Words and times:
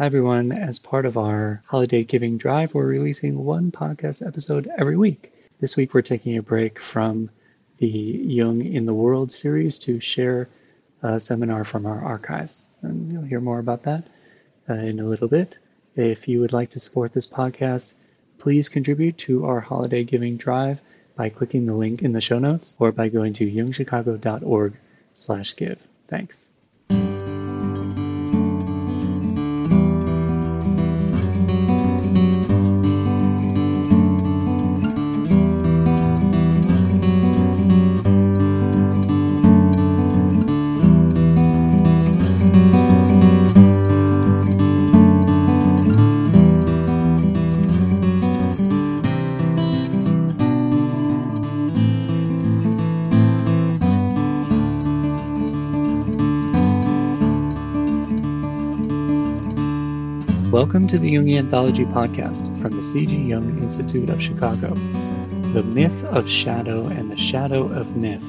Hi, 0.00 0.06
everyone. 0.06 0.50
As 0.52 0.78
part 0.78 1.04
of 1.04 1.18
our 1.18 1.62
holiday 1.66 2.04
giving 2.04 2.38
drive, 2.38 2.72
we're 2.72 2.86
releasing 2.86 3.44
one 3.44 3.70
podcast 3.70 4.26
episode 4.26 4.66
every 4.78 4.96
week. 4.96 5.30
This 5.60 5.76
week, 5.76 5.92
we're 5.92 6.00
taking 6.00 6.38
a 6.38 6.42
break 6.42 6.78
from 6.78 7.28
the 7.76 7.86
Jung 7.86 8.64
in 8.64 8.86
the 8.86 8.94
World 8.94 9.30
series 9.30 9.78
to 9.80 10.00
share 10.00 10.48
a 11.02 11.20
seminar 11.20 11.64
from 11.64 11.84
our 11.84 12.02
archives. 12.02 12.64
And 12.80 13.12
you'll 13.12 13.24
hear 13.24 13.42
more 13.42 13.58
about 13.58 13.82
that 13.82 14.06
uh, 14.70 14.72
in 14.72 15.00
a 15.00 15.04
little 15.04 15.28
bit. 15.28 15.58
If 15.94 16.28
you 16.28 16.40
would 16.40 16.54
like 16.54 16.70
to 16.70 16.80
support 16.80 17.12
this 17.12 17.26
podcast, 17.26 17.92
please 18.38 18.70
contribute 18.70 19.18
to 19.18 19.44
our 19.44 19.60
holiday 19.60 20.04
giving 20.04 20.38
drive 20.38 20.80
by 21.14 21.28
clicking 21.28 21.66
the 21.66 21.74
link 21.74 22.00
in 22.00 22.12
the 22.12 22.22
show 22.22 22.38
notes 22.38 22.74
or 22.78 22.90
by 22.90 23.10
going 23.10 23.34
to 23.34 23.52
jungchicago.org 23.52 24.78
slash 25.12 25.56
give. 25.56 25.78
Thanks. 26.08 26.49
Jungian 61.10 61.38
Anthology 61.38 61.84
podcast 61.86 62.46
from 62.62 62.76
the 62.76 62.82
C.G. 62.84 63.16
Jung 63.16 63.60
Institute 63.64 64.10
of 64.10 64.22
Chicago. 64.22 64.74
The 65.52 65.64
Myth 65.64 66.04
of 66.04 66.30
Shadow 66.30 66.86
and 66.86 67.10
the 67.10 67.16
Shadow 67.16 67.64
of 67.72 67.96
Myth 67.96 68.22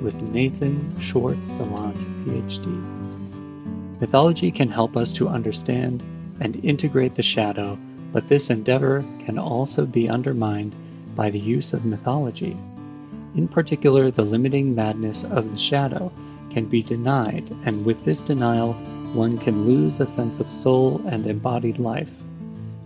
with 0.00 0.22
Nathan 0.22 0.94
Schwartz 1.00 1.58
Salant, 1.58 1.96
PhD. 2.24 4.00
Mythology 4.00 4.52
can 4.52 4.68
help 4.68 4.96
us 4.96 5.12
to 5.14 5.26
understand 5.26 6.04
and 6.38 6.64
integrate 6.64 7.16
the 7.16 7.22
shadow, 7.24 7.76
but 8.12 8.28
this 8.28 8.48
endeavor 8.48 9.04
can 9.26 9.36
also 9.36 9.84
be 9.84 10.08
undermined 10.08 10.72
by 11.16 11.30
the 11.30 11.40
use 11.40 11.72
of 11.72 11.84
mythology. 11.84 12.56
In 13.34 13.48
particular, 13.48 14.12
the 14.12 14.22
limiting 14.22 14.72
madness 14.72 15.24
of 15.24 15.50
the 15.50 15.58
shadow 15.58 16.12
can 16.54 16.66
be 16.66 16.82
denied, 16.82 17.44
and 17.64 17.84
with 17.84 18.02
this 18.04 18.20
denial, 18.20 18.72
one 19.12 19.36
can 19.36 19.66
lose 19.66 20.00
a 20.00 20.06
sense 20.06 20.40
of 20.40 20.50
soul 20.50 21.02
and 21.06 21.26
embodied 21.26 21.78
life. 21.78 22.10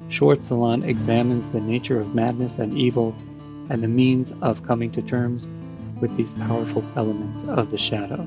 Schwartz 0.09 0.49
Salant 0.49 0.85
examines 0.85 1.49
the 1.49 1.61
nature 1.61 2.01
of 2.01 2.15
madness 2.15 2.59
and 2.59 2.77
evil 2.77 3.15
and 3.69 3.83
the 3.83 3.89
means 3.89 4.33
of 4.41 4.63
coming 4.63 4.91
to 4.93 5.03
terms 5.03 5.47
with 6.01 6.17
these 6.17 6.33
powerful 6.33 6.83
elements 6.97 7.45
of 7.45 7.71
the 7.71 7.77
shadow. 7.77 8.27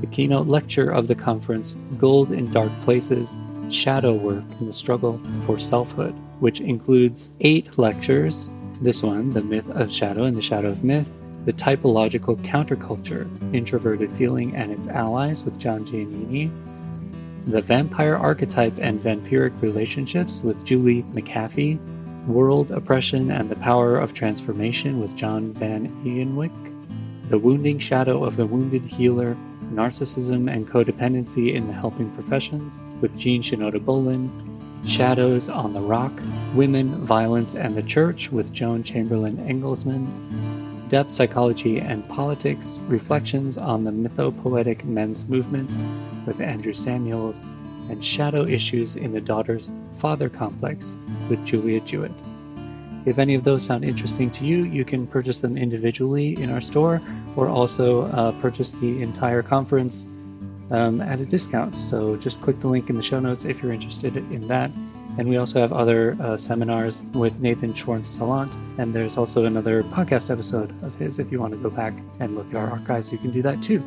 The 0.00 0.08
keynote 0.08 0.48
lecture 0.48 0.90
of 0.90 1.06
the 1.06 1.14
conference, 1.14 1.76
Gold 1.96 2.32
in 2.32 2.50
Dark 2.50 2.72
Places 2.82 3.36
Shadow 3.70 4.12
Work 4.14 4.44
in 4.58 4.66
the 4.66 4.72
Struggle 4.72 5.20
for 5.46 5.60
Selfhood, 5.60 6.14
which 6.40 6.60
includes 6.60 7.32
eight 7.40 7.78
lectures. 7.78 8.50
This 8.80 9.02
one, 9.02 9.30
The 9.30 9.42
Myth 9.42 9.70
of 9.70 9.92
Shadow 9.92 10.24
and 10.24 10.36
the 10.36 10.42
Shadow 10.42 10.70
of 10.70 10.82
Myth, 10.82 11.10
The 11.44 11.52
Typological 11.52 12.36
Counterculture, 12.44 13.26
Introverted 13.52 14.12
Feeling 14.12 14.54
and 14.54 14.70
Its 14.70 14.86
Allies 14.86 15.42
with 15.42 15.58
John 15.58 15.84
Giannini, 15.84 16.48
the 17.48 17.60
Vampire 17.60 18.14
Archetype 18.14 18.74
and 18.78 19.00
Vampiric 19.00 19.60
Relationships 19.60 20.42
with 20.42 20.64
Julie 20.64 21.02
McAfee, 21.02 21.80
World 22.28 22.70
Oppression 22.70 23.32
and 23.32 23.50
the 23.50 23.56
Power 23.56 23.98
of 23.98 24.14
Transformation 24.14 25.00
with 25.00 25.16
John 25.16 25.52
Van 25.54 25.88
Eenwyk, 26.04 26.52
The 27.28 27.38
Wounding 27.38 27.80
Shadow 27.80 28.22
of 28.22 28.36
the 28.36 28.46
Wounded 28.46 28.84
Healer, 28.84 29.36
Narcissism 29.72 30.48
and 30.48 30.68
Codependency 30.68 31.54
in 31.54 31.66
the 31.66 31.72
Helping 31.72 32.10
Professions 32.12 32.78
with 33.00 33.18
Jean 33.18 33.42
Shinoda 33.42 33.84
Bolen, 33.84 34.30
Shadows 34.86 35.48
on 35.48 35.72
the 35.72 35.80
Rock, 35.80 36.12
Women, 36.54 37.04
Violence 37.04 37.56
and 37.56 37.76
the 37.76 37.82
Church 37.82 38.30
with 38.30 38.52
Joan 38.52 38.84
Chamberlain 38.84 39.38
Engelsman, 39.38 40.61
Depth 40.92 41.14
Psychology 41.14 41.80
and 41.80 42.06
Politics, 42.06 42.78
Reflections 42.86 43.56
on 43.56 43.84
the 43.84 43.90
Mythopoetic 43.90 44.84
Men's 44.84 45.26
Movement 45.26 45.70
with 46.26 46.38
Andrew 46.38 46.74
Samuels, 46.74 47.46
and 47.88 48.04
Shadow 48.04 48.44
Issues 48.44 48.96
in 48.96 49.12
the 49.12 49.20
Daughter's 49.22 49.70
Father 49.96 50.28
Complex 50.28 50.94
with 51.30 51.42
Julia 51.46 51.80
Jewett. 51.80 52.12
If 53.06 53.18
any 53.18 53.34
of 53.34 53.42
those 53.42 53.64
sound 53.64 53.86
interesting 53.86 54.30
to 54.32 54.44
you, 54.44 54.64
you 54.64 54.84
can 54.84 55.06
purchase 55.06 55.40
them 55.40 55.56
individually 55.56 56.38
in 56.38 56.50
our 56.50 56.60
store 56.60 57.00
or 57.36 57.48
also 57.48 58.02
uh, 58.08 58.32
purchase 58.42 58.72
the 58.72 59.00
entire 59.00 59.42
conference 59.42 60.04
um, 60.70 61.00
at 61.00 61.20
a 61.20 61.24
discount. 61.24 61.74
So 61.74 62.18
just 62.18 62.42
click 62.42 62.60
the 62.60 62.68
link 62.68 62.90
in 62.90 62.96
the 62.96 63.02
show 63.02 63.18
notes 63.18 63.46
if 63.46 63.62
you're 63.62 63.72
interested 63.72 64.14
in 64.14 64.46
that. 64.48 64.70
And 65.18 65.28
we 65.28 65.36
also 65.36 65.60
have 65.60 65.72
other 65.72 66.16
uh, 66.20 66.36
seminars 66.36 67.02
with 67.12 67.38
Nathan 67.38 67.74
Schwartz 67.74 68.16
Salant. 68.16 68.54
And 68.78 68.94
there's 68.94 69.18
also 69.18 69.44
another 69.44 69.82
podcast 69.82 70.30
episode 70.30 70.70
of 70.82 70.94
his. 70.96 71.18
If 71.18 71.30
you 71.30 71.40
want 71.40 71.52
to 71.52 71.58
go 71.58 71.70
back 71.70 71.94
and 72.18 72.34
look 72.34 72.48
at 72.50 72.56
our 72.56 72.70
archives, 72.70 73.12
you 73.12 73.18
can 73.18 73.30
do 73.30 73.42
that 73.42 73.62
too. 73.62 73.82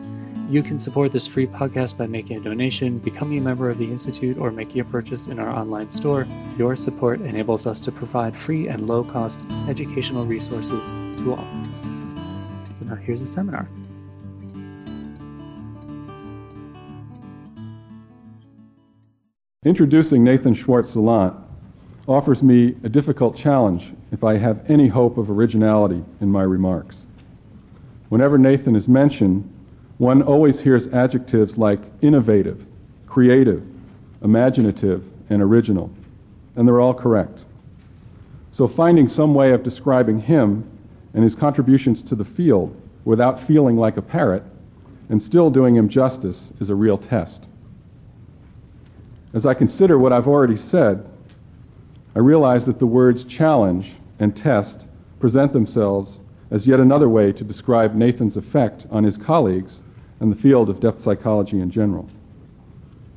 You 0.49 0.61
can 0.61 0.77
support 0.77 1.11
this 1.11 1.25
free 1.25 1.47
podcast 1.47 1.97
by 1.97 2.05
making 2.05 2.37
a 2.37 2.39
donation, 2.39 2.99
becoming 2.99 3.39
a 3.39 3.41
member 3.41 3.71
of 3.71 3.79
the 3.79 3.91
Institute, 3.91 4.37
or 4.37 4.51
making 4.51 4.79
a 4.79 4.85
purchase 4.85 5.25
in 5.25 5.39
our 5.39 5.49
online 5.49 5.89
store. 5.89 6.27
Your 6.55 6.75
support 6.75 7.19
enables 7.21 7.65
us 7.65 7.81
to 7.81 7.91
provide 7.91 8.37
free 8.37 8.67
and 8.67 8.87
low 8.87 9.03
cost 9.03 9.43
educational 9.67 10.27
resources 10.27 10.83
to 11.23 11.31
all. 11.31 11.47
So 12.79 12.85
now 12.85 12.95
here's 12.95 13.21
the 13.21 13.27
seminar. 13.27 13.67
Introducing 19.65 20.23
Nathan 20.23 20.53
Schwartz 20.53 20.91
Salant 20.91 21.35
offers 22.07 22.43
me 22.43 22.75
a 22.83 22.89
difficult 22.89 23.35
challenge 23.35 23.81
if 24.11 24.23
I 24.23 24.37
have 24.37 24.63
any 24.69 24.87
hope 24.87 25.17
of 25.17 25.31
originality 25.31 26.03
in 26.21 26.29
my 26.29 26.43
remarks. 26.43 26.95
Whenever 28.09 28.37
Nathan 28.37 28.75
is 28.75 28.87
mentioned, 28.87 29.51
one 29.97 30.21
always 30.21 30.59
hears 30.59 30.83
adjectives 30.93 31.53
like 31.57 31.79
innovative, 32.03 32.61
creative, 33.07 33.63
imaginative, 34.23 35.03
and 35.31 35.41
original, 35.41 35.89
and 36.55 36.67
they're 36.67 36.79
all 36.79 36.93
correct. 36.93 37.39
So 38.55 38.71
finding 38.77 39.09
some 39.09 39.33
way 39.33 39.51
of 39.51 39.63
describing 39.63 40.19
him 40.19 40.69
and 41.15 41.23
his 41.23 41.33
contributions 41.33 42.07
to 42.09 42.15
the 42.15 42.25
field 42.37 42.79
without 43.03 43.47
feeling 43.47 43.77
like 43.77 43.97
a 43.97 44.03
parrot 44.03 44.43
and 45.09 45.23
still 45.23 45.49
doing 45.49 45.75
him 45.75 45.89
justice 45.89 46.37
is 46.61 46.69
a 46.69 46.75
real 46.75 46.99
test. 46.99 47.39
As 49.35 49.45
I 49.45 49.53
consider 49.53 49.99
what 49.99 50.13
I've 50.13 50.27
already 50.27 50.57
said, 50.71 51.05
I 52.15 52.19
realize 52.19 52.65
that 52.67 52.79
the 52.79 52.85
words 52.85 53.25
challenge 53.25 53.85
and 54.17 54.33
test 54.33 54.85
present 55.19 55.51
themselves 55.51 56.19
as 56.51 56.65
yet 56.65 56.79
another 56.79 57.09
way 57.09 57.33
to 57.33 57.43
describe 57.43 57.95
Nathan's 57.95 58.37
effect 58.37 58.85
on 58.89 59.03
his 59.03 59.17
colleagues 59.17 59.73
and 60.21 60.31
the 60.31 60.41
field 60.41 60.69
of 60.69 60.79
depth 60.79 61.03
psychology 61.03 61.59
in 61.59 61.69
general. 61.69 62.09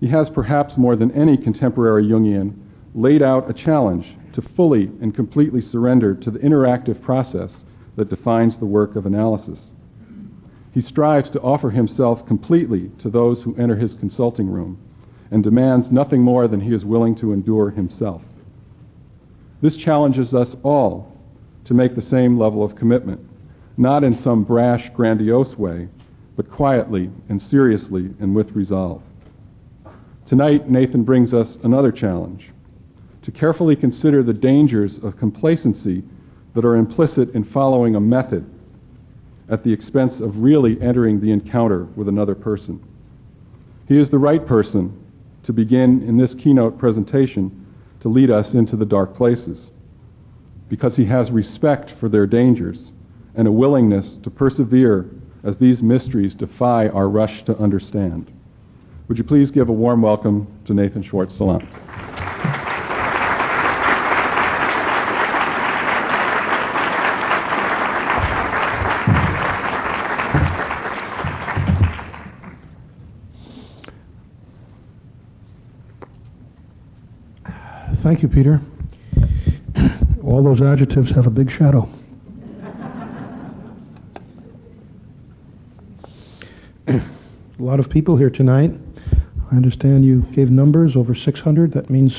He 0.01 0.09
has 0.09 0.29
perhaps 0.35 0.77
more 0.77 0.97
than 0.97 1.13
any 1.13 1.37
contemporary 1.37 2.03
Jungian 2.03 2.55
laid 2.97 3.23
out 3.23 3.49
a 3.49 3.55
challenge 3.55 4.07
to 4.33 4.43
fully 4.57 4.91
and 5.01 5.15
completely 5.15 5.63
surrender 5.63 6.17
to 6.17 6.33
the 6.33 6.41
interactive 6.41 7.01
process 7.01 7.51
that 7.95 8.11
defines 8.11 8.59
the 8.59 8.67
work 8.67 8.97
of 8.97 9.07
analysis. 9.07 9.61
He 10.73 10.83
strives 10.83 11.31
to 11.31 11.41
offer 11.41 11.71
himself 11.71 12.27
completely 12.27 12.91
to 13.03 13.09
those 13.09 13.43
who 13.43 13.55
enter 13.55 13.77
his 13.77 13.95
consulting 13.95 14.49
room 14.49 14.79
and 15.31 15.43
demands 15.43 15.89
nothing 15.91 16.23
more 16.23 16.49
than 16.49 16.61
he 16.61 16.75
is 16.75 16.85
willing 16.85 17.15
to 17.17 17.33
endure 17.33 17.71
himself. 17.71 18.23
This 19.61 19.77
challenges 19.77 20.33
us 20.33 20.49
all 20.63 21.13
to 21.67 21.75
make 21.75 21.95
the 21.95 22.09
same 22.11 22.39
level 22.39 22.65
of 22.65 22.77
commitment, 22.77 23.21
not 23.77 24.05
in 24.05 24.23
some 24.23 24.45
brash, 24.45 24.89
grandiose 24.95 25.57
way, 25.57 25.89
but 26.37 26.51
quietly 26.51 27.11
and 27.29 27.43
seriously 27.51 28.11
and 28.21 28.35
with 28.35 28.51
resolve. 28.53 29.03
Tonight, 30.29 30.71
Nathan 30.71 31.05
brings 31.05 31.35
us 31.35 31.49
another 31.65 31.91
challenge 31.91 32.51
to 33.23 33.31
carefully 33.31 33.77
consider 33.77 34.23
the 34.23 34.33
dangers 34.33 34.95
of 35.03 35.19
complacency 35.19 36.03
that 36.55 36.65
are 36.65 36.77
implicit 36.77 37.35
in 37.35 37.45
following 37.45 37.95
a 37.95 38.01
method 38.01 38.49
at 39.51 39.65
the 39.65 39.73
expense 39.73 40.15
of 40.21 40.37
really 40.37 40.81
entering 40.81 41.21
the 41.21 41.31
encounter 41.31 41.85
with 41.97 42.09
another 42.09 42.35
person. 42.35 42.83
He 43.87 43.99
is 43.99 44.11
the 44.11 44.19
right 44.19 44.47
person 44.47 45.05
to 45.49 45.53
begin 45.55 46.03
in 46.07 46.19
this 46.19 46.35
keynote 46.35 46.79
presentation 46.79 47.67
to 48.03 48.09
lead 48.11 48.31
us 48.31 48.53
into 48.53 48.77
the 48.77 48.85
dark 48.85 49.17
places 49.17 49.59
because 50.69 50.95
he 50.95 51.07
has 51.07 51.31
respect 51.31 51.91
for 51.99 52.07
their 52.11 52.27
dangers 52.27 52.91
and 53.35 53.49
a 53.49 53.51
willingness 53.51 54.05
to 54.23 54.29
persevere 54.29 55.07
as 55.43 55.55
these 55.59 55.81
mysteries 55.81 56.35
defy 56.35 56.87
our 56.89 57.09
rush 57.09 57.47
to 57.47 57.57
understand. 57.57 58.31
Would 59.09 59.17
you 59.17 59.25
please 59.25 59.51
give 59.51 59.71
a 59.71 59.73
warm 59.73 60.03
welcome 60.03 60.47
to 60.67 60.75
Nathan 60.75 61.03
Schwartz 61.03 61.33
Salant? 61.39 61.67
Thank 78.03 78.23
you, 78.23 78.29
Peter. 78.29 78.61
All 80.23 80.45
those 80.45 80.63
adjectives 80.63 81.11
have 81.17 81.27
a 81.27 81.31
big 81.31 81.51
shadow. 81.51 81.89
a 86.87 87.03
lot 87.59 87.81
of 87.81 87.91
people 87.91 88.17
here 88.17 88.31
tonight. 88.31 88.71
I 89.51 89.57
understand 89.57 90.05
you 90.05 90.23
gave 90.35 90.49
numbers 90.49 90.93
over 90.95 91.15
600. 91.15 91.73
That 91.73 91.91
means 91.91 92.13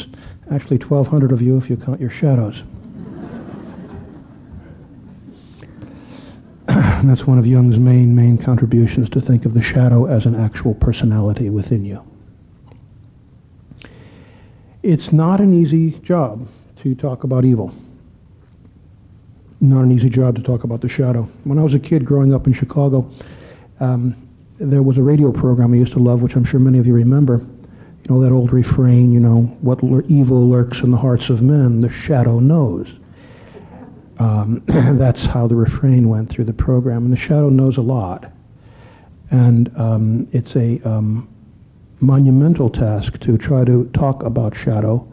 actually 0.52 0.78
1,200 0.78 1.32
of 1.32 1.42
you 1.42 1.58
if 1.58 1.70
you 1.70 1.78
count 1.78 2.02
your 2.02 2.12
shadows. 2.12 2.56
That's 7.08 7.26
one 7.26 7.40
of 7.40 7.46
Jung's 7.46 7.78
main, 7.78 8.14
main 8.14 8.38
contributions 8.44 9.10
to 9.12 9.22
think 9.22 9.46
of 9.46 9.54
the 9.54 9.62
shadow 9.62 10.06
as 10.06 10.26
an 10.26 10.36
actual 10.36 10.74
personality 10.74 11.50
within 11.50 11.86
you. 11.86 12.02
It's 14.82 15.12
not 15.12 15.42
an 15.42 15.54
easy 15.54 16.00
job 16.06 16.48
to 16.84 16.96
talk 16.96 17.26
about 17.26 17.44
evil. 17.44 17.74
Not 19.60 19.82
an 19.82 19.92
easy 19.92 20.10
job 20.10 20.36
to 20.36 20.42
talk 20.42 20.64
about 20.64 20.82
the 20.82 20.88
shadow. 20.88 21.30
When 21.44 21.60
I 21.60 21.64
was 21.64 21.74
a 21.74 21.80
kid 21.80 22.06
growing 22.06 22.34
up 22.34 22.48
in 22.48 22.54
Chicago, 22.54 23.12
um, 23.82 24.16
there 24.58 24.82
was 24.82 24.98
a 24.98 25.02
radio 25.02 25.34
program 25.34 25.74
I 25.74 25.78
used 25.78 25.92
to 25.94 26.00
love, 26.00 26.22
which 26.22 26.34
I'm 26.36 26.46
sure 26.46 26.62
many 26.62 26.80
of 26.80 26.88
you 26.88 26.94
remember. 26.94 27.40
You 27.40 28.16
know 28.16 28.22
that 28.22 28.32
old 28.32 28.54
refrain, 28.54 29.12
you 29.12 29.20
know, 29.20 29.42
what 29.62 29.80
evil 30.10 30.50
lurks 30.50 30.78
in 30.82 30.92
the 30.92 30.98
hearts 30.98 31.30
of 31.30 31.42
men, 31.42 31.82
the 31.82 31.90
shadow 32.08 32.40
knows. 32.40 32.88
Um, 34.18 34.64
that's 34.98 35.26
how 35.34 35.48
the 35.48 35.56
refrain 35.56 36.08
went 36.08 36.32
through 36.32 36.46
the 36.46 36.54
program, 36.54 37.04
and 37.04 37.14
the 37.14 37.20
shadow 37.20 37.50
knows 37.50 37.78
a 37.78 37.82
lot. 37.82 38.32
And 39.30 39.70
um, 39.78 40.28
it's 40.32 40.56
a 40.56 40.80
um, 40.88 41.28
monumental 42.00 42.70
task 42.70 43.20
to 43.22 43.38
try 43.38 43.66
to 43.66 43.90
talk 43.94 44.24
about 44.24 44.54
shadow 44.56 45.06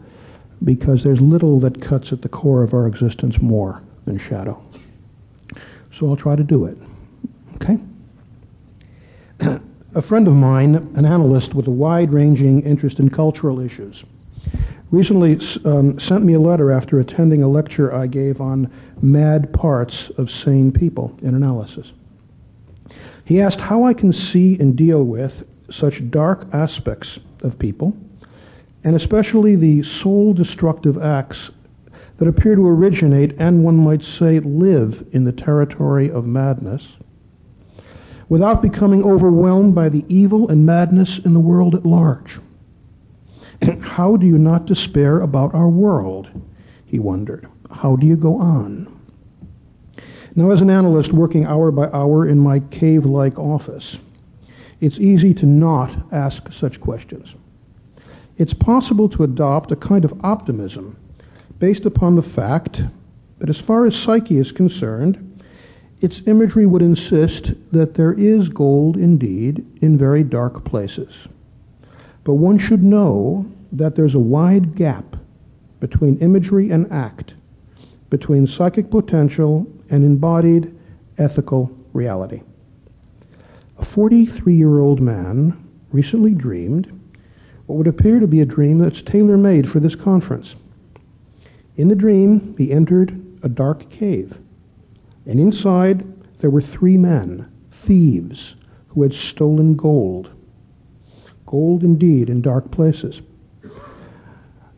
because 0.63 1.03
there's 1.03 1.19
little 1.21 1.59
that 1.59 1.81
cuts 1.87 2.07
at 2.11 2.21
the 2.21 2.29
core 2.29 2.63
of 2.63 2.73
our 2.73 2.87
existence 2.87 3.35
more 3.41 3.81
than 4.05 4.19
shadow. 4.29 4.61
So 5.99 6.09
I'll 6.09 6.15
try 6.15 6.35
to 6.35 6.43
do 6.43 6.65
it. 6.65 6.77
Okay? 7.55 7.77
a 9.95 10.01
friend 10.03 10.27
of 10.27 10.33
mine, 10.33 10.75
an 10.95 11.05
analyst 11.05 11.53
with 11.53 11.67
a 11.67 11.71
wide 11.71 12.13
ranging 12.13 12.61
interest 12.63 12.99
in 12.99 13.09
cultural 13.09 13.59
issues, 13.59 14.03
recently 14.91 15.37
um, 15.65 15.99
sent 16.07 16.23
me 16.23 16.33
a 16.33 16.39
letter 16.39 16.71
after 16.71 16.99
attending 16.99 17.43
a 17.43 17.47
lecture 17.47 17.93
I 17.93 18.07
gave 18.07 18.39
on 18.39 18.71
mad 19.01 19.53
parts 19.53 19.95
of 20.17 20.29
sane 20.45 20.71
people 20.71 21.17
in 21.21 21.35
analysis. 21.35 21.87
He 23.25 23.41
asked 23.41 23.59
how 23.59 23.83
I 23.83 23.93
can 23.93 24.13
see 24.13 24.55
and 24.59 24.75
deal 24.75 25.03
with 25.03 25.33
such 25.71 26.09
dark 26.09 26.47
aspects 26.53 27.19
of 27.43 27.59
people, 27.59 27.95
and 28.83 28.95
especially 28.95 29.55
the 29.55 29.83
soul 30.01 30.33
destructive 30.33 30.97
acts 30.97 31.37
that 32.19 32.27
appear 32.27 32.55
to 32.55 32.67
originate 32.67 33.35
and 33.39 33.63
one 33.63 33.77
might 33.77 34.01
say 34.01 34.39
live 34.39 35.07
in 35.11 35.23
the 35.23 35.31
territory 35.31 36.09
of 36.09 36.25
madness, 36.25 36.81
without 38.29 38.61
becoming 38.61 39.03
overwhelmed 39.03 39.73
by 39.73 39.89
the 39.89 40.03
evil 40.09 40.49
and 40.49 40.65
madness 40.65 41.19
in 41.23 41.33
the 41.33 41.39
world 41.39 41.75
at 41.75 41.85
large. 41.85 42.39
How 43.81 44.17
do 44.17 44.25
you 44.25 44.37
not 44.37 44.65
despair 44.65 45.19
about 45.21 45.53
our 45.53 45.69
world? 45.69 46.27
He 46.85 46.99
wondered. 46.99 47.47
How 47.69 47.95
do 47.95 48.05
you 48.05 48.15
go 48.15 48.39
on? 48.39 48.93
Now, 50.35 50.51
as 50.51 50.61
an 50.61 50.69
analyst 50.69 51.13
working 51.13 51.45
hour 51.45 51.71
by 51.71 51.87
hour 51.87 52.27
in 52.27 52.37
my 52.37 52.59
cave 52.59 53.05
like 53.05 53.39
office, 53.39 53.97
it's 54.79 54.97
easy 54.97 55.33
to 55.33 55.45
not 55.45 56.11
ask 56.11 56.43
such 56.59 56.79
questions. 56.79 57.27
It's 58.37 58.53
possible 58.53 59.09
to 59.09 59.23
adopt 59.23 59.71
a 59.71 59.75
kind 59.75 60.05
of 60.05 60.13
optimism 60.23 60.97
based 61.59 61.85
upon 61.85 62.15
the 62.15 62.33
fact 62.35 62.77
that, 63.39 63.49
as 63.49 63.57
far 63.65 63.87
as 63.87 63.93
psyche 64.05 64.37
is 64.37 64.51
concerned, 64.51 65.23
its 65.99 66.21
imagery 66.27 66.67
would 66.67 66.83
insist 66.83 67.51
that 67.71 67.95
there 67.95 68.13
is 68.13 68.49
gold 68.49 68.95
indeed 68.95 69.65
in 69.81 69.97
very 69.97 70.23
dark 70.23 70.63
places. 70.63 71.11
But 72.23 72.35
one 72.35 72.59
should 72.59 72.83
know 72.83 73.47
that 73.71 73.95
there's 73.95 74.13
a 74.13 74.19
wide 74.19 74.75
gap 74.75 75.15
between 75.79 76.19
imagery 76.19 76.69
and 76.69 76.91
act, 76.91 77.33
between 78.09 78.47
psychic 78.47 78.91
potential 78.91 79.65
and 79.89 80.03
embodied 80.03 80.75
ethical 81.17 81.71
reality. 81.93 82.41
A 83.79 83.85
43 83.85 84.55
year 84.55 84.79
old 84.79 85.01
man 85.01 85.55
recently 85.91 86.33
dreamed 86.33 86.91
what 87.67 87.77
would 87.77 87.87
appear 87.87 88.19
to 88.19 88.27
be 88.27 88.41
a 88.41 88.45
dream 88.45 88.79
that's 88.79 89.01
tailor 89.03 89.37
made 89.37 89.67
for 89.69 89.79
this 89.79 89.95
conference. 89.95 90.55
In 91.75 91.89
the 91.89 91.95
dream, 91.95 92.55
he 92.57 92.71
entered 92.71 93.21
a 93.43 93.49
dark 93.49 93.89
cave, 93.91 94.33
and 95.25 95.39
inside 95.39 96.05
there 96.39 96.49
were 96.49 96.61
three 96.61 96.97
men, 96.97 97.51
thieves, 97.85 98.55
who 98.89 99.03
had 99.03 99.13
stolen 99.13 99.75
gold. 99.75 100.31
Gold 101.45 101.83
indeed 101.83 102.29
in 102.29 102.41
dark 102.41 102.71
places. 102.71 103.21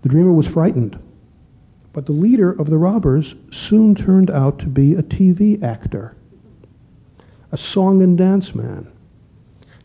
The 0.02 0.10
dreamer 0.10 0.34
was 0.34 0.48
frightened, 0.48 0.98
but 1.94 2.06
the 2.06 2.12
leader 2.12 2.52
of 2.52 2.70
the 2.70 2.78
robbers 2.78 3.34
soon 3.70 3.96
turned 3.96 4.30
out 4.30 4.60
to 4.60 4.68
be 4.68 4.94
a 4.94 5.04
TV 5.04 5.62
actor 5.64 6.16
a 7.52 7.58
song 7.74 8.02
and 8.02 8.18
dance 8.18 8.54
man 8.54 8.88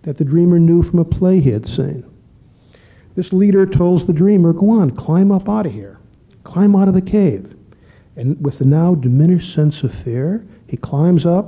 that 0.05 0.19
the 0.19 0.25
dreamer 0.25 0.59
knew 0.59 0.83
from 0.83 0.99
a 0.99 1.05
play 1.05 1.41
he 1.41 1.51
had 1.51 1.67
seen. 1.67 2.05
This 3.17 3.33
leader 3.33 3.67
tells 3.67 4.07
the 4.07 4.13
dreamer, 4.13 4.53
Go 4.53 4.71
on, 4.71 4.97
climb 4.97 5.33
up 5.33 5.49
out 5.49 5.67
of 5.67 5.73
here, 5.73 5.99
climb 6.45 6.77
out 6.77 6.89
of 6.89 6.95
the 6.95 7.01
cave. 7.01 7.55
And 8.17 8.43
with 8.45 8.59
the 8.59 8.65
now 8.65 8.95
diminished 8.95 9.55
sense 9.55 9.77
of 9.83 9.91
fear, 10.05 10.45
he 10.69 10.77
climbs 10.77 11.27
up. 11.27 11.47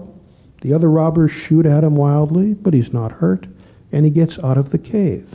The 0.63 0.73
other 0.73 0.91
robbers 0.91 1.31
shoot 1.31 1.67
at 1.67 1.85
him 1.85 1.97
wildly, 1.97 2.55
but 2.55 2.75
he's 2.75 2.93
not 2.93 3.13
hurt, 3.13 3.47
and 3.93 4.05
he 4.05 4.11
gets 4.11 4.39
out 4.43 4.59
of 4.59 4.71
the 4.71 4.79
cave. 4.79 5.29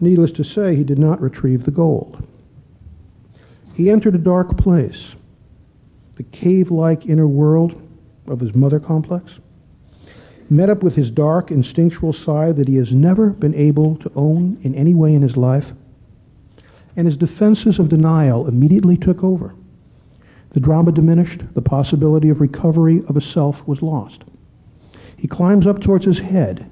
Needless 0.00 0.32
to 0.32 0.44
say, 0.44 0.76
he 0.76 0.84
did 0.84 0.98
not 0.98 1.20
retrieve 1.20 1.64
the 1.64 1.70
gold. 1.70 2.22
He 3.74 3.90
entered 3.90 4.14
a 4.14 4.18
dark 4.18 4.56
place, 4.56 5.14
the 6.16 6.22
cave 6.22 6.70
like 6.70 7.06
inner 7.06 7.26
world 7.26 7.80
of 8.30 8.40
his 8.40 8.54
mother 8.54 8.80
complex, 8.80 9.32
met 10.48 10.70
up 10.70 10.82
with 10.82 10.94
his 10.94 11.10
dark 11.10 11.50
instinctual 11.50 12.12
side 12.12 12.56
that 12.56 12.68
he 12.68 12.76
has 12.76 12.90
never 12.90 13.30
been 13.30 13.54
able 13.54 13.96
to 13.96 14.10
own 14.16 14.58
in 14.62 14.74
any 14.74 14.94
way 14.94 15.14
in 15.14 15.22
his 15.22 15.36
life, 15.36 15.66
and 16.96 17.06
his 17.06 17.16
defenses 17.16 17.78
of 17.78 17.88
denial 17.88 18.48
immediately 18.48 18.96
took 18.96 19.22
over. 19.22 19.54
The 20.52 20.60
drama 20.60 20.90
diminished, 20.90 21.42
the 21.54 21.62
possibility 21.62 22.28
of 22.28 22.40
recovery 22.40 23.02
of 23.08 23.16
a 23.16 23.20
self 23.20 23.56
was 23.66 23.82
lost. 23.82 24.24
He 25.16 25.28
climbs 25.28 25.66
up 25.66 25.80
towards 25.80 26.04
his 26.04 26.18
head, 26.18 26.68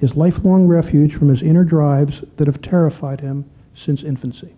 his 0.00 0.14
lifelong 0.14 0.66
refuge 0.66 1.14
from 1.14 1.28
his 1.28 1.42
inner 1.42 1.64
drives 1.64 2.14
that 2.38 2.46
have 2.46 2.62
terrified 2.62 3.20
him 3.20 3.44
since 3.84 4.02
infancy. 4.02 4.54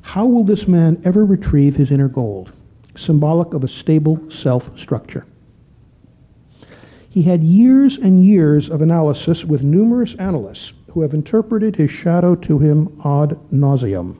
How 0.00 0.26
will 0.26 0.44
this 0.44 0.68
man 0.68 1.02
ever 1.04 1.24
retrieve 1.24 1.74
his 1.74 1.90
inner 1.90 2.08
gold? 2.08 2.52
Symbolic 2.98 3.54
of 3.54 3.64
a 3.64 3.68
stable 3.68 4.18
self 4.42 4.62
structure. 4.82 5.26
He 7.10 7.22
had 7.22 7.42
years 7.42 7.98
and 8.02 8.24
years 8.24 8.68
of 8.70 8.82
analysis 8.82 9.42
with 9.46 9.62
numerous 9.62 10.14
analysts 10.18 10.72
who 10.92 11.02
have 11.02 11.14
interpreted 11.14 11.76
his 11.76 11.90
shadow 11.90 12.34
to 12.34 12.58
him 12.58 13.00
ad 13.04 13.38
nauseum. 13.52 14.18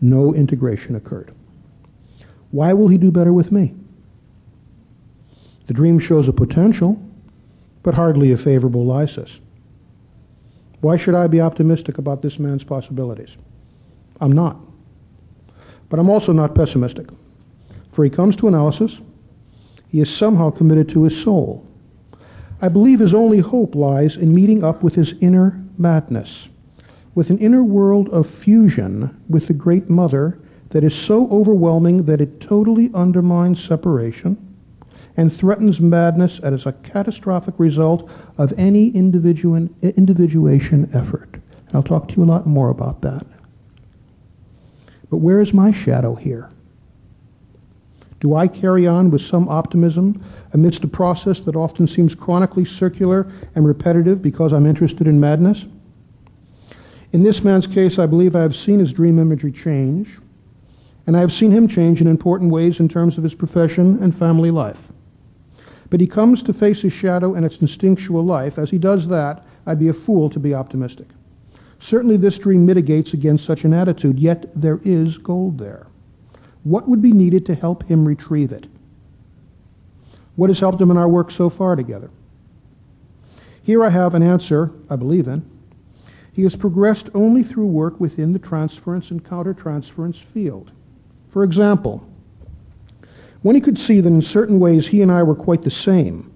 No 0.00 0.34
integration 0.34 0.94
occurred. 0.94 1.34
Why 2.50 2.72
will 2.72 2.88
he 2.88 2.98
do 2.98 3.10
better 3.10 3.32
with 3.32 3.52
me? 3.52 3.74
The 5.66 5.74
dream 5.74 6.00
shows 6.00 6.26
a 6.28 6.32
potential, 6.32 7.00
but 7.82 7.94
hardly 7.94 8.32
a 8.32 8.38
favorable 8.38 8.86
lysis. 8.86 9.30
Why 10.80 10.98
should 10.98 11.14
I 11.14 11.26
be 11.26 11.40
optimistic 11.40 11.98
about 11.98 12.22
this 12.22 12.38
man's 12.38 12.64
possibilities? 12.64 13.30
I'm 14.20 14.32
not. 14.32 14.56
But 15.90 15.98
I'm 15.98 16.08
also 16.08 16.32
not 16.32 16.54
pessimistic. 16.54 17.08
For 17.94 18.04
he 18.04 18.10
comes 18.10 18.36
to 18.36 18.48
analysis, 18.48 18.92
he 19.88 20.00
is 20.00 20.18
somehow 20.18 20.50
committed 20.50 20.88
to 20.90 21.02
his 21.04 21.24
soul. 21.24 21.66
I 22.62 22.68
believe 22.68 23.00
his 23.00 23.12
only 23.14 23.40
hope 23.40 23.74
lies 23.74 24.16
in 24.16 24.34
meeting 24.34 24.62
up 24.62 24.82
with 24.82 24.94
his 24.94 25.12
inner 25.20 25.60
madness, 25.76 26.28
with 27.14 27.28
an 27.30 27.38
inner 27.38 27.64
world 27.64 28.08
of 28.10 28.26
fusion 28.44 29.20
with 29.28 29.48
the 29.48 29.54
Great 29.54 29.90
Mother 29.90 30.38
that 30.70 30.84
is 30.84 30.92
so 31.08 31.28
overwhelming 31.32 32.04
that 32.04 32.20
it 32.20 32.40
totally 32.40 32.90
undermines 32.94 33.58
separation 33.66 34.36
and 35.16 35.36
threatens 35.36 35.80
madness 35.80 36.38
as 36.44 36.64
a 36.64 36.72
catastrophic 36.92 37.54
result 37.58 38.08
of 38.38 38.52
any 38.56 38.90
individuation 38.90 40.88
effort. 40.94 41.28
And 41.32 41.74
I'll 41.74 41.82
talk 41.82 42.06
to 42.08 42.14
you 42.16 42.22
a 42.22 42.24
lot 42.24 42.46
more 42.46 42.70
about 42.70 43.00
that. 43.02 43.26
But 45.10 45.18
where 45.18 45.40
is 45.40 45.52
my 45.52 45.72
shadow 45.84 46.14
here? 46.14 46.48
Do 48.20 48.36
I 48.36 48.48
carry 48.48 48.86
on 48.86 49.10
with 49.10 49.22
some 49.30 49.48
optimism 49.48 50.22
amidst 50.52 50.84
a 50.84 50.88
process 50.88 51.38
that 51.46 51.56
often 51.56 51.88
seems 51.88 52.14
chronically 52.14 52.66
circular 52.78 53.30
and 53.54 53.66
repetitive 53.66 54.22
because 54.22 54.52
I'm 54.52 54.66
interested 54.66 55.06
in 55.06 55.18
madness? 55.18 55.58
In 57.12 57.24
this 57.24 57.40
man's 57.42 57.66
case, 57.66 57.98
I 57.98 58.06
believe 58.06 58.36
I 58.36 58.42
have 58.42 58.54
seen 58.54 58.78
his 58.78 58.92
dream 58.92 59.18
imagery 59.18 59.52
change, 59.52 60.08
and 61.06 61.16
I 61.16 61.20
have 61.20 61.32
seen 61.32 61.50
him 61.50 61.66
change 61.66 62.00
in 62.00 62.06
important 62.06 62.52
ways 62.52 62.76
in 62.78 62.88
terms 62.88 63.18
of 63.18 63.24
his 63.24 63.34
profession 63.34 63.98
and 64.02 64.16
family 64.16 64.50
life. 64.50 64.78
But 65.90 66.00
he 66.00 66.06
comes 66.06 66.42
to 66.44 66.52
face 66.52 66.82
his 66.82 66.92
shadow 66.92 67.34
and 67.34 67.44
its 67.44 67.56
instinctual 67.60 68.24
life. 68.24 68.58
As 68.58 68.70
he 68.70 68.78
does 68.78 69.08
that, 69.08 69.44
I'd 69.66 69.80
be 69.80 69.88
a 69.88 70.04
fool 70.06 70.30
to 70.30 70.38
be 70.38 70.54
optimistic. 70.54 71.08
Certainly, 71.88 72.18
this 72.18 72.38
dream 72.38 72.66
mitigates 72.66 73.14
against 73.14 73.46
such 73.46 73.64
an 73.64 73.72
attitude, 73.72 74.18
yet 74.18 74.44
there 74.54 74.80
is 74.84 75.16
gold 75.18 75.58
there. 75.58 75.86
What 76.62 76.88
would 76.88 77.00
be 77.00 77.12
needed 77.12 77.46
to 77.46 77.54
help 77.54 77.84
him 77.84 78.06
retrieve 78.06 78.52
it? 78.52 78.66
What 80.36 80.50
has 80.50 80.58
helped 80.58 80.80
him 80.80 80.90
in 80.90 80.96
our 80.96 81.08
work 81.08 81.30
so 81.30 81.50
far 81.50 81.76
together? 81.76 82.10
Here 83.62 83.84
I 83.84 83.90
have 83.90 84.14
an 84.14 84.22
answer 84.22 84.70
I 84.88 84.96
believe 84.96 85.26
in. 85.26 85.44
He 86.32 86.42
has 86.42 86.54
progressed 86.54 87.08
only 87.14 87.42
through 87.42 87.66
work 87.66 87.98
within 87.98 88.32
the 88.32 88.38
transference 88.38 89.06
and 89.10 89.24
countertransference 89.24 90.16
field. 90.32 90.70
For 91.32 91.44
example, 91.44 92.04
when 93.42 93.56
he 93.56 93.62
could 93.62 93.78
see 93.78 94.00
that 94.00 94.08
in 94.08 94.22
certain 94.22 94.60
ways 94.60 94.86
he 94.88 95.02
and 95.02 95.10
I 95.10 95.22
were 95.22 95.34
quite 95.34 95.64
the 95.64 95.70
same, 95.70 96.32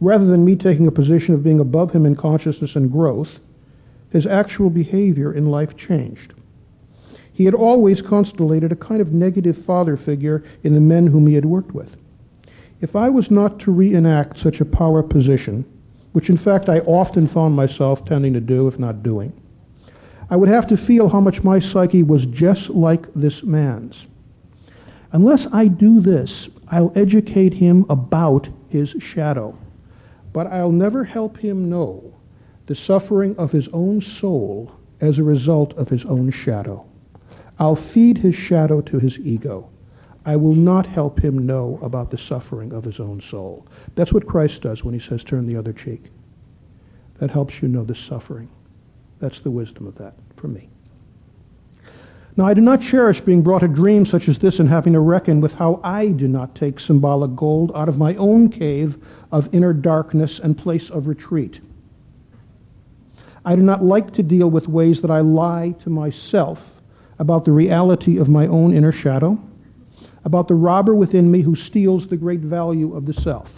rather 0.00 0.26
than 0.26 0.44
me 0.44 0.56
taking 0.56 0.86
a 0.86 0.92
position 0.92 1.34
of 1.34 1.44
being 1.44 1.60
above 1.60 1.92
him 1.92 2.04
in 2.04 2.16
consciousness 2.16 2.72
and 2.74 2.90
growth, 2.90 3.28
his 4.12 4.26
actual 4.26 4.68
behavior 4.68 5.32
in 5.32 5.46
life 5.46 5.70
changed. 5.76 6.34
He 7.32 7.44
had 7.46 7.54
always 7.54 8.02
constellated 8.02 8.70
a 8.70 8.76
kind 8.76 9.00
of 9.00 9.12
negative 9.12 9.56
father 9.66 9.96
figure 9.96 10.44
in 10.62 10.74
the 10.74 10.80
men 10.80 11.06
whom 11.06 11.26
he 11.26 11.34
had 11.34 11.46
worked 11.46 11.72
with. 11.72 11.88
If 12.80 12.94
I 12.94 13.08
was 13.08 13.30
not 13.30 13.58
to 13.60 13.72
reenact 13.72 14.38
such 14.38 14.60
a 14.60 14.66
power 14.66 15.02
position, 15.02 15.64
which 16.12 16.28
in 16.28 16.36
fact 16.36 16.68
I 16.68 16.80
often 16.80 17.28
found 17.28 17.56
myself 17.56 18.04
tending 18.04 18.34
to 18.34 18.40
do, 18.40 18.68
if 18.68 18.78
not 18.78 19.02
doing, 19.02 19.32
I 20.28 20.36
would 20.36 20.50
have 20.50 20.68
to 20.68 20.86
feel 20.86 21.08
how 21.08 21.20
much 21.20 21.42
my 21.42 21.60
psyche 21.60 22.02
was 22.02 22.26
just 22.32 22.68
like 22.68 23.06
this 23.14 23.42
man's. 23.42 23.94
Unless 25.12 25.46
I 25.52 25.68
do 25.68 26.00
this, 26.00 26.48
I'll 26.68 26.92
educate 26.96 27.54
him 27.54 27.86
about 27.88 28.48
his 28.68 28.90
shadow, 29.14 29.56
but 30.32 30.46
I'll 30.46 30.72
never 30.72 31.04
help 31.04 31.38
him 31.38 31.70
know 31.70 32.14
the 32.72 32.86
suffering 32.86 33.36
of 33.36 33.50
his 33.50 33.68
own 33.74 34.00
soul 34.18 34.72
as 34.98 35.18
a 35.18 35.22
result 35.22 35.74
of 35.76 35.90
his 35.90 36.00
own 36.08 36.32
shadow. 36.32 36.82
I'll 37.58 37.78
feed 37.92 38.16
his 38.16 38.34
shadow 38.34 38.80
to 38.80 38.98
his 38.98 39.18
ego. 39.18 39.68
I 40.24 40.36
will 40.36 40.54
not 40.54 40.86
help 40.86 41.22
him 41.22 41.44
know 41.44 41.78
about 41.82 42.10
the 42.10 42.16
suffering 42.16 42.72
of 42.72 42.84
his 42.84 42.98
own 42.98 43.22
soul. 43.30 43.66
That's 43.94 44.14
what 44.14 44.26
Christ 44.26 44.62
does 44.62 44.82
when 44.82 44.98
he 44.98 45.06
says, 45.06 45.22
turn 45.22 45.46
the 45.46 45.58
other 45.58 45.74
cheek. 45.74 46.04
That 47.20 47.30
helps 47.30 47.52
you 47.60 47.68
know 47.68 47.84
the 47.84 47.94
suffering. 48.08 48.48
That's 49.20 49.40
the 49.44 49.50
wisdom 49.50 49.86
of 49.86 49.98
that 49.98 50.14
for 50.40 50.48
me. 50.48 50.70
Now, 52.38 52.46
I 52.46 52.54
do 52.54 52.62
not 52.62 52.80
cherish 52.90 53.20
being 53.20 53.42
brought 53.42 53.62
a 53.62 53.68
dream 53.68 54.06
such 54.06 54.30
as 54.30 54.38
this 54.38 54.58
and 54.58 54.68
having 54.70 54.94
to 54.94 55.00
reckon 55.00 55.42
with 55.42 55.52
how 55.52 55.78
I 55.84 56.06
do 56.06 56.26
not 56.26 56.54
take 56.54 56.80
symbolic 56.80 57.36
gold 57.36 57.70
out 57.74 57.90
of 57.90 57.98
my 57.98 58.14
own 58.14 58.50
cave 58.50 58.94
of 59.30 59.52
inner 59.52 59.74
darkness 59.74 60.40
and 60.42 60.56
place 60.56 60.88
of 60.90 61.06
retreat. 61.06 61.60
I 63.44 63.56
do 63.56 63.62
not 63.62 63.84
like 63.84 64.14
to 64.14 64.22
deal 64.22 64.48
with 64.48 64.68
ways 64.68 64.98
that 65.02 65.10
I 65.10 65.20
lie 65.20 65.74
to 65.82 65.90
myself 65.90 66.58
about 67.18 67.44
the 67.44 67.52
reality 67.52 68.18
of 68.18 68.28
my 68.28 68.46
own 68.46 68.76
inner 68.76 68.92
shadow, 68.92 69.38
about 70.24 70.48
the 70.48 70.54
robber 70.54 70.94
within 70.94 71.30
me 71.30 71.42
who 71.42 71.56
steals 71.56 72.04
the 72.08 72.16
great 72.16 72.40
value 72.40 72.94
of 72.94 73.06
the 73.06 73.14
self. 73.14 73.48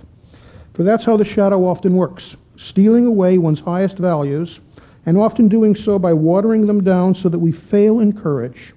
For 0.75 0.83
that's 0.83 1.05
how 1.05 1.17
the 1.17 1.25
shadow 1.25 1.67
often 1.67 1.95
works 1.95 2.25
stealing 2.71 3.07
away 3.07 3.38
one's 3.38 3.61
highest 3.61 3.99
values, 3.99 4.61
and 5.07 5.19
often 5.19 5.49
doing 5.49 5.75
so 5.75 5.99
by 5.99 6.12
watering 6.12 6.67
them 6.67 6.83
down 6.83 7.14
so 7.14 7.29
that 7.29 7.38
we 7.38 7.53
fail 7.71 8.00
in 8.00 8.12
courage, 8.12 8.73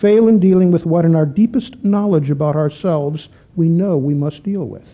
fail 0.00 0.26
in 0.26 0.40
dealing 0.40 0.72
with 0.72 0.84
what, 0.84 1.04
in 1.04 1.14
our 1.14 1.26
deepest 1.26 1.76
knowledge 1.82 2.30
about 2.30 2.56
ourselves, 2.56 3.28
we 3.54 3.68
know 3.68 3.96
we 3.96 4.14
must 4.14 4.42
deal 4.42 4.64
with. 4.64 4.86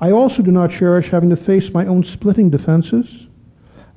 I 0.00 0.10
also 0.10 0.42
do 0.42 0.50
not 0.50 0.70
cherish 0.70 1.10
having 1.10 1.30
to 1.30 1.44
face 1.44 1.70
my 1.72 1.86
own 1.86 2.04
splitting 2.14 2.50
defenses 2.50 3.06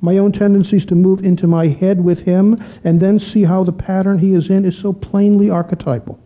my 0.01 0.17
own 0.17 0.31
tendencies 0.31 0.85
to 0.85 0.95
move 0.95 1.23
into 1.23 1.47
my 1.47 1.67
head 1.67 2.03
with 2.03 2.19
him 2.19 2.55
and 2.83 3.01
then 3.01 3.19
see 3.19 3.43
how 3.43 3.63
the 3.63 3.71
pattern 3.71 4.19
he 4.19 4.33
is 4.33 4.49
in 4.49 4.65
is 4.65 4.79
so 4.81 4.93
plainly 4.93 5.49
archetypal. 5.49 6.19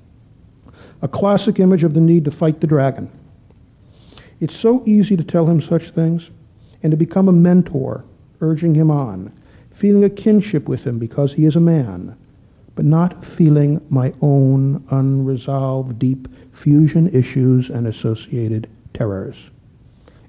A 1.01 1.07
classic 1.07 1.59
image 1.59 1.83
of 1.83 1.93
the 1.93 1.99
need 1.99 2.25
to 2.25 2.31
fight 2.31 2.59
the 2.59 2.67
dragon. 2.67 3.09
It's 4.39 4.59
so 4.61 4.83
easy 4.85 5.15
to 5.15 5.23
tell 5.23 5.47
him 5.47 5.61
such 5.61 5.93
things 5.95 6.23
and 6.83 6.91
to 6.91 6.97
become 6.97 7.29
a 7.29 7.33
mentor, 7.33 8.03
urging 8.41 8.75
him 8.75 8.91
on, 8.91 9.31
feeling 9.79 10.03
a 10.03 10.09
kinship 10.09 10.67
with 10.67 10.81
him 10.81 10.99
because 10.99 11.33
he 11.33 11.45
is 11.45 11.55
a 11.55 11.59
man, 11.59 12.15
but 12.75 12.85
not 12.85 13.23
feeling 13.37 13.79
my 13.89 14.13
own 14.21 14.83
unresolved 14.91 15.97
deep 15.97 16.27
fusion 16.63 17.07
issues 17.15 17.69
and 17.73 17.87
associated 17.87 18.69
terrors. 18.93 19.35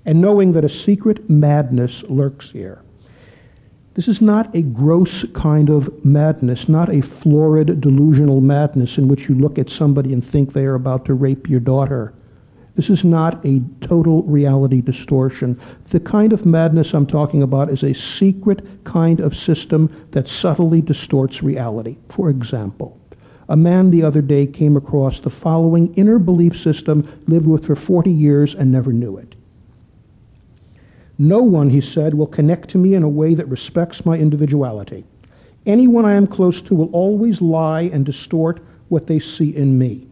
And 0.04 0.20
knowing 0.20 0.52
that 0.52 0.64
a 0.64 0.84
secret 0.84 1.28
madness 1.28 2.02
lurks 2.08 2.46
here 2.52 2.82
this 3.94 4.08
is 4.08 4.22
not 4.22 4.54
a 4.56 4.62
gross 4.62 5.26
kind 5.34 5.68
of 5.68 6.04
madness, 6.04 6.64
not 6.66 6.88
a 6.88 7.02
florid 7.22 7.80
delusional 7.80 8.40
madness 8.40 8.96
in 8.96 9.06
which 9.06 9.28
you 9.28 9.34
look 9.34 9.58
at 9.58 9.68
somebody 9.68 10.12
and 10.14 10.24
think 10.30 10.52
they 10.52 10.62
are 10.62 10.74
about 10.74 11.04
to 11.04 11.14
rape 11.14 11.46
your 11.46 11.60
daughter. 11.60 12.14
This 12.74 12.88
is 12.88 13.04
not 13.04 13.44
a 13.44 13.60
total 13.86 14.22
reality 14.22 14.80
distortion. 14.80 15.60
The 15.92 16.00
kind 16.00 16.32
of 16.32 16.46
madness 16.46 16.88
I'm 16.94 17.06
talking 17.06 17.42
about 17.42 17.70
is 17.70 17.82
a 17.82 17.94
secret 18.18 18.64
kind 18.84 19.20
of 19.20 19.34
system 19.34 20.08
that 20.14 20.26
subtly 20.40 20.80
distorts 20.80 21.42
reality. 21.42 21.98
For 22.16 22.30
example, 22.30 22.98
a 23.46 23.56
man 23.56 23.90
the 23.90 24.04
other 24.04 24.22
day 24.22 24.46
came 24.46 24.78
across 24.78 25.20
the 25.22 25.32
following 25.42 25.92
inner 25.96 26.18
belief 26.18 26.54
system, 26.64 27.22
lived 27.26 27.46
with 27.46 27.66
for 27.66 27.76
40 27.76 28.10
years 28.10 28.54
and 28.58 28.72
never 28.72 28.90
knew 28.90 29.18
it. 29.18 29.34
No 31.22 31.38
one, 31.40 31.70
he 31.70 31.80
said, 31.80 32.14
will 32.14 32.26
connect 32.26 32.70
to 32.70 32.78
me 32.78 32.94
in 32.94 33.04
a 33.04 33.08
way 33.08 33.36
that 33.36 33.46
respects 33.46 34.04
my 34.04 34.16
individuality. 34.16 35.04
Anyone 35.66 36.04
I 36.04 36.14
am 36.14 36.26
close 36.26 36.60
to 36.62 36.74
will 36.74 36.90
always 36.90 37.40
lie 37.40 37.82
and 37.82 38.04
distort 38.04 38.58
what 38.88 39.06
they 39.06 39.20
see 39.20 39.54
in 39.56 39.78
me. 39.78 40.08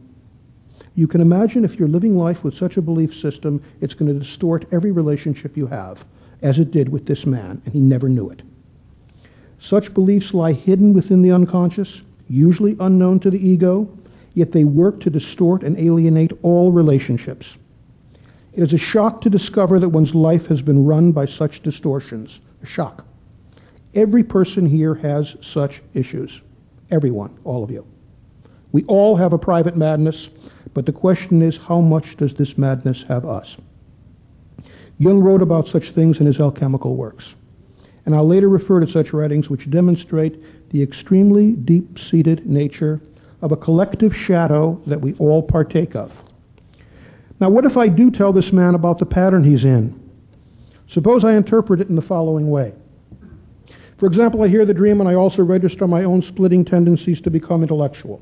You 0.94 1.08
can 1.08 1.20
imagine 1.20 1.64
if 1.64 1.72
you're 1.72 1.88
living 1.88 2.16
life 2.16 2.44
with 2.44 2.56
such 2.56 2.76
a 2.76 2.80
belief 2.80 3.10
system, 3.20 3.60
it's 3.80 3.94
going 3.94 4.06
to 4.06 4.24
distort 4.24 4.66
every 4.70 4.92
relationship 4.92 5.56
you 5.56 5.66
have, 5.66 5.98
as 6.42 6.58
it 6.58 6.70
did 6.70 6.88
with 6.88 7.08
this 7.08 7.26
man, 7.26 7.60
and 7.64 7.74
he 7.74 7.80
never 7.80 8.08
knew 8.08 8.30
it. 8.30 8.42
Such 9.68 9.92
beliefs 9.92 10.32
lie 10.32 10.52
hidden 10.52 10.94
within 10.94 11.22
the 11.22 11.32
unconscious, 11.32 11.88
usually 12.28 12.76
unknown 12.78 13.18
to 13.20 13.32
the 13.32 13.36
ego, 13.36 13.88
yet 14.34 14.52
they 14.52 14.62
work 14.62 15.00
to 15.00 15.10
distort 15.10 15.64
and 15.64 15.76
alienate 15.76 16.30
all 16.42 16.70
relationships. 16.70 17.46
It 18.52 18.62
is 18.62 18.72
a 18.72 18.78
shock 18.78 19.20
to 19.22 19.30
discover 19.30 19.78
that 19.78 19.88
one's 19.88 20.14
life 20.14 20.46
has 20.48 20.60
been 20.60 20.84
run 20.84 21.12
by 21.12 21.26
such 21.26 21.62
distortions. 21.62 22.30
A 22.62 22.66
shock. 22.66 23.04
Every 23.94 24.24
person 24.24 24.66
here 24.66 24.94
has 24.96 25.26
such 25.54 25.80
issues. 25.94 26.30
Everyone, 26.90 27.38
all 27.44 27.62
of 27.62 27.70
you. 27.70 27.86
We 28.72 28.84
all 28.84 29.16
have 29.16 29.32
a 29.32 29.38
private 29.38 29.76
madness, 29.76 30.28
but 30.74 30.86
the 30.86 30.92
question 30.92 31.42
is 31.42 31.56
how 31.66 31.80
much 31.80 32.16
does 32.18 32.32
this 32.38 32.56
madness 32.56 33.04
have 33.08 33.24
us? 33.24 33.56
Jung 34.98 35.20
wrote 35.20 35.42
about 35.42 35.68
such 35.68 35.94
things 35.94 36.18
in 36.20 36.26
his 36.26 36.38
alchemical 36.38 36.94
works, 36.94 37.24
and 38.04 38.14
I'll 38.14 38.28
later 38.28 38.48
refer 38.48 38.80
to 38.80 38.92
such 38.92 39.12
writings 39.12 39.48
which 39.48 39.70
demonstrate 39.70 40.70
the 40.70 40.82
extremely 40.82 41.52
deep 41.52 41.98
seated 42.10 42.46
nature 42.46 43.00
of 43.42 43.50
a 43.50 43.56
collective 43.56 44.12
shadow 44.14 44.80
that 44.86 45.00
we 45.00 45.14
all 45.14 45.42
partake 45.42 45.96
of. 45.96 46.12
Now, 47.40 47.48
what 47.48 47.64
if 47.64 47.76
I 47.76 47.88
do 47.88 48.10
tell 48.10 48.32
this 48.32 48.52
man 48.52 48.74
about 48.74 48.98
the 48.98 49.06
pattern 49.06 49.44
he's 49.44 49.64
in? 49.64 49.98
Suppose 50.92 51.24
I 51.24 51.36
interpret 51.36 51.80
it 51.80 51.88
in 51.88 51.96
the 51.96 52.02
following 52.02 52.50
way. 52.50 52.74
For 53.98 54.06
example, 54.06 54.42
I 54.42 54.48
hear 54.48 54.66
the 54.66 54.74
dream 54.74 55.00
and 55.00 55.08
I 55.08 55.14
also 55.14 55.42
register 55.42 55.86
my 55.86 56.04
own 56.04 56.22
splitting 56.22 56.64
tendencies 56.64 57.20
to 57.22 57.30
become 57.30 57.62
intellectual. 57.62 58.20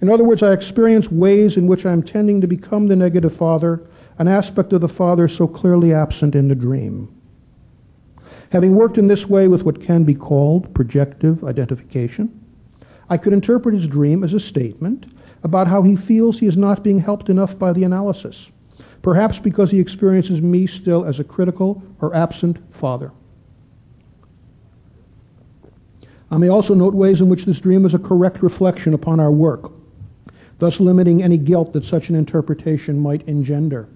In 0.00 0.10
other 0.10 0.24
words, 0.24 0.42
I 0.42 0.52
experience 0.52 1.06
ways 1.10 1.56
in 1.56 1.66
which 1.66 1.84
I'm 1.84 2.02
tending 2.02 2.40
to 2.40 2.46
become 2.46 2.88
the 2.88 2.96
negative 2.96 3.36
father, 3.36 3.82
an 4.18 4.28
aspect 4.28 4.72
of 4.72 4.80
the 4.80 4.88
father 4.88 5.28
so 5.28 5.46
clearly 5.46 5.92
absent 5.92 6.34
in 6.34 6.48
the 6.48 6.54
dream. 6.54 7.08
Having 8.50 8.74
worked 8.74 8.98
in 8.98 9.08
this 9.08 9.26
way 9.26 9.46
with 9.48 9.62
what 9.62 9.84
can 9.84 10.04
be 10.04 10.14
called 10.14 10.74
projective 10.74 11.44
identification, 11.44 12.40
I 13.10 13.16
could 13.16 13.32
interpret 13.32 13.74
his 13.74 13.90
dream 13.90 14.24
as 14.24 14.32
a 14.32 14.40
statement 14.40 15.06
about 15.42 15.68
how 15.68 15.82
he 15.82 15.96
feels 15.96 16.38
he 16.38 16.46
is 16.46 16.56
not 16.56 16.82
being 16.82 16.98
helped 16.98 17.28
enough 17.28 17.58
by 17.58 17.72
the 17.72 17.84
analysis, 17.84 18.36
perhaps 19.02 19.36
because 19.42 19.70
he 19.70 19.80
experiences 19.80 20.40
me 20.40 20.66
still 20.80 21.04
as 21.04 21.18
a 21.18 21.24
critical 21.24 21.82
or 22.00 22.14
absent 22.14 22.58
father. 22.80 23.10
I 26.30 26.36
may 26.36 26.48
also 26.48 26.74
note 26.74 26.94
ways 26.94 27.20
in 27.20 27.28
which 27.28 27.46
this 27.46 27.60
dream 27.60 27.86
is 27.86 27.94
a 27.94 27.98
correct 27.98 28.42
reflection 28.42 28.92
upon 28.92 29.18
our 29.18 29.30
work, 29.30 29.70
thus 30.58 30.74
limiting 30.78 31.22
any 31.22 31.38
guilt 31.38 31.72
that 31.72 31.84
such 31.84 32.08
an 32.08 32.14
interpretation 32.14 32.98
might 32.98 33.26
engender. 33.26 33.88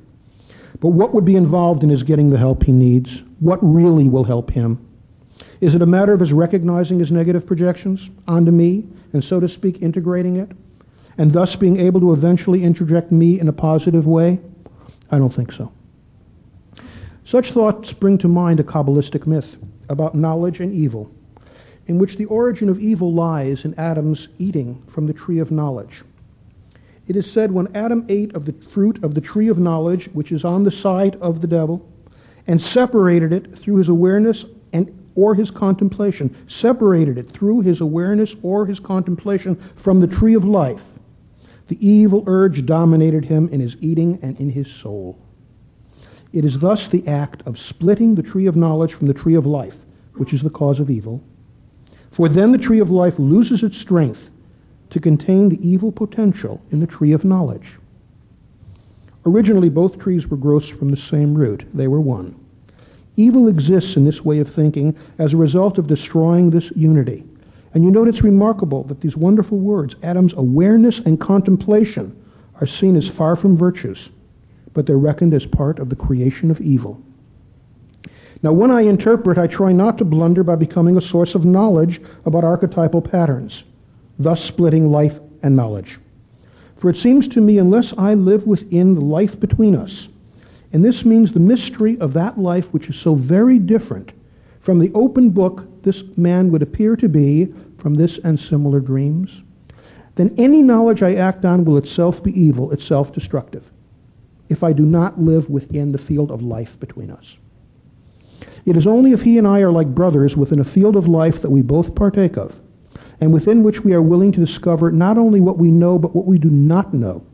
But 0.80 0.88
what 0.88 1.14
would 1.14 1.24
be 1.24 1.36
involved 1.36 1.82
in 1.82 1.90
his 1.90 2.02
getting 2.02 2.30
the 2.30 2.38
help 2.38 2.62
he 2.62 2.72
needs? 2.72 3.08
What 3.40 3.58
really 3.62 4.08
will 4.08 4.24
help 4.24 4.50
him? 4.50 4.88
Is 5.60 5.74
it 5.74 5.82
a 5.82 5.86
matter 5.86 6.12
of 6.12 6.20
his 6.20 6.32
recognizing 6.32 6.98
his 6.98 7.10
negative 7.10 7.46
projections 7.46 8.00
onto 8.26 8.50
me 8.50 8.84
and, 9.12 9.22
so 9.22 9.38
to 9.38 9.48
speak, 9.48 9.82
integrating 9.82 10.36
it, 10.36 10.50
and 11.18 11.32
thus 11.32 11.54
being 11.56 11.78
able 11.78 12.00
to 12.00 12.12
eventually 12.12 12.60
introject 12.60 13.10
me 13.10 13.40
in 13.40 13.48
a 13.48 13.52
positive 13.52 14.06
way? 14.06 14.40
I 15.10 15.18
don't 15.18 15.34
think 15.34 15.52
so. 15.52 15.72
Such 17.30 17.52
thoughts 17.52 17.92
bring 18.00 18.18
to 18.18 18.28
mind 18.28 18.60
a 18.60 18.64
Kabbalistic 18.64 19.26
myth 19.26 19.56
about 19.88 20.14
knowledge 20.14 20.60
and 20.60 20.72
evil 20.72 21.10
in 21.86 21.98
which 21.98 22.16
the 22.16 22.24
origin 22.26 22.68
of 22.68 22.78
evil 22.78 23.12
lies 23.12 23.58
in 23.64 23.78
Adam's 23.78 24.28
eating 24.38 24.82
from 24.94 25.06
the 25.06 25.12
tree 25.12 25.38
of 25.38 25.50
knowledge. 25.50 26.02
It 27.08 27.16
is 27.16 27.26
said 27.34 27.50
when 27.50 27.74
Adam 27.74 28.06
ate 28.08 28.34
of 28.34 28.44
the 28.44 28.54
fruit 28.72 29.02
of 29.02 29.14
the 29.14 29.20
tree 29.20 29.48
of 29.48 29.58
knowledge, 29.58 30.08
which 30.12 30.30
is 30.30 30.44
on 30.44 30.64
the 30.64 30.70
side 30.70 31.16
of 31.20 31.40
the 31.40 31.48
devil, 31.48 31.84
and 32.46 32.60
separated 32.60 33.32
it 33.32 33.58
through 33.62 33.76
his 33.76 33.88
awareness 33.88 34.44
and 34.72 34.98
or 35.14 35.34
his 35.34 35.50
contemplation, 35.50 36.34
separated 36.60 37.18
it 37.18 37.32
through 37.32 37.60
his 37.60 37.80
awareness 37.80 38.30
or 38.42 38.64
his 38.64 38.78
contemplation 38.78 39.62
from 39.84 40.00
the 40.00 40.06
tree 40.06 40.34
of 40.34 40.44
life, 40.44 40.80
the 41.72 41.86
evil 41.86 42.22
urge 42.26 42.66
dominated 42.66 43.24
him 43.24 43.48
in 43.48 43.58
his 43.58 43.74
eating 43.80 44.18
and 44.20 44.38
in 44.38 44.50
his 44.50 44.66
soul. 44.82 45.16
It 46.30 46.44
is 46.44 46.60
thus 46.60 46.86
the 46.92 47.08
act 47.08 47.42
of 47.46 47.56
splitting 47.70 48.14
the 48.14 48.22
tree 48.22 48.44
of 48.44 48.56
knowledge 48.56 48.92
from 48.92 49.08
the 49.08 49.14
tree 49.14 49.36
of 49.36 49.46
life, 49.46 49.72
which 50.16 50.34
is 50.34 50.42
the 50.42 50.50
cause 50.50 50.78
of 50.78 50.90
evil, 50.90 51.22
for 52.14 52.28
then 52.28 52.52
the 52.52 52.58
tree 52.58 52.80
of 52.80 52.90
life 52.90 53.14
loses 53.16 53.62
its 53.62 53.80
strength 53.80 54.18
to 54.90 55.00
contain 55.00 55.48
the 55.48 55.66
evil 55.66 55.90
potential 55.90 56.60
in 56.70 56.80
the 56.80 56.86
tree 56.86 57.12
of 57.12 57.24
knowledge. 57.24 57.78
Originally, 59.24 59.70
both 59.70 59.98
trees 59.98 60.26
were 60.26 60.36
growths 60.36 60.68
from 60.78 60.90
the 60.90 61.02
same 61.10 61.34
root, 61.34 61.64
they 61.72 61.88
were 61.88 62.02
one. 62.02 62.34
Evil 63.16 63.48
exists 63.48 63.96
in 63.96 64.04
this 64.04 64.20
way 64.20 64.40
of 64.40 64.54
thinking 64.54 64.94
as 65.18 65.32
a 65.32 65.38
result 65.38 65.78
of 65.78 65.86
destroying 65.86 66.50
this 66.50 66.70
unity. 66.76 67.24
And 67.74 67.84
you 67.84 67.90
note 67.90 68.08
it's 68.08 68.22
remarkable 68.22 68.84
that 68.84 69.00
these 69.00 69.16
wonderful 69.16 69.58
words, 69.58 69.94
Adam's 70.02 70.34
awareness 70.36 71.00
and 71.04 71.20
contemplation, 71.20 72.16
are 72.60 72.66
seen 72.66 72.96
as 72.96 73.08
far 73.16 73.34
from 73.36 73.56
virtues, 73.56 73.98
but 74.74 74.86
they're 74.86 74.98
reckoned 74.98 75.34
as 75.34 75.44
part 75.46 75.78
of 75.78 75.88
the 75.88 75.96
creation 75.96 76.50
of 76.50 76.60
evil. 76.60 77.00
Now, 78.42 78.52
when 78.52 78.70
I 78.70 78.82
interpret, 78.82 79.38
I 79.38 79.46
try 79.46 79.72
not 79.72 79.98
to 79.98 80.04
blunder 80.04 80.42
by 80.42 80.56
becoming 80.56 80.96
a 80.96 81.08
source 81.08 81.34
of 81.34 81.44
knowledge 81.44 82.00
about 82.26 82.44
archetypal 82.44 83.00
patterns, 83.00 83.62
thus 84.18 84.40
splitting 84.48 84.90
life 84.90 85.12
and 85.42 85.56
knowledge. 85.56 85.98
For 86.80 86.90
it 86.90 86.96
seems 87.02 87.28
to 87.28 87.40
me, 87.40 87.58
unless 87.58 87.94
I 87.96 88.14
live 88.14 88.44
within 88.46 88.94
the 88.96 89.00
life 89.00 89.38
between 89.40 89.76
us, 89.76 90.08
and 90.72 90.84
this 90.84 91.04
means 91.04 91.32
the 91.32 91.40
mystery 91.40 91.96
of 92.00 92.14
that 92.14 92.38
life 92.38 92.64
which 92.72 92.88
is 92.88 92.96
so 93.02 93.14
very 93.14 93.58
different 93.58 94.10
from 94.64 94.78
the 94.78 94.92
open 94.94 95.30
book 95.30 95.62
this 95.84 96.02
man 96.16 96.50
would 96.52 96.62
appear 96.62 96.96
to 96.96 97.08
be 97.08 97.52
from 97.80 97.94
this 97.94 98.18
and 98.24 98.38
similar 98.48 98.80
dreams, 98.80 99.28
then 100.16 100.34
any 100.38 100.62
knowledge 100.62 101.02
I 101.02 101.14
act 101.14 101.44
on 101.44 101.64
will 101.64 101.78
itself 101.78 102.22
be 102.22 102.30
evil, 102.32 102.70
itself 102.70 103.12
destructive, 103.12 103.64
if 104.48 104.62
I 104.62 104.72
do 104.72 104.82
not 104.82 105.20
live 105.20 105.48
within 105.48 105.92
the 105.92 105.98
field 105.98 106.30
of 106.30 106.42
life 106.42 106.68
between 106.78 107.10
us. 107.10 107.24
It 108.64 108.76
is 108.76 108.86
only 108.86 109.12
if 109.12 109.20
he 109.20 109.38
and 109.38 109.46
I 109.46 109.60
are 109.60 109.72
like 109.72 109.94
brothers 109.94 110.36
within 110.36 110.60
a 110.60 110.72
field 110.72 110.96
of 110.96 111.06
life 111.06 111.34
that 111.42 111.50
we 111.50 111.62
both 111.62 111.94
partake 111.94 112.36
of, 112.36 112.52
and 113.20 113.32
within 113.32 113.62
which 113.62 113.80
we 113.84 113.92
are 113.92 114.02
willing 114.02 114.32
to 114.32 114.44
discover 114.44 114.92
not 114.92 115.18
only 115.18 115.40
what 115.40 115.58
we 115.58 115.70
know, 115.70 115.98
but 115.98 116.14
what 116.14 116.26
we 116.26 116.38
do 116.38 116.50
not 116.50 116.94
know, 116.94 117.24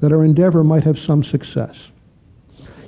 that 0.00 0.12
our 0.12 0.24
endeavor 0.24 0.64
might 0.64 0.84
have 0.84 0.96
some 1.06 1.24
success. 1.24 1.74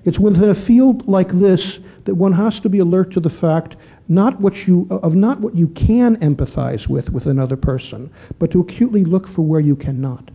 It's 0.04 0.18
within 0.18 0.48
a 0.48 0.66
field 0.66 1.06
like 1.08 1.28
this 1.38 1.78
that 2.06 2.14
one 2.14 2.32
has 2.32 2.58
to 2.62 2.68
be 2.68 2.78
alert 2.78 3.12
to 3.12 3.20
the 3.20 3.30
fact 3.30 3.76
not 4.08 4.40
what 4.40 4.54
you, 4.66 4.88
of 4.90 5.14
not 5.14 5.40
what 5.40 5.54
you 5.54 5.68
can 5.68 6.16
empathize 6.16 6.88
with 6.88 7.08
with 7.10 7.26
another 7.26 7.56
person, 7.56 8.10
but 8.38 8.50
to 8.50 8.60
acutely 8.60 9.04
look 9.04 9.28
for 9.34 9.42
where 9.42 9.60
you 9.60 9.76
cannot. 9.76 10.30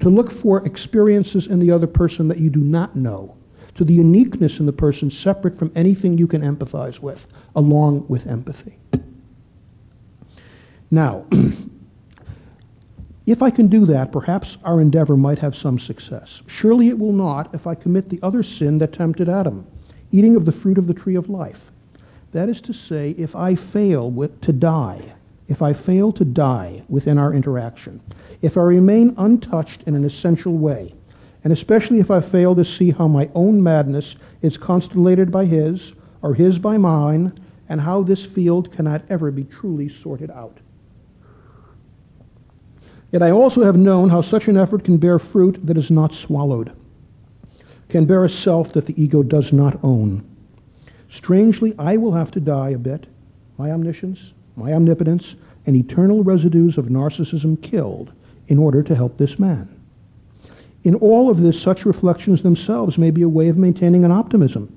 To 0.00 0.08
look 0.08 0.40
for 0.40 0.64
experiences 0.64 1.46
in 1.48 1.58
the 1.58 1.70
other 1.70 1.86
person 1.86 2.28
that 2.28 2.38
you 2.38 2.48
do 2.48 2.60
not 2.60 2.96
know 2.96 3.36
to 3.76 3.84
the 3.84 3.92
uniqueness 3.92 4.52
in 4.58 4.66
the 4.66 4.72
person 4.72 5.10
separate 5.22 5.58
from 5.58 5.70
anything 5.76 6.16
you 6.16 6.26
can 6.26 6.40
empathize 6.40 6.98
with, 7.00 7.18
along 7.54 8.06
with 8.08 8.26
empathy. 8.26 8.78
Now, 10.90 11.26
if 13.26 13.42
I 13.42 13.50
can 13.50 13.68
do 13.68 13.86
that, 13.86 14.12
perhaps 14.12 14.56
our 14.62 14.80
endeavor 14.80 15.16
might 15.16 15.40
have 15.40 15.54
some 15.60 15.80
success. 15.80 16.28
Surely 16.60 16.88
it 16.88 16.98
will 16.98 17.12
not 17.12 17.52
if 17.52 17.66
I 17.66 17.74
commit 17.74 18.08
the 18.08 18.20
other 18.22 18.44
sin 18.44 18.78
that 18.78 18.92
tempted 18.92 19.28
Adam, 19.28 19.66
eating 20.12 20.36
of 20.36 20.44
the 20.44 20.52
fruit 20.52 20.78
of 20.78 20.86
the 20.86 20.94
tree 20.94 21.16
of 21.16 21.28
life. 21.28 21.56
That 22.32 22.48
is 22.48 22.60
to 22.62 22.72
say, 22.72 23.16
if 23.18 23.34
I 23.34 23.56
fail 23.72 24.10
with, 24.10 24.40
to 24.42 24.52
die, 24.52 25.14
if 25.48 25.60
I 25.60 25.74
fail 25.74 26.12
to 26.12 26.24
die 26.24 26.82
within 26.88 27.18
our 27.18 27.34
interaction, 27.34 28.00
if 28.42 28.56
I 28.56 28.60
remain 28.60 29.14
untouched 29.18 29.82
in 29.86 29.94
an 29.94 30.04
essential 30.04 30.56
way, 30.56 30.94
and 31.42 31.52
especially 31.52 32.00
if 32.00 32.10
I 32.10 32.28
fail 32.30 32.54
to 32.54 32.64
see 32.64 32.90
how 32.90 33.08
my 33.08 33.28
own 33.34 33.62
madness 33.62 34.16
is 34.42 34.56
constellated 34.56 35.32
by 35.32 35.46
his, 35.46 35.80
or 36.22 36.34
his 36.34 36.58
by 36.58 36.76
mine, 36.76 37.40
and 37.68 37.80
how 37.80 38.02
this 38.02 38.20
field 38.34 38.72
cannot 38.74 39.02
ever 39.10 39.30
be 39.30 39.44
truly 39.44 39.90
sorted 40.02 40.30
out. 40.30 40.58
Yet 43.16 43.22
I 43.22 43.30
also 43.30 43.64
have 43.64 43.76
known 43.76 44.10
how 44.10 44.20
such 44.20 44.46
an 44.46 44.58
effort 44.58 44.84
can 44.84 44.98
bear 44.98 45.18
fruit 45.18 45.58
that 45.64 45.78
is 45.78 45.90
not 45.90 46.12
swallowed, 46.26 46.70
can 47.88 48.04
bear 48.04 48.26
a 48.26 48.28
self 48.28 48.74
that 48.74 48.84
the 48.84 49.02
ego 49.02 49.22
does 49.22 49.54
not 49.54 49.82
own. 49.82 50.22
Strangely, 51.16 51.72
I 51.78 51.96
will 51.96 52.12
have 52.12 52.30
to 52.32 52.40
die 52.40 52.72
a 52.72 52.78
bit, 52.78 53.06
my 53.56 53.70
omniscience, 53.70 54.18
my 54.54 54.74
omnipotence, 54.74 55.24
and 55.64 55.74
eternal 55.74 56.24
residues 56.24 56.76
of 56.76 56.90
narcissism 56.90 57.56
killed 57.62 58.12
in 58.48 58.58
order 58.58 58.82
to 58.82 58.94
help 58.94 59.16
this 59.16 59.38
man. 59.38 59.66
In 60.84 60.94
all 60.96 61.30
of 61.30 61.40
this, 61.40 61.64
such 61.64 61.86
reflections 61.86 62.42
themselves 62.42 62.98
may 62.98 63.10
be 63.10 63.22
a 63.22 63.28
way 63.30 63.48
of 63.48 63.56
maintaining 63.56 64.04
an 64.04 64.12
optimism. 64.12 64.70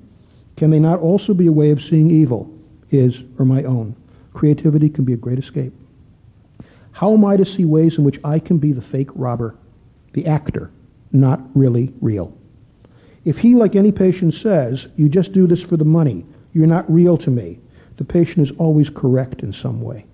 Can 0.56 0.70
they 0.70 0.78
not 0.78 1.00
also 1.00 1.34
be 1.34 1.46
a 1.46 1.52
way 1.52 1.72
of 1.72 1.82
seeing 1.90 2.10
evil, 2.10 2.50
his 2.88 3.12
or 3.38 3.44
my 3.44 3.64
own? 3.64 3.94
Creativity 4.32 4.88
can 4.88 5.04
be 5.04 5.12
a 5.12 5.18
great 5.18 5.38
escape. 5.38 5.74
How 6.92 7.12
am 7.14 7.24
I 7.24 7.36
to 7.36 7.44
see 7.44 7.64
ways 7.64 7.94
in 7.96 8.04
which 8.04 8.20
I 8.24 8.38
can 8.38 8.58
be 8.58 8.72
the 8.72 8.84
fake 8.92 9.10
robber, 9.14 9.56
the 10.12 10.26
actor, 10.26 10.70
not 11.12 11.40
really 11.54 11.92
real? 12.00 12.36
If 13.24 13.36
he, 13.36 13.54
like 13.54 13.76
any 13.76 13.92
patient, 13.92 14.34
says, 14.42 14.86
You 14.96 15.08
just 15.08 15.32
do 15.32 15.46
this 15.46 15.62
for 15.68 15.76
the 15.76 15.84
money, 15.84 16.24
you're 16.52 16.66
not 16.66 16.90
real 16.92 17.18
to 17.18 17.30
me, 17.30 17.60
the 17.98 18.04
patient 18.04 18.48
is 18.48 18.56
always 18.58 18.88
correct 18.94 19.42
in 19.42 19.54
some 19.62 19.80
way. 19.80 20.06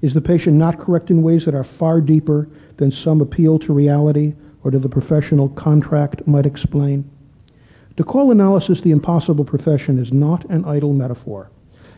Is 0.00 0.14
the 0.14 0.20
patient 0.20 0.56
not 0.56 0.78
correct 0.78 1.10
in 1.10 1.22
ways 1.22 1.44
that 1.44 1.54
are 1.54 1.66
far 1.78 2.00
deeper 2.00 2.48
than 2.76 2.92
some 2.92 3.20
appeal 3.20 3.58
to 3.58 3.72
reality 3.72 4.34
or 4.62 4.70
to 4.70 4.78
the 4.78 4.88
professional 4.88 5.48
contract 5.48 6.26
might 6.26 6.46
explain. 6.46 7.10
To 7.96 8.04
call 8.04 8.30
analysis 8.30 8.78
the 8.82 8.92
impossible 8.92 9.44
profession 9.44 9.98
is 9.98 10.12
not 10.12 10.48
an 10.50 10.64
idle 10.64 10.92
metaphor, 10.92 11.50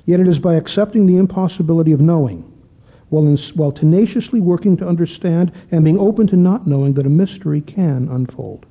yet 0.07 0.21
it 0.21 0.29
is 0.29 0.39
by 0.39 0.55
accepting 0.55 1.07
the 1.07 1.19
impossibility 1.19 1.93
of 1.93 2.01
knowing, 2.01 2.51
while, 3.11 3.27
in, 3.27 3.39
while 3.55 3.73
tenaciously 3.73 4.41
working 4.41 4.77
to 4.79 4.89
understand 4.89 5.53
and 5.71 5.85
being 5.85 5.99
open 5.99 6.27
to 6.29 6.37
not 6.37 6.67
knowing 6.67 6.95
that 6.95 7.07
a 7.07 7.11
mystery 7.11 7.61
can 7.61 8.09
unfold. 8.11 8.65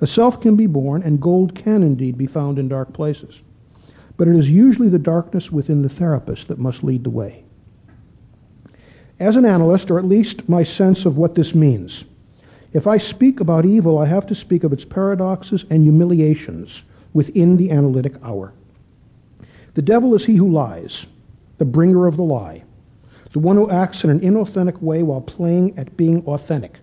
A 0.00 0.06
self 0.06 0.40
can 0.40 0.56
be 0.56 0.66
born, 0.66 1.02
and 1.02 1.20
gold 1.20 1.56
can 1.56 1.82
indeed 1.82 2.18
be 2.18 2.26
found 2.26 2.58
in 2.58 2.68
dark 2.68 2.92
places. 2.92 3.34
But 4.16 4.28
it 4.28 4.36
is 4.36 4.46
usually 4.46 4.88
the 4.88 4.98
darkness 4.98 5.50
within 5.50 5.82
the 5.82 5.88
therapist 5.88 6.48
that 6.48 6.58
must 6.58 6.84
lead 6.84 7.04
the 7.04 7.10
way. 7.10 7.44
As 9.20 9.34
an 9.34 9.44
analyst, 9.44 9.90
or 9.90 9.98
at 9.98 10.04
least 10.04 10.48
my 10.48 10.64
sense 10.64 11.04
of 11.04 11.16
what 11.16 11.34
this 11.34 11.54
means, 11.54 12.04
if 12.72 12.86
I 12.86 12.98
speak 12.98 13.40
about 13.40 13.64
evil, 13.64 13.98
I 13.98 14.06
have 14.06 14.26
to 14.28 14.34
speak 14.34 14.62
of 14.62 14.72
its 14.72 14.84
paradoxes 14.84 15.64
and 15.70 15.82
humiliations 15.82 16.68
within 17.12 17.56
the 17.56 17.70
analytic 17.70 18.12
hour. 18.22 18.52
The 19.74 19.82
devil 19.82 20.14
is 20.14 20.24
he 20.24 20.36
who 20.36 20.52
lies, 20.52 21.06
the 21.58 21.64
bringer 21.64 22.06
of 22.06 22.16
the 22.16 22.22
lie, 22.22 22.64
the 23.32 23.38
one 23.38 23.56
who 23.56 23.70
acts 23.70 24.02
in 24.04 24.10
an 24.10 24.20
inauthentic 24.20 24.80
way 24.82 25.02
while 25.02 25.20
playing 25.20 25.78
at 25.78 25.96
being 25.96 26.22
authentic. 26.26 26.78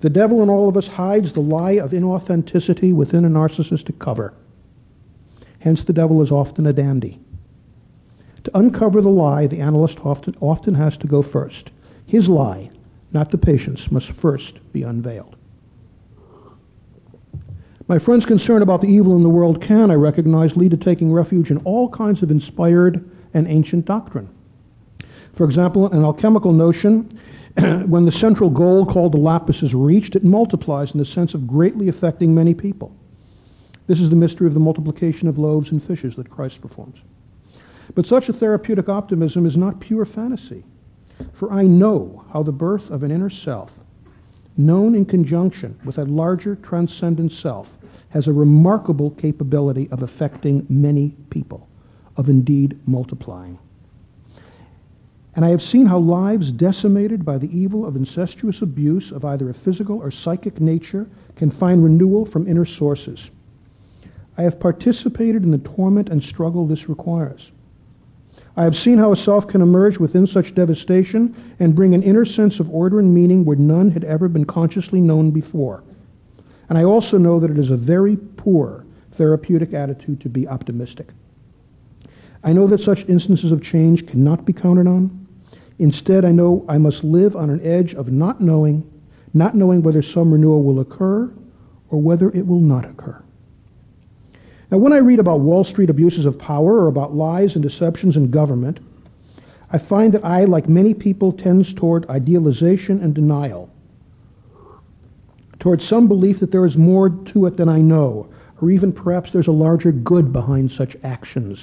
The 0.00 0.10
devil 0.10 0.42
in 0.42 0.48
all 0.48 0.68
of 0.68 0.76
us 0.76 0.86
hides 0.86 1.32
the 1.32 1.40
lie 1.40 1.72
of 1.72 1.92
inauthenticity 1.92 2.92
within 2.92 3.24
a 3.24 3.28
narcissistic 3.28 4.00
cover. 4.00 4.34
Hence, 5.60 5.80
the 5.86 5.92
devil 5.92 6.22
is 6.22 6.30
often 6.30 6.66
a 6.66 6.72
dandy. 6.72 7.20
To 8.44 8.58
uncover 8.58 9.00
the 9.00 9.08
lie, 9.08 9.46
the 9.46 9.60
analyst 9.60 9.98
often, 10.04 10.34
often 10.40 10.74
has 10.74 10.96
to 10.98 11.06
go 11.06 11.22
first. 11.22 11.70
His 12.04 12.26
lie 12.26 12.70
not 13.12 13.30
the 13.30 13.38
patient's, 13.38 13.82
must 13.90 14.10
first 14.20 14.58
be 14.72 14.82
unveiled. 14.82 15.36
My 17.88 17.98
friend's 17.98 18.24
concern 18.24 18.62
about 18.62 18.80
the 18.80 18.86
evil 18.86 19.16
in 19.16 19.22
the 19.22 19.28
world 19.28 19.62
can, 19.62 19.90
I 19.90 19.94
recognize, 19.94 20.56
lead 20.56 20.70
to 20.70 20.76
taking 20.76 21.12
refuge 21.12 21.50
in 21.50 21.58
all 21.58 21.90
kinds 21.90 22.22
of 22.22 22.30
inspired 22.30 23.08
and 23.34 23.46
ancient 23.46 23.84
doctrine. 23.84 24.30
For 25.36 25.48
example, 25.48 25.90
an 25.90 26.04
alchemical 26.04 26.52
notion, 26.52 27.18
when 27.86 28.04
the 28.04 28.12
central 28.12 28.50
goal 28.50 28.86
called 28.86 29.12
the 29.12 29.18
lapis 29.18 29.62
is 29.62 29.74
reached, 29.74 30.14
it 30.14 30.24
multiplies 30.24 30.90
in 30.92 30.98
the 30.98 31.06
sense 31.06 31.34
of 31.34 31.46
greatly 31.46 31.88
affecting 31.88 32.34
many 32.34 32.54
people. 32.54 32.94
This 33.86 33.98
is 33.98 34.10
the 34.10 34.16
mystery 34.16 34.46
of 34.46 34.54
the 34.54 34.60
multiplication 34.60 35.28
of 35.28 35.38
loaves 35.38 35.70
and 35.70 35.84
fishes 35.86 36.14
that 36.16 36.30
Christ 36.30 36.60
performs. 36.60 36.98
But 37.94 38.06
such 38.06 38.28
a 38.28 38.32
therapeutic 38.32 38.88
optimism 38.88 39.46
is 39.46 39.56
not 39.56 39.80
pure 39.80 40.06
fantasy. 40.06 40.64
For 41.38 41.52
I 41.52 41.62
know 41.64 42.24
how 42.32 42.42
the 42.42 42.52
birth 42.52 42.88
of 42.90 43.02
an 43.02 43.10
inner 43.10 43.30
self, 43.30 43.70
known 44.56 44.94
in 44.94 45.04
conjunction 45.04 45.78
with 45.84 45.98
a 45.98 46.04
larger 46.04 46.56
transcendent 46.56 47.32
self, 47.42 47.66
has 48.10 48.26
a 48.26 48.32
remarkable 48.32 49.10
capability 49.10 49.88
of 49.90 50.02
affecting 50.02 50.66
many 50.68 51.16
people, 51.30 51.68
of 52.16 52.28
indeed 52.28 52.78
multiplying. 52.86 53.58
And 55.34 55.44
I 55.44 55.50
have 55.50 55.62
seen 55.62 55.86
how 55.86 55.98
lives 55.98 56.52
decimated 56.52 57.24
by 57.24 57.38
the 57.38 57.46
evil 57.46 57.86
of 57.86 57.96
incestuous 57.96 58.56
abuse 58.60 59.10
of 59.12 59.24
either 59.24 59.48
a 59.48 59.54
physical 59.64 59.98
or 59.98 60.10
psychic 60.10 60.60
nature 60.60 61.06
can 61.36 61.50
find 61.50 61.82
renewal 61.82 62.26
from 62.30 62.46
inner 62.46 62.66
sources. 62.66 63.18
I 64.36 64.42
have 64.42 64.60
participated 64.60 65.42
in 65.42 65.50
the 65.50 65.58
torment 65.58 66.08
and 66.08 66.22
struggle 66.22 66.66
this 66.66 66.88
requires. 66.88 67.40
I 68.56 68.64
have 68.64 68.74
seen 68.74 68.98
how 68.98 69.12
a 69.12 69.16
self 69.16 69.48
can 69.48 69.62
emerge 69.62 69.98
within 69.98 70.26
such 70.26 70.54
devastation 70.54 71.56
and 71.58 71.74
bring 71.74 71.94
an 71.94 72.02
inner 72.02 72.26
sense 72.26 72.60
of 72.60 72.68
order 72.68 72.98
and 73.00 73.14
meaning 73.14 73.44
where 73.44 73.56
none 73.56 73.90
had 73.90 74.04
ever 74.04 74.28
been 74.28 74.44
consciously 74.44 75.00
known 75.00 75.30
before. 75.30 75.82
And 76.68 76.76
I 76.76 76.84
also 76.84 77.16
know 77.16 77.40
that 77.40 77.50
it 77.50 77.58
is 77.58 77.70
a 77.70 77.76
very 77.76 78.16
poor 78.36 78.84
therapeutic 79.16 79.72
attitude 79.72 80.20
to 80.22 80.28
be 80.28 80.46
optimistic. 80.46 81.08
I 82.44 82.52
know 82.52 82.66
that 82.68 82.80
such 82.80 82.98
instances 83.08 83.52
of 83.52 83.62
change 83.62 84.06
cannot 84.06 84.44
be 84.44 84.52
counted 84.52 84.86
on. 84.86 85.21
Instead, 85.82 86.24
I 86.24 86.30
know 86.30 86.64
I 86.68 86.78
must 86.78 87.02
live 87.02 87.34
on 87.34 87.50
an 87.50 87.60
edge 87.66 87.92
of 87.92 88.06
not 88.06 88.40
knowing, 88.40 88.88
not 89.34 89.56
knowing 89.56 89.82
whether 89.82 90.00
some 90.00 90.30
renewal 90.30 90.62
will 90.62 90.78
occur 90.78 91.28
or 91.90 92.00
whether 92.00 92.30
it 92.30 92.46
will 92.46 92.60
not 92.60 92.84
occur. 92.84 93.20
Now, 94.70 94.78
when 94.78 94.92
I 94.92 94.98
read 94.98 95.18
about 95.18 95.40
Wall 95.40 95.64
Street 95.64 95.90
abuses 95.90 96.24
of 96.24 96.38
power 96.38 96.84
or 96.84 96.86
about 96.86 97.16
lies 97.16 97.56
and 97.56 97.64
deceptions 97.64 98.14
in 98.14 98.30
government, 98.30 98.78
I 99.72 99.78
find 99.78 100.14
that 100.14 100.24
I, 100.24 100.44
like 100.44 100.68
many 100.68 100.94
people, 100.94 101.32
tends 101.32 101.74
toward 101.74 102.08
idealization 102.08 103.02
and 103.02 103.12
denial, 103.12 103.68
toward 105.58 105.80
some 105.82 106.06
belief 106.06 106.38
that 106.38 106.52
there 106.52 106.64
is 106.64 106.76
more 106.76 107.08
to 107.32 107.46
it 107.46 107.56
than 107.56 107.68
I 107.68 107.80
know, 107.80 108.28
or 108.60 108.70
even 108.70 108.92
perhaps 108.92 109.30
there's 109.32 109.48
a 109.48 109.50
larger 109.50 109.90
good 109.90 110.32
behind 110.32 110.70
such 110.78 110.94
actions. 111.02 111.58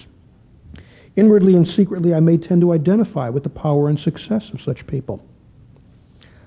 Inwardly 1.19 1.53
and 1.53 1.67
secretly, 1.67 2.13
I 2.13 2.21
may 2.21 2.37
tend 2.37 2.61
to 2.61 2.71
identify 2.71 3.27
with 3.27 3.43
the 3.43 3.49
power 3.49 3.89
and 3.89 3.99
success 3.99 4.43
of 4.53 4.61
such 4.63 4.87
people. 4.87 5.21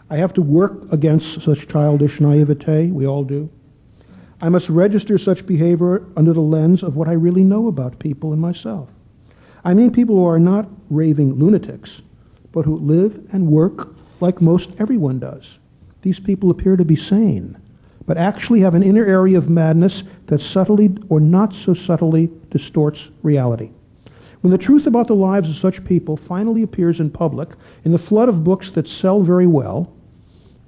I 0.09 0.17
have 0.17 0.33
to 0.33 0.41
work 0.41 0.91
against 0.91 1.45
such 1.45 1.69
childish 1.69 2.19
naivete, 2.19 2.91
we 2.91 3.07
all 3.07 3.23
do. 3.23 3.51
I 4.41 4.49
must 4.49 4.71
register 4.71 5.19
such 5.19 5.47
behavior 5.47 6.07
under 6.17 6.33
the 6.33 6.41
lens 6.41 6.83
of 6.83 6.97
what 6.97 7.07
I 7.07 7.13
really 7.13 7.43
know 7.43 7.69
about 7.69 7.99
people 7.99 8.33
and 8.33 8.41
myself. 8.41 8.89
I 9.63 9.75
mean 9.75 9.93
people 9.93 10.17
who 10.17 10.25
are 10.25 10.39
not 10.39 10.71
raving 10.89 11.39
lunatics, 11.39 11.91
but 12.51 12.65
who 12.65 12.79
live 12.79 13.13
and 13.31 13.49
work 13.49 13.89
like 14.23 14.41
most 14.41 14.69
everyone 14.79 15.19
does. 15.19 15.43
These 16.01 16.21
people 16.25 16.51
appear 16.51 16.77
to 16.77 16.85
be 16.87 16.97
sane, 16.97 17.59
but 18.07 18.17
actually 18.17 18.63
have 18.63 18.75
an 18.75 18.83
inner 18.83 19.05
area 19.05 19.37
of 19.37 19.51
madness 19.51 20.03
that 20.29 20.41
subtly 20.41 20.97
or 21.11 21.21
not 21.21 21.53
so 21.67 21.75
subtly 21.87 22.31
distorts 22.51 23.01
reality. 23.23 23.69
When 24.43 24.51
the 24.51 24.59
truth 24.59 24.87
about 24.87 25.07
the 25.07 25.15
lives 25.15 25.49
of 25.49 25.57
such 25.63 25.85
people 25.85 26.19
finally 26.29 26.63
appears 26.63 26.99
in 26.99 27.11
public, 27.11 27.51
in 27.85 27.93
the 27.93 27.99
flood 27.99 28.29
of 28.29 28.45
books 28.45 28.71
that 28.75 28.89
sell 28.89 29.23
very 29.23 29.47
well, 29.47 29.93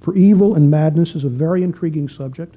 for 0.01 0.15
evil 0.15 0.55
and 0.55 0.71
madness 0.71 1.09
is 1.13 1.25
a 1.25 1.29
very 1.29 1.61
intriguing 1.61 2.07
subject, 2.07 2.55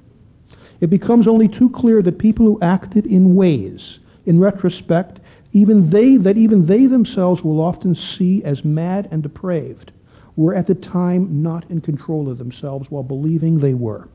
it 0.80 0.90
becomes 0.90 1.26
only 1.26 1.48
too 1.48 1.70
clear 1.70 2.02
that 2.02 2.18
people 2.18 2.46
who 2.46 2.60
acted 2.62 3.04
in 3.04 3.34
ways, 3.34 3.98
in 4.26 4.38
retrospect, 4.38 5.18
even 5.52 5.90
they 5.90 6.16
that 6.18 6.36
even 6.36 6.66
they 6.66 6.86
themselves 6.86 7.42
will 7.42 7.60
often 7.60 7.96
see 7.96 8.44
as 8.44 8.64
mad 8.64 9.08
and 9.10 9.22
depraved, 9.22 9.90
were 10.36 10.54
at 10.54 10.68
the 10.68 10.74
time 10.74 11.42
not 11.42 11.68
in 11.68 11.80
control 11.80 12.30
of 12.30 12.38
themselves 12.38 12.86
while 12.90 13.02
believing 13.02 13.58
they 13.58 13.74
were. 13.74 14.08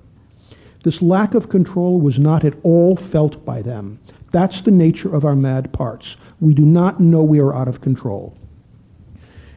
This 0.86 1.02
lack 1.02 1.34
of 1.34 1.50
control 1.50 2.00
was 2.00 2.18
not 2.18 2.46
at 2.46 2.54
all 2.64 2.98
felt 3.12 3.44
by 3.44 3.62
them. 3.62 4.00
That's 4.34 4.60
the 4.66 4.72
nature 4.72 5.14
of 5.16 5.24
our 5.24 5.36
mad 5.36 5.72
parts. 5.72 6.06
We 6.42 6.56
do 6.56 6.64
not 6.64 7.00
know 7.00 7.22
we 7.22 7.40
are 7.40 7.56
out 7.56 7.68
of 7.68 7.82
control. 7.82 8.36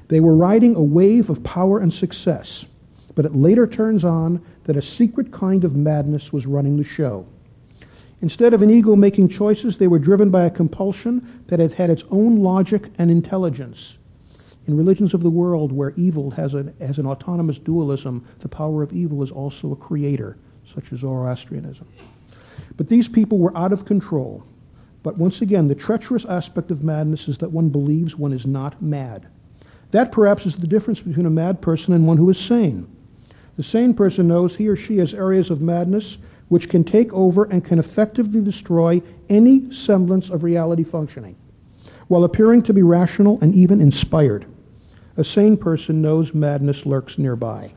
They 0.08 0.20
were 0.20 0.36
riding 0.36 0.76
a 0.76 0.82
wave 0.82 1.30
of 1.30 1.42
power 1.42 1.80
and 1.80 1.92
success, 1.92 2.46
but 3.16 3.24
it 3.24 3.34
later 3.34 3.66
turns 3.66 4.04
on 4.04 4.44
that 4.66 4.76
a 4.76 4.82
secret 4.82 5.32
kind 5.32 5.64
of 5.64 5.74
madness 5.74 6.30
was 6.30 6.46
running 6.46 6.76
the 6.76 6.84
show. 6.84 7.26
Instead 8.20 8.52
of 8.54 8.62
an 8.62 8.70
ego 8.70 8.94
making 8.94 9.30
choices, 9.30 9.76
they 9.78 9.88
were 9.88 9.98
driven 9.98 10.30
by 10.30 10.44
a 10.44 10.50
compulsion 10.50 11.44
that 11.48 11.58
had 11.58 11.72
had 11.72 11.90
its 11.90 12.02
own 12.10 12.42
logic 12.42 12.82
and 12.98 13.10
intelligence. 13.10 13.78
In 14.66 14.76
religions 14.76 15.14
of 15.14 15.22
the 15.22 15.30
world 15.30 15.72
where 15.72 15.90
evil 15.96 16.30
has, 16.32 16.52
a, 16.52 16.72
has 16.84 16.98
an 16.98 17.06
autonomous 17.06 17.56
dualism, 17.64 18.26
the 18.42 18.48
power 18.48 18.82
of 18.82 18.92
evil 18.92 19.22
is 19.22 19.30
also 19.30 19.72
a 19.72 19.76
creator, 19.76 20.36
such 20.74 20.84
as 20.92 21.00
Zoroastrianism. 21.00 21.86
But 22.76 22.88
these 22.88 23.08
people 23.08 23.38
were 23.38 23.56
out 23.56 23.72
of 23.72 23.86
control. 23.86 24.44
But 25.06 25.18
once 25.18 25.40
again, 25.40 25.68
the 25.68 25.76
treacherous 25.76 26.24
aspect 26.28 26.72
of 26.72 26.82
madness 26.82 27.28
is 27.28 27.38
that 27.38 27.52
one 27.52 27.68
believes 27.68 28.16
one 28.16 28.32
is 28.32 28.44
not 28.44 28.82
mad. 28.82 29.28
That 29.92 30.10
perhaps 30.10 30.44
is 30.44 30.54
the 30.58 30.66
difference 30.66 30.98
between 30.98 31.26
a 31.26 31.30
mad 31.30 31.62
person 31.62 31.92
and 31.92 32.08
one 32.08 32.16
who 32.16 32.28
is 32.28 32.48
sane. 32.48 32.88
The 33.56 33.62
sane 33.62 33.94
person 33.94 34.26
knows 34.26 34.56
he 34.56 34.66
or 34.66 34.74
she 34.74 34.96
has 34.96 35.14
areas 35.14 35.48
of 35.48 35.60
madness 35.60 36.16
which 36.48 36.68
can 36.68 36.82
take 36.82 37.12
over 37.12 37.44
and 37.44 37.64
can 37.64 37.78
effectively 37.78 38.40
destroy 38.40 39.00
any 39.28 39.68
semblance 39.86 40.28
of 40.28 40.42
reality 40.42 40.82
functioning, 40.82 41.36
while 42.08 42.24
appearing 42.24 42.64
to 42.64 42.72
be 42.72 42.82
rational 42.82 43.38
and 43.40 43.54
even 43.54 43.80
inspired. 43.80 44.44
A 45.16 45.22
sane 45.22 45.56
person 45.56 46.02
knows 46.02 46.34
madness 46.34 46.78
lurks 46.84 47.16
nearby. 47.16 47.72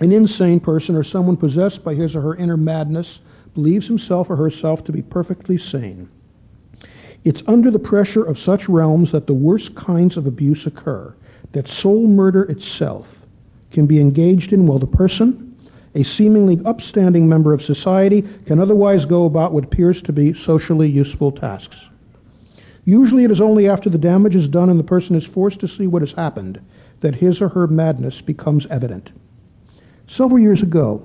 An 0.00 0.10
insane 0.10 0.58
person 0.58 0.96
or 0.96 1.04
someone 1.04 1.36
possessed 1.36 1.84
by 1.84 1.94
his 1.94 2.16
or 2.16 2.22
her 2.22 2.34
inner 2.34 2.56
madness 2.56 3.20
believes 3.58 3.88
himself 3.88 4.30
or 4.30 4.36
herself 4.36 4.84
to 4.84 4.92
be 4.92 5.02
perfectly 5.02 5.58
sane. 5.58 6.08
It's 7.24 7.42
under 7.48 7.72
the 7.72 7.78
pressure 7.80 8.22
of 8.22 8.38
such 8.38 8.68
realms 8.68 9.10
that 9.10 9.26
the 9.26 9.34
worst 9.34 9.70
kinds 9.74 10.16
of 10.16 10.28
abuse 10.28 10.64
occur, 10.64 11.12
that 11.54 11.66
soul 11.82 12.06
murder 12.06 12.44
itself 12.44 13.06
can 13.72 13.84
be 13.84 14.00
engaged 14.00 14.52
in 14.52 14.64
while 14.64 14.78
the 14.78 14.86
person, 14.86 15.56
a 15.96 16.04
seemingly 16.04 16.60
upstanding 16.64 17.28
member 17.28 17.52
of 17.52 17.60
society, 17.60 18.22
can 18.46 18.60
otherwise 18.60 19.04
go 19.06 19.24
about 19.24 19.52
what 19.52 19.64
appears 19.64 20.00
to 20.04 20.12
be 20.12 20.32
socially 20.46 20.88
useful 20.88 21.32
tasks. 21.32 21.76
Usually 22.84 23.24
it 23.24 23.32
is 23.32 23.40
only 23.40 23.68
after 23.68 23.90
the 23.90 23.98
damage 23.98 24.36
is 24.36 24.48
done 24.48 24.70
and 24.70 24.78
the 24.78 24.84
person 24.84 25.16
is 25.16 25.26
forced 25.34 25.58
to 25.58 25.68
see 25.68 25.88
what 25.88 26.02
has 26.02 26.12
happened 26.16 26.60
that 27.00 27.16
his 27.16 27.40
or 27.40 27.48
her 27.48 27.66
madness 27.66 28.14
becomes 28.24 28.68
evident. 28.70 29.10
Several 30.16 30.38
years 30.38 30.62
ago, 30.62 31.02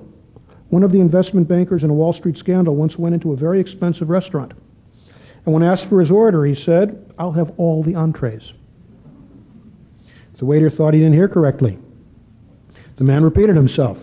one 0.70 0.82
of 0.82 0.92
the 0.92 1.00
investment 1.00 1.46
bankers 1.48 1.82
in 1.82 1.90
a 1.90 1.94
Wall 1.94 2.12
Street 2.12 2.36
scandal 2.38 2.74
once 2.74 2.96
went 2.96 3.14
into 3.14 3.32
a 3.32 3.36
very 3.36 3.60
expensive 3.60 4.08
restaurant. 4.08 4.52
And 5.44 5.54
when 5.54 5.62
asked 5.62 5.88
for 5.88 6.00
his 6.00 6.10
order, 6.10 6.44
he 6.44 6.54
said, 6.64 7.12
I'll 7.18 7.32
have 7.32 7.52
all 7.58 7.82
the 7.82 7.94
entrees. 7.94 8.42
The 10.38 10.44
waiter 10.44 10.70
thought 10.70 10.94
he 10.94 11.00
didn't 11.00 11.14
hear 11.14 11.28
correctly. 11.28 11.78
The 12.98 13.04
man 13.04 13.22
repeated 13.24 13.56
himself. 13.56 13.96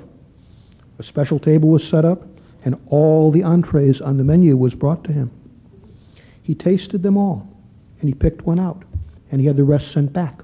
A 0.98 1.04
special 1.04 1.40
table 1.40 1.70
was 1.70 1.84
set 1.90 2.06
up, 2.06 2.24
and 2.64 2.76
all 2.88 3.32
the 3.32 3.44
entrees 3.44 4.02
on 4.02 4.18
the 4.18 4.24
menu 4.24 4.56
was 4.56 4.74
brought 4.74 5.04
to 5.06 5.12
him. 5.12 5.32
He 6.42 6.56
tasted 6.56 7.04
them 7.04 7.18
all, 7.18 7.48
and 8.00 8.10
he 8.10 8.14
picked 8.14 8.44
one 8.44 8.60
out, 8.60 8.84
and 9.32 9.40
he 9.40 9.48
had 9.48 9.58
the 9.58 9.64
rest 9.64 9.92
sent 9.94 10.14
back. 10.14 10.42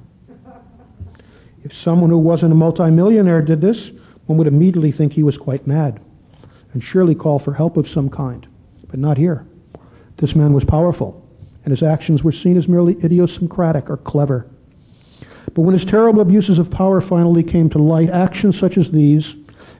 If 1.63 1.71
someone 1.83 2.09
who 2.09 2.17
wasn't 2.17 2.51
a 2.51 2.55
multimillionaire 2.55 3.41
did 3.41 3.61
this, 3.61 3.77
one 4.25 4.37
would 4.37 4.47
immediately 4.47 4.91
think 4.91 5.13
he 5.13 5.23
was 5.23 5.37
quite 5.37 5.67
mad, 5.67 5.99
and 6.73 6.83
surely 6.83 7.15
call 7.15 7.39
for 7.39 7.53
help 7.53 7.77
of 7.77 7.87
some 7.93 8.09
kind. 8.09 8.47
But 8.89 8.99
not 8.99 9.17
here. 9.17 9.45
This 10.19 10.35
man 10.35 10.53
was 10.53 10.63
powerful, 10.63 11.23
and 11.63 11.71
his 11.71 11.83
actions 11.83 12.23
were 12.23 12.31
seen 12.31 12.57
as 12.57 12.67
merely 12.67 12.97
idiosyncratic 13.03 13.89
or 13.89 13.97
clever. 13.97 14.47
But 15.53 15.61
when 15.61 15.77
his 15.77 15.89
terrible 15.89 16.21
abuses 16.21 16.59
of 16.59 16.71
power 16.71 17.01
finally 17.01 17.43
came 17.43 17.69
to 17.71 17.81
light, 17.81 18.09
actions 18.09 18.59
such 18.59 18.77
as 18.77 18.91
these, 18.91 19.25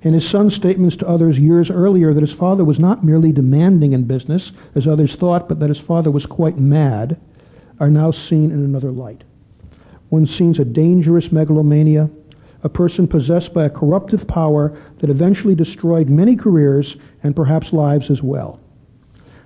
and 0.03 0.13
his 0.13 0.31
son's 0.31 0.55
statements 0.55 0.97
to 0.97 1.07
others 1.07 1.37
years 1.37 1.69
earlier 1.71 2.13
that 2.13 2.27
his 2.27 2.37
father 2.37 2.63
was 2.63 2.79
not 2.79 3.03
merely 3.03 3.31
demanding 3.31 3.93
in 3.93 4.05
business, 4.05 4.51
as 4.75 4.87
others 4.87 5.15
thought, 5.19 5.49
but 5.49 5.59
that 5.59 5.69
his 5.69 5.85
father 5.87 6.11
was 6.11 6.25
quite 6.25 6.57
mad, 6.57 7.17
are 7.79 7.89
now 7.89 8.11
seen 8.11 8.51
in 8.51 8.63
another 8.63 8.91
light. 8.91 9.23
One 10.09 10.25
sees 10.25 10.59
a 10.59 10.65
dangerous 10.65 11.25
megalomania, 11.31 12.09
a 12.63 12.69
person 12.69 13.07
possessed 13.07 13.53
by 13.53 13.65
a 13.65 13.69
corruptive 13.69 14.27
power 14.27 14.77
that 15.01 15.09
eventually 15.09 15.55
destroyed 15.55 16.09
many 16.09 16.35
careers 16.35 16.95
and 17.23 17.35
perhaps 17.35 17.67
lives 17.71 18.09
as 18.09 18.21
well. 18.21 18.59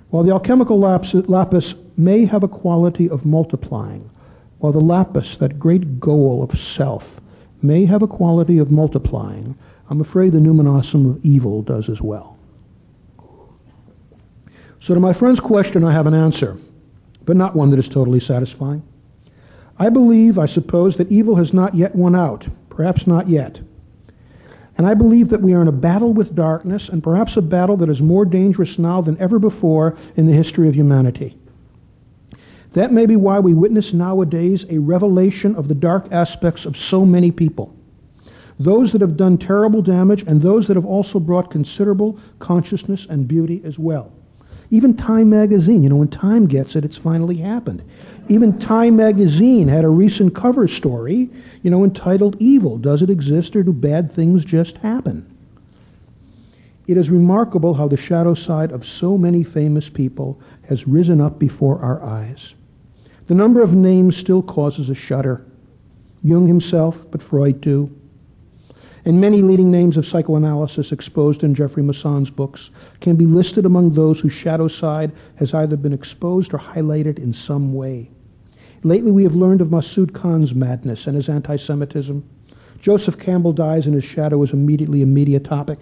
While 0.10 0.24
the 0.24 0.32
alchemical 0.32 0.80
lapis 0.80 1.74
may 1.97 2.26
have 2.26 2.43
a 2.43 2.47
quality 2.47 3.10
of 3.10 3.26
multiplying, 3.26 4.10
while 4.60 4.74
the 4.74 4.80
lapis, 4.80 5.38
that 5.39 5.60
great 5.60 6.00
goal 6.00 6.43
of 6.43 6.58
self, 6.78 7.04
may 7.62 7.86
have 7.86 8.02
a 8.02 8.08
quality 8.08 8.58
of 8.58 8.69
multiplying, 8.71 9.56
I'm 9.89 10.02
afraid 10.02 10.34
the 10.34 10.38
numinosum 10.38 11.17
of 11.17 11.26
evil 11.26 11.62
does 11.62 11.89
as 11.89 12.00
well. 12.02 12.38
So, 14.86 14.93
to 14.93 15.00
my 15.00 15.13
friend's 15.17 15.39
question, 15.39 15.84
I 15.84 15.93
have 15.93 16.08
an 16.08 16.13
answer, 16.13 16.58
but 17.26 17.38
not 17.38 17.56
one 17.56 17.69
that 17.71 17.80
is 17.80 17.89
totally 17.93 18.19
satisfying. 18.19 18.84
I 19.78 19.89
believe, 19.89 20.38
I 20.38 20.47
suppose, 20.47 20.95
that 20.97 21.12
evil 21.12 21.36
has 21.36 21.54
not 21.54 21.76
yet 21.76 21.95
won 21.95 22.15
out, 22.15 22.45
perhaps 22.71 23.03
not 23.05 23.29
yet. 23.29 23.60
And 24.77 24.88
I 24.88 24.95
believe 24.95 25.29
that 25.29 25.43
we 25.43 25.53
are 25.53 25.62
in 25.62 25.67
a 25.67 25.73
battle 25.73 26.13
with 26.13 26.36
darkness, 26.36 26.89
and 26.91 27.03
perhaps 27.03 27.34
a 27.36 27.41
battle 27.41 27.77
that 27.77 27.89
is 27.89 28.01
more 28.01 28.25
dangerous 28.25 28.79
now 28.79 29.01
than 29.01 29.21
ever 29.21 29.38
before 29.38 29.97
in 30.15 30.25
the 30.25 30.34
history 30.34 30.67
of 30.67 30.73
humanity. 30.73 31.38
That 32.73 32.93
may 32.93 33.05
be 33.05 33.17
why 33.17 33.39
we 33.39 33.53
witness 33.53 33.89
nowadays 33.93 34.65
a 34.69 34.77
revelation 34.79 35.55
of 35.55 35.67
the 35.67 35.75
dark 35.75 36.07
aspects 36.12 36.65
of 36.65 36.75
so 36.89 37.05
many 37.05 37.29
people. 37.29 37.75
Those 38.60 38.91
that 38.93 39.01
have 39.01 39.17
done 39.17 39.38
terrible 39.38 39.81
damage, 39.81 40.23
and 40.25 40.41
those 40.41 40.67
that 40.67 40.77
have 40.77 40.86
also 40.86 41.19
brought 41.19 41.51
considerable 41.51 42.19
consciousness 42.39 43.05
and 43.10 43.27
beauty 43.27 43.62
as 43.65 43.77
well. 43.77 44.13
Even 44.69 44.95
Time 44.95 45.29
magazine, 45.29 45.84
you 45.84 45.89
know, 45.89 45.97
when 45.97 46.07
Time 46.07 46.47
gets 46.47 46.75
it, 46.75 46.86
it's 46.86 46.97
finally 47.03 47.38
happened. 47.38 47.84
Even 48.29 48.60
Time 48.60 48.95
magazine 48.95 49.67
had 49.67 49.84
a 49.84 49.89
recent 49.89 50.36
cover 50.36 50.67
story, 50.67 51.29
you 51.63 51.71
know, 51.71 51.84
entitled 51.84 52.38
Evil 52.39 52.77
Does 52.77 53.01
It 53.01 53.10
Exist 53.10 53.55
or 53.55 53.63
Do 53.63 53.73
Bad 53.73 54.15
Things 54.15 54.45
Just 54.45 54.77
Happen? 54.77 55.27
It 56.88 56.97
is 56.97 57.10
remarkable 57.10 57.73
how 57.73 57.88
the 57.88 57.97
shadow 57.97 58.36
side 58.36 58.71
of 58.71 58.84
so 58.99 59.17
many 59.17 59.43
famous 59.43 59.86
people 59.93 60.39
has 60.67 60.88
risen 60.88 61.21
up 61.21 61.39
before 61.39 61.79
our 61.79 62.03
eyes. 62.03 62.53
The 63.27 63.36
number 63.36 63.62
of 63.62 63.71
names 63.71 64.17
still 64.17 64.41
causes 64.41 64.89
a 64.89 64.95
shudder. 64.95 65.45
Jung 66.23 66.47
himself, 66.47 66.95
but 67.12 67.21
Freud 67.29 67.63
too 67.63 67.89
and 69.03 69.19
many 69.19 69.41
leading 69.41 69.71
names 69.71 69.97
of 69.97 70.05
psychoanalysis 70.05 70.91
exposed 70.91 71.43
in 71.43 71.55
Jeffrey 71.55 71.81
Masson's 71.81 72.29
books 72.29 72.69
can 73.01 73.15
be 73.15 73.25
listed 73.25 73.65
among 73.65 73.93
those 73.93 74.19
whose 74.19 74.33
shadow 74.33 74.67
side 74.67 75.11
has 75.35 75.53
either 75.53 75.75
been 75.75 75.93
exposed 75.93 76.53
or 76.53 76.59
highlighted 76.59 77.17
in 77.17 77.33
some 77.47 77.73
way. 77.73 78.11
Lately, 78.83 79.11
we 79.11 79.23
have 79.23 79.33
learned 79.33 79.61
of 79.61 79.69
Masud 79.69 80.13
Khan's 80.13 80.53
madness 80.53 81.01
and 81.05 81.15
his 81.15 81.29
anti 81.29 81.57
Semitism. 81.57 82.23
Joseph 82.81 83.19
Campbell 83.19 83.53
dies, 83.53 83.85
and 83.85 83.93
his 83.93 84.03
shadow 84.03 84.41
is 84.43 84.51
immediately 84.51 85.01
a 85.01 85.05
media 85.05 85.39
topic. 85.39 85.79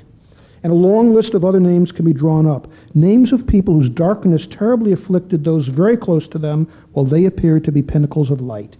And 0.63 0.73
a 0.73 0.75
long 0.75 1.15
list 1.15 1.33
of 1.33 1.45
other 1.45 1.61
names 1.61 1.93
can 1.93 2.03
be 2.03 2.11
drawn 2.11 2.45
up. 2.45 2.67
Names 2.93 3.31
of 3.31 3.47
people 3.47 3.73
whose 3.73 3.89
darkness 3.89 4.45
terribly 4.51 4.91
afflicted 4.91 5.45
those 5.45 5.67
very 5.67 5.95
close 5.95 6.27
to 6.29 6.37
them 6.37 6.67
while 6.91 7.05
they 7.05 7.23
appeared 7.23 7.63
to 7.65 7.71
be 7.71 7.81
pinnacles 7.81 8.29
of 8.29 8.41
light. 8.41 8.75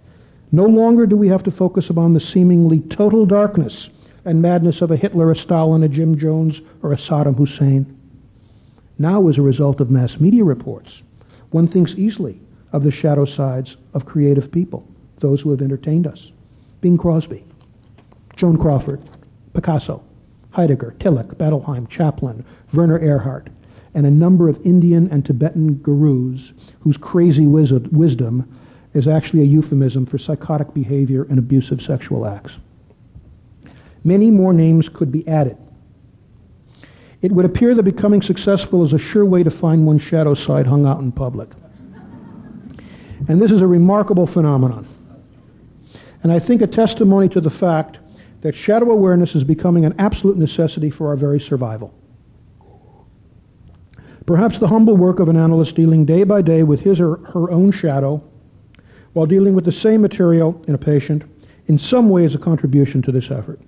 No 0.52 0.66
longer 0.66 1.06
do 1.06 1.16
we 1.16 1.30
have 1.30 1.44
to 1.44 1.52
focus 1.52 1.86
upon 1.90 2.14
the 2.14 2.20
seemingly 2.20 2.82
total 2.90 3.26
darkness 3.26 3.90
and 4.26 4.42
madness 4.42 4.82
of 4.82 4.92
a 4.92 4.98
Hitler, 4.98 5.32
a 5.32 5.36
Stalin, 5.36 5.84
a 5.84 5.90
Jim 5.90 6.18
Jones, 6.18 6.56
or 6.82 6.94
a 6.94 6.98
Saddam 6.98 7.38
Hussein. 7.38 7.98
Now, 8.98 9.28
as 9.30 9.38
a 9.38 9.42
result 9.42 9.80
of 9.80 9.90
mass 9.90 10.12
media 10.20 10.44
reports, 10.44 10.90
one 11.52 11.68
thinks 11.68 11.92
easily 11.92 12.42
of 12.72 12.84
the 12.84 12.92
shadow 12.92 13.26
sides 13.26 13.76
of 13.94 14.06
creative 14.06 14.52
people, 14.52 14.88
those 15.22 15.42
who 15.42 15.52
have 15.52 15.62
entertained 15.62 16.06
us. 16.06 16.20
Bing 16.82 16.98
Crosby, 16.98 17.46
Joan 18.38 18.58
Crawford, 18.58 19.02
Picasso, 19.54 20.04
Heidegger, 20.52 20.96
Tillich, 21.00 21.36
Bettelheim, 21.36 21.90
Chaplin, 21.90 22.46
Werner 22.74 23.00
Erhard, 23.00 23.50
and 23.94 24.06
a 24.06 24.12
number 24.12 24.50
of 24.50 24.58
Indian 24.66 25.10
and 25.12 25.26
Tibetan 25.26 25.76
gurus 25.76 26.40
whose 26.82 26.98
crazy 27.02 27.48
wisdom 27.48 28.58
is 28.94 29.08
actually 29.08 29.42
a 29.42 29.46
euphemism 29.46 30.06
for 30.06 30.18
psychotic 30.18 30.74
behavior 30.74 31.24
and 31.24 31.40
abusive 31.40 31.80
sexual 31.86 32.26
acts. 32.26 32.52
Many 34.04 34.32
more 34.32 34.54
names 34.54 34.88
could 34.94 35.12
be 35.12 35.28
added. 35.28 35.58
It 37.22 37.32
would 37.32 37.46
appear 37.46 37.76
that 37.76 37.84
becoming 37.84 38.22
successful 38.22 38.86
is 38.86 38.94
a 38.94 39.12
sure 39.12 39.26
way 39.26 39.44
to 39.44 39.52
find 39.60 39.86
one's 39.86 40.02
shadow 40.04 40.36
side 40.36 40.68
hung 40.68 40.86
out 40.86 41.00
in 41.00 41.12
public. 41.12 41.50
And 43.28 43.42
this 43.42 43.52
is 43.52 43.62
a 43.62 43.68
remarkable 43.68 44.28
phenomenon. 44.28 44.88
And 46.24 46.32
I 46.32 46.40
think 46.40 46.62
a 46.62 46.68
testimony 46.68 47.28
to 47.30 47.42
the 47.42 47.50
fact 47.50 47.98
that 48.42 48.54
shadow 48.66 48.92
awareness 48.92 49.36
is 49.36 49.44
becoming 49.44 49.86
an 49.86 49.96
absolute 50.00 50.38
necessity 50.38 50.90
for 50.90 51.10
our 51.10 51.18
very 51.18 51.40
survival. 51.40 51.94
Perhaps 54.26 54.60
the 54.60 54.68
humble 54.68 54.96
work 54.96 55.20
of 55.20 55.28
an 55.28 55.36
analyst 55.36 55.76
dealing 55.76 56.06
day 56.06 56.24
by 56.24 56.42
day 56.42 56.64
with 56.64 56.80
his 56.82 57.00
or 57.00 57.18
her 57.34 57.52
own 57.52 57.72
shadow 57.72 58.24
while 59.14 59.26
dealing 59.26 59.56
with 59.56 59.66
the 59.66 59.72
same 59.72 60.02
material 60.02 60.64
in 60.68 60.76
a 60.76 60.78
patient 60.78 61.24
in 61.68 61.80
some 61.80 62.10
way 62.10 62.26
is 62.26 62.36
a 62.36 62.38
contribution 62.38 63.02
to 63.02 63.12
this 63.12 63.26
effort. 63.26 63.60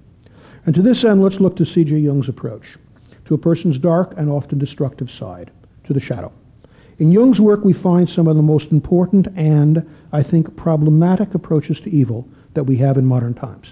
And 0.65 0.75
to 0.75 0.81
this 0.81 1.03
end, 1.03 1.23
let's 1.23 1.39
look 1.39 1.55
to 1.57 1.65
C.G. 1.65 1.95
Jung's 1.97 2.29
approach 2.29 2.63
to 3.27 3.33
a 3.33 3.37
person's 3.37 3.79
dark 3.79 4.13
and 4.17 4.29
often 4.29 4.59
destructive 4.59 5.07
side, 5.17 5.51
to 5.87 5.93
the 5.93 6.01
shadow. 6.01 6.31
In 6.99 7.11
Jung's 7.11 7.39
work, 7.39 7.63
we 7.63 7.73
find 7.73 8.09
some 8.09 8.27
of 8.27 8.35
the 8.35 8.41
most 8.41 8.65
important 8.71 9.27
and, 9.35 9.83
I 10.11 10.21
think, 10.21 10.55
problematic 10.55 11.33
approaches 11.33 11.77
to 11.83 11.89
evil 11.89 12.27
that 12.53 12.65
we 12.65 12.77
have 12.77 12.97
in 12.97 13.05
modern 13.05 13.33
times. 13.33 13.67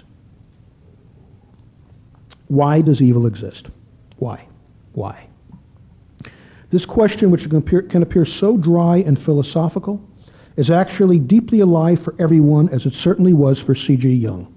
Why 2.48 2.80
does 2.80 3.00
evil 3.00 3.26
exist? 3.26 3.68
Why? 4.16 4.48
Why? 4.94 5.28
This 6.72 6.84
question, 6.86 7.30
which 7.30 7.42
can 7.42 7.56
appear, 7.56 7.82
can 7.82 8.02
appear 8.02 8.26
so 8.40 8.56
dry 8.56 8.98
and 8.98 9.18
philosophical, 9.24 10.00
is 10.56 10.70
actually 10.70 11.18
deeply 11.18 11.60
alive 11.60 11.98
for 12.04 12.14
everyone, 12.18 12.68
as 12.70 12.84
it 12.86 12.94
certainly 13.02 13.32
was 13.32 13.60
for 13.64 13.74
C.G. 13.74 14.08
Jung. 14.08 14.52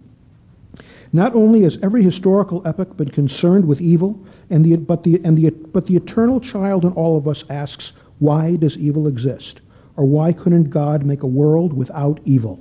Not 1.15 1.36
only 1.36 1.62
has 1.62 1.78
every 1.84 2.04
historical 2.04 2.63
epoch 2.65 2.97
been 2.97 3.12
concerned 3.12 3.67
with 3.67 3.80
evil, 3.80 4.19
and 4.49 4.65
the, 4.65 4.76
but, 4.78 5.04
the, 5.04 5.21
and 5.23 5.38
the, 5.38 5.52
but 5.52 5.86
the 5.86 5.95
eternal 5.95 6.39
child 6.39 6.84
in 6.84 6.91
all 6.93 7.17
of 7.17 7.28
us 7.28 7.43
asks, 7.52 7.91
why 8.17 8.56
does 8.56 8.76
evil 8.78 9.08
exist? 9.08 9.62
Or 9.95 10.06
why 10.06 10.34
couldn't 10.34 10.71
God 10.71 11.06
make 11.06 11.21
a 11.21 11.28
world 11.28 11.71
without 11.71 12.19
evil? 12.26 12.60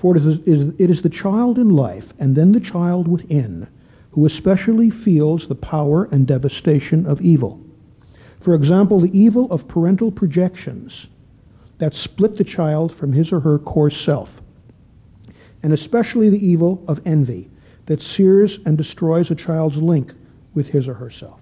For 0.00 0.16
it 0.16 0.24
is, 0.24 0.38
it 0.78 0.90
is 0.90 1.02
the 1.02 1.10
child 1.10 1.58
in 1.58 1.68
life, 1.68 2.04
and 2.18 2.34
then 2.34 2.52
the 2.52 2.60
child 2.60 3.06
within, 3.06 3.68
who 4.12 4.24
especially 4.24 4.90
feels 4.90 5.44
the 5.46 5.54
power 5.54 6.04
and 6.04 6.26
devastation 6.26 7.04
of 7.04 7.20
evil. 7.20 7.60
For 8.42 8.54
example, 8.54 9.02
the 9.02 9.18
evil 9.18 9.50
of 9.50 9.68
parental 9.68 10.10
projections 10.10 11.06
that 11.80 11.92
split 11.92 12.38
the 12.38 12.44
child 12.44 12.94
from 12.98 13.12
his 13.12 13.30
or 13.30 13.40
her 13.40 13.58
core 13.58 13.90
self 13.90 14.30
and 15.64 15.72
especially 15.72 16.28
the 16.28 16.46
evil 16.46 16.84
of 16.86 17.00
envy 17.06 17.50
that 17.86 18.02
sears 18.16 18.58
and 18.66 18.76
destroys 18.76 19.30
a 19.30 19.34
child's 19.34 19.76
link 19.78 20.12
with 20.54 20.66
his 20.66 20.86
or 20.86 20.92
herself. 20.92 21.40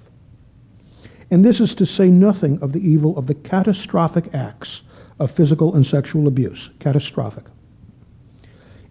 And 1.33 1.45
this 1.45 1.59
is 1.59 1.75
to 1.79 1.87
say 1.87 2.07
nothing 2.07 2.61
of 2.63 2.73
the 2.73 2.79
evil 2.79 3.19
of 3.19 3.27
the 3.27 3.35
catastrophic 3.35 4.33
acts 4.33 4.83
of 5.19 5.35
physical 5.37 5.75
and 5.75 5.85
sexual 5.85 6.29
abuse. 6.29 6.71
Catastrophic. 6.79 7.45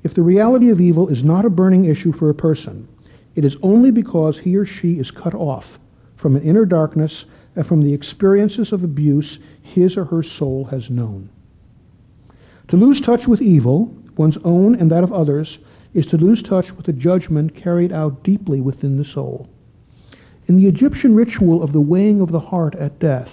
If 0.04 0.16
the 0.16 0.22
reality 0.22 0.70
of 0.70 0.82
evil 0.82 1.08
is 1.08 1.24
not 1.24 1.46
a 1.46 1.50
burning 1.50 1.86
issue 1.86 2.12
for 2.12 2.30
a 2.30 2.36
person, 2.36 2.90
it 3.34 3.46
is 3.46 3.56
only 3.64 3.90
because 3.90 4.38
he 4.44 4.58
or 4.58 4.66
she 4.66 4.94
is 4.96 5.12
cut 5.12 5.34
off 5.34 5.66
from 6.22 6.36
an 6.36 6.44
inner 6.44 6.66
darkness 6.66 7.24
and 7.56 7.66
from 7.66 7.82
the 7.82 7.94
experiences 7.94 8.74
of 8.74 8.84
abuse 8.84 9.40
his 9.62 9.96
or 9.96 10.04
her 10.06 10.24
soul 10.24 10.66
has 10.72 10.90
known. 10.90 11.30
To 12.68 12.76
lose 12.76 13.02
touch 13.06 13.28
with 13.28 13.42
evil 13.42 13.96
one's 14.18 14.38
own 14.44 14.76
and 14.76 14.92
that 14.92 15.04
of 15.04 15.14
others, 15.14 15.58
is 15.94 16.06
to 16.08 16.18
lose 16.18 16.42
touch 16.44 16.72
with 16.76 16.86
the 16.86 16.94
judgment 16.94 17.56
carried 17.56 17.92
out 17.92 18.24
deeply 18.24 18.62
within 18.62 18.98
the 18.98 19.06
soul. 19.06 19.50
In 20.48 20.58
the 20.58 20.68
Egyptian 20.68 21.16
ritual 21.16 21.64
of 21.64 21.74
the 21.74 21.82
weighing 21.82 22.22
of 22.22 22.32
the 22.32 22.40
heart 22.40 22.76
at 22.76 23.00
death, 23.00 23.30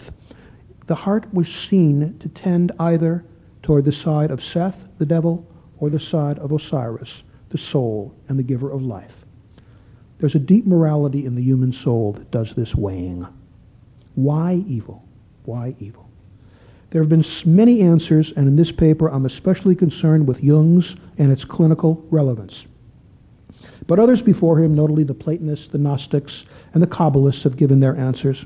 the 0.87 0.95
heart 0.95 1.33
was 1.33 1.47
seen 1.69 2.19
to 2.21 2.29
tend 2.29 2.73
either 2.79 3.25
toward 3.63 3.85
the 3.85 3.93
side 3.93 4.31
of 4.31 4.41
Seth, 4.43 4.77
the 4.99 5.07
devil, 5.07 5.47
or 5.79 5.91
the 5.91 6.01
side 6.01 6.39
of 6.39 6.53
Osiris, 6.53 7.11
the 7.51 7.59
soul 7.59 8.15
and 8.29 8.39
the 8.39 8.43
giver 8.43 8.71
of 8.71 8.83
life. 8.83 9.13
There's 10.21 10.35
a 10.35 10.41
deep 10.41 10.67
morality 10.67 11.25
in 11.25 11.37
the 11.37 11.43
human 11.43 11.73
soul 11.73 12.15
that 12.15 12.31
does 12.31 12.53
this 12.57 12.75
weighing. 12.75 13.27
Why 14.15 14.65
evil? 14.67 15.05
Why 15.45 15.77
evil? 15.79 16.08
There 16.91 17.03
have 17.03 17.11
been 17.11 17.25
many 17.45 17.83
answers, 17.83 18.33
and 18.37 18.49
in 18.49 18.57
this 18.57 18.73
paper 18.73 19.09
I'm 19.09 19.27
especially 19.27 19.75
concerned 19.75 20.27
with 20.27 20.43
Jung's 20.43 20.95
and 21.19 21.31
its 21.31 21.45
clinical 21.45 22.05
relevance. 22.11 22.55
But 23.87 23.99
others 23.99 24.21
before 24.23 24.63
him, 24.63 24.75
notably 24.75 25.05
the 25.05 25.15
Platonists, 25.15 25.69
the 25.73 25.79
Gnostics, 25.79 26.33
and 26.73 26.83
the 26.83 26.87
Kabbalists, 26.87 27.43
have 27.43 27.57
given 27.57 27.81
their 27.81 27.97
answers. 27.97 28.39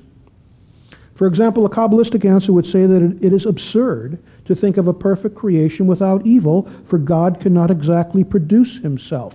For 1.16 1.26
example, 1.26 1.66
a 1.66 1.70
Kabbalistic 1.70 2.24
answer 2.24 2.52
would 2.52 2.64
say 2.66 2.86
that 2.86 3.18
it 3.20 3.32
is 3.32 3.46
absurd 3.46 4.18
to 4.46 4.54
think 4.54 4.76
of 4.76 4.88
a 4.88 4.94
perfect 4.94 5.36
creation 5.36 5.86
without 5.86 6.26
evil, 6.26 6.68
for 6.88 6.98
God 6.98 7.40
cannot 7.40 7.70
exactly 7.70 8.24
produce 8.24 8.80
himself. 8.82 9.34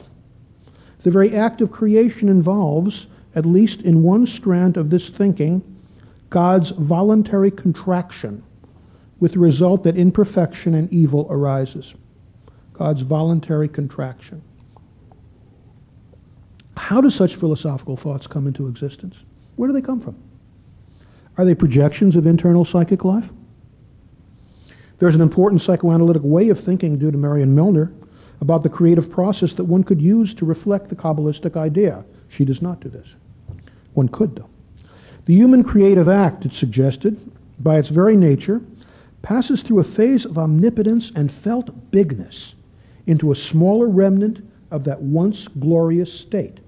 The 1.04 1.12
very 1.12 1.36
act 1.36 1.62
of 1.62 1.72
creation 1.72 2.28
involves, 2.28 3.06
at 3.36 3.46
least 3.46 3.82
in 3.82 4.04
one 4.04 4.28
strand 4.28 4.76
of 4.76 4.90
this 4.90 5.10
thinking, 5.18 5.62
God's 6.30 6.74
voluntary 6.78 7.52
contraction, 7.52 8.44
with 9.20 9.34
the 9.34 9.40
result 9.40 9.84
that 9.84 9.98
imperfection 9.98 10.76
and 10.76 10.92
evil 10.92 11.28
arises. 11.30 11.86
God's 12.74 13.02
voluntary 13.02 13.68
contraction. 13.68 14.44
How 16.76 17.02
do 17.02 17.10
such 17.10 17.32
philosophical 17.40 17.98
thoughts 17.98 18.28
come 18.28 18.48
into 18.48 18.68
existence? 18.68 19.16
Where 19.56 19.68
do 19.68 19.74
they 19.74 19.86
come 19.86 20.02
from? 20.02 20.16
Are 21.38 21.46
they 21.46 21.56
projections 21.56 22.16
of 22.16 22.28
internal 22.28 22.66
psychic 22.66 23.04
life? 23.04 23.26
There's 25.00 25.16
an 25.16 25.22
important 25.22 25.62
psychoanalytic 25.64 26.24
way 26.24 26.50
of 26.50 26.64
thinking 26.66 26.98
due 26.98 27.12
to 27.12 27.18
Marion 27.18 27.54
Milner 27.54 27.92
about 28.42 28.64
the 28.64 28.70
creative 28.70 29.12
process 29.12 29.50
that 29.58 29.64
one 29.64 29.84
could 29.84 30.02
use 30.02 30.34
to 30.36 30.46
reflect 30.46 30.90
the 30.90 30.96
Kabbalistic 30.96 31.56
idea. 31.56 32.04
She 32.36 32.46
does 32.46 32.62
not 32.62 32.82
do 32.82 32.90
this. 32.90 33.08
One 33.94 34.10
could, 34.10 34.36
though. 34.36 34.50
The 35.26 35.34
human 35.34 35.64
creative 35.64 36.08
act, 36.08 36.46
it's 36.46 36.60
suggested, 36.60 37.20
by 37.60 37.78
its 37.78 37.90
very 37.90 38.16
nature, 38.16 38.62
passes 39.28 39.62
through 39.68 39.82
a 39.82 39.96
phase 39.96 40.26
of 40.26 40.38
omnipotence 40.38 41.12
and 41.14 41.34
felt 41.44 41.92
bigness 41.92 42.54
into 43.06 43.32
a 43.32 43.50
smaller 43.52 43.88
remnant 43.90 44.40
of 44.72 44.86
that 44.86 45.02
once 45.02 45.50
glorious 45.60 46.24
state. 46.26 46.62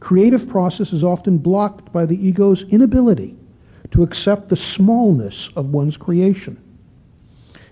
Creative 0.00 0.48
process 0.48 0.88
is 0.88 1.04
often 1.04 1.36
blocked 1.36 1.92
by 1.92 2.06
the 2.06 2.14
ego's 2.14 2.64
inability 2.70 3.36
to 3.92 4.02
accept 4.02 4.48
the 4.48 4.56
smallness 4.76 5.50
of 5.54 5.66
one's 5.66 5.98
creation. 5.98 6.58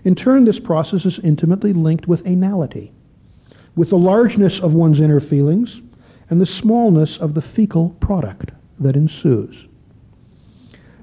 In 0.03 0.13
turn, 0.13 0.45
this 0.45 0.59
process 0.59 1.03
is 1.03 1.19
intimately 1.23 1.73
linked 1.73 2.07
with 2.07 2.23
anality, 2.25 2.91
with 3.75 3.89
the 3.89 3.95
largeness 3.95 4.59
of 4.61 4.73
one's 4.73 4.99
inner 4.99 5.19
feelings 5.19 5.69
and 6.29 6.39
the 6.39 6.59
smallness 6.61 7.17
of 7.19 7.33
the 7.33 7.43
fecal 7.55 7.89
product 8.01 8.51
that 8.79 8.95
ensues. 8.95 9.55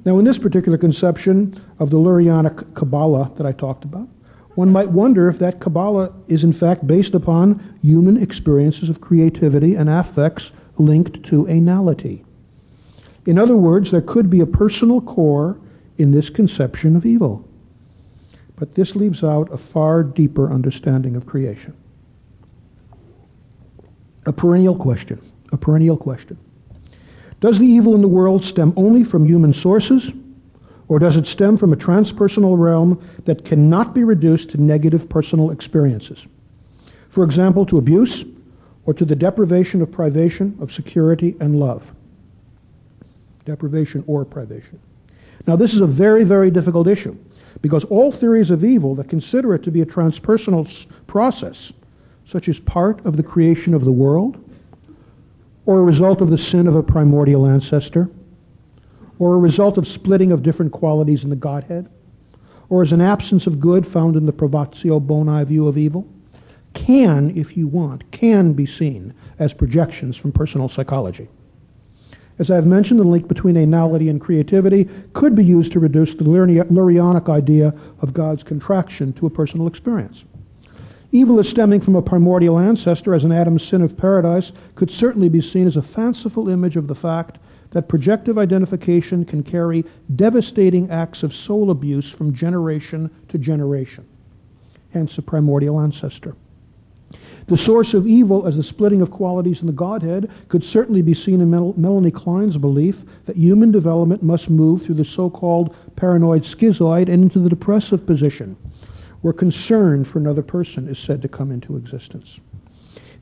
Now, 0.04 0.18
in 0.18 0.24
this 0.24 0.38
particular 0.38 0.76
conception 0.76 1.60
of 1.78 1.90
the 1.90 1.96
Lurianic 1.96 2.74
Kabbalah 2.76 3.32
that 3.38 3.46
I 3.46 3.52
talked 3.52 3.84
about, 3.84 4.08
one 4.54 4.70
might 4.70 4.90
wonder 4.90 5.30
if 5.30 5.40
that 5.40 5.60
Kabbalah 5.60 6.12
is 6.28 6.44
in 6.44 6.52
fact 6.52 6.86
based 6.86 7.14
upon 7.14 7.78
human 7.82 8.22
experiences 8.22 8.88
of 8.88 9.00
creativity 9.00 9.74
and 9.74 9.88
affects 9.88 10.44
linked 10.78 11.24
to 11.30 11.44
anality. 11.44 12.24
In 13.26 13.38
other 13.38 13.56
words, 13.56 13.90
there 13.90 14.02
could 14.02 14.30
be 14.30 14.40
a 14.40 14.46
personal 14.46 15.00
core 15.00 15.58
in 15.96 16.12
this 16.12 16.28
conception 16.34 16.96
of 16.96 17.06
evil. 17.06 17.48
But 18.56 18.74
this 18.74 18.92
leaves 18.94 19.24
out 19.24 19.52
a 19.52 19.72
far 19.72 20.02
deeper 20.02 20.52
understanding 20.52 21.16
of 21.16 21.26
creation. 21.26 21.74
A 24.26 24.32
perennial 24.32 24.76
question. 24.76 25.20
A 25.52 25.56
perennial 25.56 25.96
question. 25.96 26.38
Does 27.44 27.58
the 27.58 27.64
evil 27.64 27.94
in 27.94 28.00
the 28.00 28.08
world 28.08 28.42
stem 28.42 28.72
only 28.74 29.04
from 29.04 29.26
human 29.26 29.52
sources, 29.52 30.02
or 30.88 30.98
does 30.98 31.14
it 31.14 31.26
stem 31.26 31.58
from 31.58 31.74
a 31.74 31.76
transpersonal 31.76 32.58
realm 32.58 33.06
that 33.26 33.44
cannot 33.44 33.94
be 33.94 34.02
reduced 34.02 34.48
to 34.52 34.62
negative 34.62 35.10
personal 35.10 35.50
experiences? 35.50 36.16
For 37.14 37.22
example, 37.22 37.66
to 37.66 37.76
abuse, 37.76 38.24
or 38.86 38.94
to 38.94 39.04
the 39.04 39.14
deprivation 39.14 39.82
of 39.82 39.92
privation 39.92 40.56
of 40.58 40.72
security 40.72 41.36
and 41.38 41.56
love. 41.56 41.82
Deprivation 43.44 44.04
or 44.06 44.24
privation. 44.24 44.80
Now, 45.46 45.56
this 45.56 45.74
is 45.74 45.82
a 45.82 45.86
very, 45.86 46.24
very 46.24 46.50
difficult 46.50 46.88
issue 46.88 47.14
because 47.60 47.84
all 47.90 48.10
theories 48.18 48.48
of 48.48 48.64
evil 48.64 48.94
that 48.94 49.10
consider 49.10 49.54
it 49.54 49.64
to 49.64 49.70
be 49.70 49.82
a 49.82 49.86
transpersonal 49.86 50.66
process, 51.06 51.56
such 52.32 52.48
as 52.48 52.56
part 52.64 53.04
of 53.04 53.18
the 53.18 53.22
creation 53.22 53.74
of 53.74 53.84
the 53.84 53.92
world, 53.92 54.38
or 55.66 55.78
a 55.78 55.82
result 55.82 56.20
of 56.20 56.30
the 56.30 56.38
sin 56.38 56.66
of 56.66 56.74
a 56.74 56.82
primordial 56.82 57.46
ancestor, 57.46 58.08
or 59.18 59.34
a 59.34 59.38
result 59.38 59.78
of 59.78 59.86
splitting 59.86 60.32
of 60.32 60.42
different 60.42 60.72
qualities 60.72 61.22
in 61.22 61.30
the 61.30 61.36
Godhead, 61.36 61.88
or 62.68 62.82
as 62.82 62.92
an 62.92 63.00
absence 63.00 63.46
of 63.46 63.60
good 63.60 63.86
found 63.92 64.16
in 64.16 64.26
the 64.26 64.32
privatio 64.32 64.98
boni 65.04 65.44
view 65.44 65.68
of 65.68 65.78
evil, 65.78 66.06
can, 66.74 67.32
if 67.36 67.56
you 67.56 67.68
want, 67.68 68.10
can 68.10 68.52
be 68.52 68.66
seen 68.66 69.14
as 69.38 69.52
projections 69.52 70.16
from 70.16 70.32
personal 70.32 70.68
psychology. 70.68 71.28
As 72.38 72.50
I 72.50 72.56
have 72.56 72.66
mentioned, 72.66 72.98
the 72.98 73.04
link 73.04 73.28
between 73.28 73.54
anality 73.54 74.10
and 74.10 74.20
creativity 74.20 74.88
could 75.12 75.36
be 75.36 75.44
used 75.44 75.72
to 75.72 75.78
reduce 75.78 76.10
the 76.18 76.24
Lurianic 76.24 77.28
idea 77.28 77.72
of 78.00 78.12
God's 78.12 78.42
contraction 78.42 79.12
to 79.14 79.26
a 79.26 79.30
personal 79.30 79.68
experience. 79.68 80.16
Evil 81.14 81.38
as 81.38 81.46
stemming 81.46 81.80
from 81.80 81.94
a 81.94 82.02
primordial 82.02 82.58
ancestor, 82.58 83.14
as 83.14 83.22
in 83.22 83.30
Adam's 83.30 83.62
sin 83.70 83.82
of 83.82 83.96
paradise, 83.96 84.50
could 84.74 84.90
certainly 84.90 85.28
be 85.28 85.40
seen 85.40 85.68
as 85.68 85.76
a 85.76 85.94
fanciful 85.94 86.48
image 86.48 86.74
of 86.74 86.88
the 86.88 86.94
fact 86.96 87.38
that 87.72 87.88
projective 87.88 88.36
identification 88.36 89.24
can 89.24 89.44
carry 89.44 89.84
devastating 90.16 90.90
acts 90.90 91.22
of 91.22 91.32
soul 91.46 91.70
abuse 91.70 92.12
from 92.18 92.34
generation 92.34 93.08
to 93.28 93.38
generation, 93.38 94.04
hence 94.92 95.12
a 95.16 95.22
primordial 95.22 95.78
ancestor. 95.80 96.34
The 97.46 97.58
source 97.58 97.94
of 97.94 98.08
evil 98.08 98.48
as 98.48 98.56
the 98.56 98.64
splitting 98.64 99.00
of 99.00 99.12
qualities 99.12 99.58
in 99.60 99.68
the 99.68 99.72
Godhead 99.72 100.28
could 100.48 100.64
certainly 100.64 101.02
be 101.02 101.14
seen 101.14 101.40
in 101.40 101.48
Mel- 101.48 101.74
Melanie 101.76 102.10
Klein's 102.10 102.56
belief 102.56 102.96
that 103.26 103.36
human 103.36 103.70
development 103.70 104.24
must 104.24 104.50
move 104.50 104.82
through 104.82 104.96
the 104.96 105.04
so 105.14 105.30
called 105.30 105.76
paranoid 105.94 106.42
schizoid 106.42 107.08
and 107.08 107.22
into 107.22 107.38
the 107.38 107.48
depressive 107.48 108.04
position, 108.04 108.56
where 109.24 109.32
concern 109.32 110.04
for 110.04 110.18
another 110.18 110.42
person 110.42 110.86
is 110.86 110.98
said 111.06 111.22
to 111.22 111.28
come 111.28 111.50
into 111.50 111.78
existence. 111.78 112.26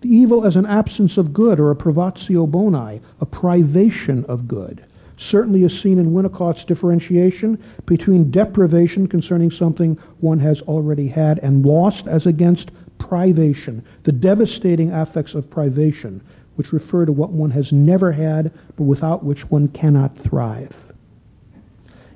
The 0.01 0.09
evil 0.09 0.45
as 0.45 0.57
an 0.57 0.67
absence 0.67 1.17
of 1.17 1.33
good 1.33 1.61
or 1.61 1.71
a 1.71 1.77
privatio 1.77 2.51
boni, 2.51 3.01
a 3.21 3.25
privation 3.25 4.25
of 4.25 4.49
good, 4.49 4.85
certainly 5.31 5.62
is 5.62 5.81
seen 5.81 6.01
in 6.01 6.12
Winnicott's 6.12 6.65
differentiation 6.65 7.57
between 7.87 8.33
deprivation 8.33 9.07
concerning 9.07 9.53
something 9.53 9.97
one 10.19 10.41
has 10.41 10.61
already 10.62 11.07
had 11.07 11.38
and 11.38 11.65
lost 11.65 12.09
as 12.09 12.27
against 12.27 12.73
privation, 12.99 13.85
the 14.05 14.11
devastating 14.11 14.91
affects 14.91 15.35
of 15.35 15.49
privation, 15.51 16.21
which 16.57 16.73
refer 16.73 17.07
to 17.07 17.12
what 17.12 17.31
one 17.31 17.53
has 17.53 17.71
never 17.71 18.11
had, 18.11 18.51
but 18.77 18.83
without 18.83 19.25
which 19.25 19.49
one 19.51 19.69
cannot 19.69 20.19
thrive. 20.29 20.75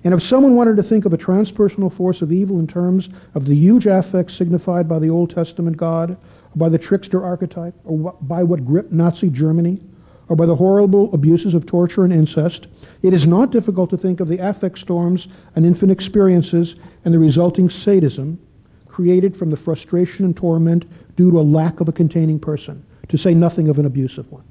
And 0.07 0.15
if 0.15 0.23
someone 0.31 0.55
wanted 0.55 0.77
to 0.77 0.85
think 0.85 1.05
of 1.05 1.13
a 1.13 1.19
transpersonal 1.19 1.97
force 1.97 2.23
of 2.23 2.31
evil 2.31 2.61
in 2.61 2.69
terms 2.69 3.09
of 3.35 3.45
the 3.45 3.57
huge 3.57 3.87
affects 3.87 4.39
signified 4.39 4.89
by 4.89 5.01
the 5.01 5.09
Old 5.09 5.31
Testament 5.31 5.77
God, 5.77 6.17
by 6.55 6.69
the 6.69 6.79
trickster 6.79 7.25
archetype, 7.25 7.75
or 7.85 8.17
by 8.21 8.45
what 8.45 8.65
gripped 8.65 8.93
Nazi 8.93 9.31
Germany, 9.31 9.81
or 10.29 10.37
by 10.37 10.47
the 10.47 10.55
horrible 10.55 11.13
abuses 11.13 11.55
of 11.55 11.67
torture 11.67 12.05
and 12.05 12.13
incest, 12.13 12.69
it 13.03 13.15
is 13.15 13.27
not 13.27 13.51
difficult 13.51 13.91
to 13.91 13.97
think 13.97 14.21
of 14.21 14.29
the 14.29 14.39
affect 14.39 14.79
storms 14.79 15.27
and 15.57 15.67
infant 15.67 15.91
experiences 15.91 16.77
and 17.05 17.13
the 17.13 17.19
resulting 17.19 17.69
sadism 17.85 18.39
created 18.87 19.37
from 19.37 19.51
the 19.51 19.57
frustration 19.57 20.25
and 20.25 20.37
torment 20.37 20.85
due 21.17 21.33
to 21.33 21.41
a 21.41 21.43
lack 21.43 21.81
of 21.81 21.89
a 21.89 21.93
containing 21.93 22.39
person, 22.39 22.87
to 23.09 23.19
say 23.19 23.35
nothing 23.35 23.69
of 23.69 23.81
an 23.81 23.87
abusive 23.87 24.31
one. 24.31 24.45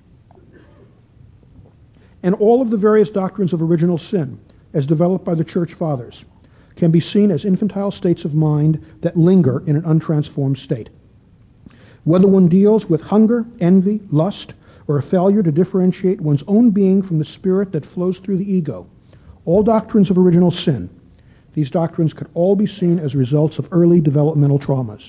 And 2.24 2.36
all 2.36 2.62
of 2.62 2.72
the 2.72 2.78
various 2.78 3.08
doctrines 3.08 3.54
of 3.54 3.62
original 3.62 3.98
sin, 4.12 4.38
as 4.76 4.86
developed 4.86 5.26
by 5.26 5.34
the 5.34 5.44
church 5.44 5.72
fathers, 5.80 6.24
can 6.76 6.92
be 6.92 7.02
seen 7.02 7.32
as 7.32 7.46
infantile 7.46 7.92
states 7.92 8.26
of 8.26 8.34
mind 8.34 8.80
that 9.02 9.18
linger 9.18 9.64
in 9.66 9.76
an 9.76 9.82
untransformed 9.84 10.64
state. 10.64 10.90
Whether 12.04 12.28
one 12.28 12.50
deals 12.50 12.86
with 12.86 13.02
hunger, 13.02 13.46
envy, 13.60 14.02
lust, 14.12 14.54
or 14.88 15.00
a 15.00 15.10
failure 15.10 15.42
to 15.42 15.52
differentiate 15.52 16.22
one's 16.22 16.44
own 16.48 16.70
being 16.70 17.02
from 17.02 17.18
the 17.18 17.26
spirit 17.26 17.72
that 17.72 17.92
flows 17.94 18.18
through 18.24 18.38
the 18.38 18.52
ego, 18.52 18.86
all 19.46 19.64
doctrines 19.64 20.12
of 20.12 20.18
original 20.18 20.52
sin 20.52 20.90
these 21.56 21.72
doctrines 21.72 22.12
could 22.14 22.28
all 22.34 22.56
be 22.56 22.68
seen 22.68 23.00
as 23.00 23.16
results 23.16 23.58
of 23.58 23.68
early 23.72 24.02
developmental 24.02 24.60
traumas. 24.60 25.02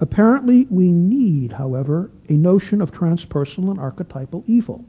Apparently, 0.00 0.66
we 0.68 0.90
need, 0.90 1.52
however, 1.52 2.10
a 2.28 2.32
notion 2.32 2.82
of 2.82 2.90
transpersonal 2.90 3.70
and 3.70 3.78
archetypal 3.78 4.42
evil. 4.48 4.84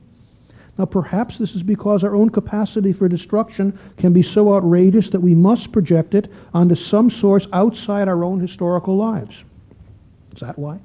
Now, 0.78 0.86
perhaps 0.86 1.38
this 1.40 1.52
is 1.52 1.64
because 1.64 2.04
our 2.04 2.16
own 2.16 2.30
capacity 2.30 2.92
for 2.92 3.08
destruction 3.08 3.80
can 3.98 4.12
be 4.12 4.24
so 4.24 4.54
outrageous 4.54 5.10
that 5.12 5.22
we 5.22 5.34
must 5.34 5.72
project 5.72 6.14
it 6.14 6.30
onto 6.54 6.76
some 6.76 7.10
source 7.10 7.48
outside 7.54 8.08
our 8.08 8.24
own 8.26 8.42
historical 8.42 8.98
lives. 8.98 9.34
Is 10.34 10.42
that 10.42 10.60
why? 10.60 10.80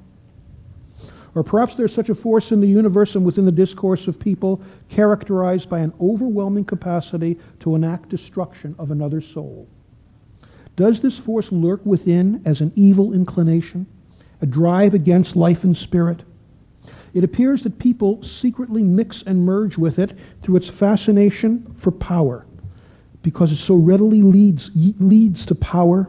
Or 1.35 1.43
perhaps 1.43 1.73
there's 1.77 1.95
such 1.95 2.09
a 2.09 2.15
force 2.15 2.45
in 2.51 2.61
the 2.61 2.67
universe 2.67 3.11
and 3.15 3.25
within 3.25 3.45
the 3.45 3.51
discourse 3.51 4.01
of 4.07 4.19
people 4.19 4.61
characterized 4.89 5.69
by 5.69 5.79
an 5.79 5.93
overwhelming 6.01 6.65
capacity 6.65 7.37
to 7.61 7.75
enact 7.75 8.09
destruction 8.09 8.75
of 8.79 8.91
another 8.91 9.21
soul. 9.33 9.67
Does 10.77 11.01
this 11.01 11.17
force 11.25 11.47
lurk 11.51 11.85
within 11.85 12.41
as 12.45 12.59
an 12.59 12.71
evil 12.75 13.13
inclination, 13.13 13.87
a 14.41 14.45
drive 14.45 14.93
against 14.93 15.35
life 15.35 15.59
and 15.63 15.75
spirit? 15.75 16.21
It 17.13 17.23
appears 17.23 17.63
that 17.63 17.77
people 17.79 18.23
secretly 18.41 18.83
mix 18.83 19.23
and 19.25 19.45
merge 19.45 19.77
with 19.77 19.99
it 19.99 20.11
through 20.43 20.57
its 20.57 20.69
fascination 20.79 21.75
for 21.83 21.91
power, 21.91 22.45
because 23.21 23.51
it 23.51 23.59
so 23.67 23.75
readily 23.75 24.21
leads, 24.21 24.69
leads 24.73 25.45
to 25.47 25.55
power 25.55 26.07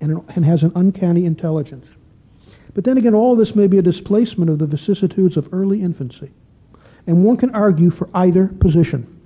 and, 0.00 0.22
and 0.34 0.44
has 0.44 0.62
an 0.62 0.72
uncanny 0.74 1.26
intelligence. 1.26 1.84
But 2.74 2.84
then 2.84 2.96
again, 2.96 3.14
all 3.14 3.36
this 3.36 3.54
may 3.54 3.66
be 3.66 3.78
a 3.78 3.82
displacement 3.82 4.50
of 4.50 4.58
the 4.58 4.66
vicissitudes 4.66 5.36
of 5.36 5.52
early 5.52 5.82
infancy. 5.82 6.30
And 7.06 7.24
one 7.24 7.36
can 7.36 7.54
argue 7.54 7.90
for 7.90 8.08
either 8.14 8.46
position. 8.46 9.20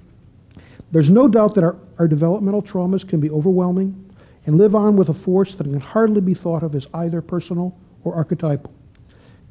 There's 0.93 1.11
no 1.11 1.29
doubt 1.29 1.55
that 1.57 1.65
our, 1.65 1.77
our 1.99 2.09
developmental 2.09 2.63
traumas 2.63 3.09
can 3.09 3.21
be 3.21 3.31
overwhelming 3.31 4.13
and 4.47 4.59
live 4.59 4.75
on 4.75 4.97
with 4.97 5.09
a 5.09 5.25
force 5.25 5.53
that 5.59 5.65
can 5.65 5.81
hardly 5.81 6.21
be 6.21 6.35
thought 6.35 6.63
of 6.63 6.75
as 6.75 6.87
either 6.95 7.21
personal 7.21 7.77
or 8.05 8.15
archetypal. 8.15 8.73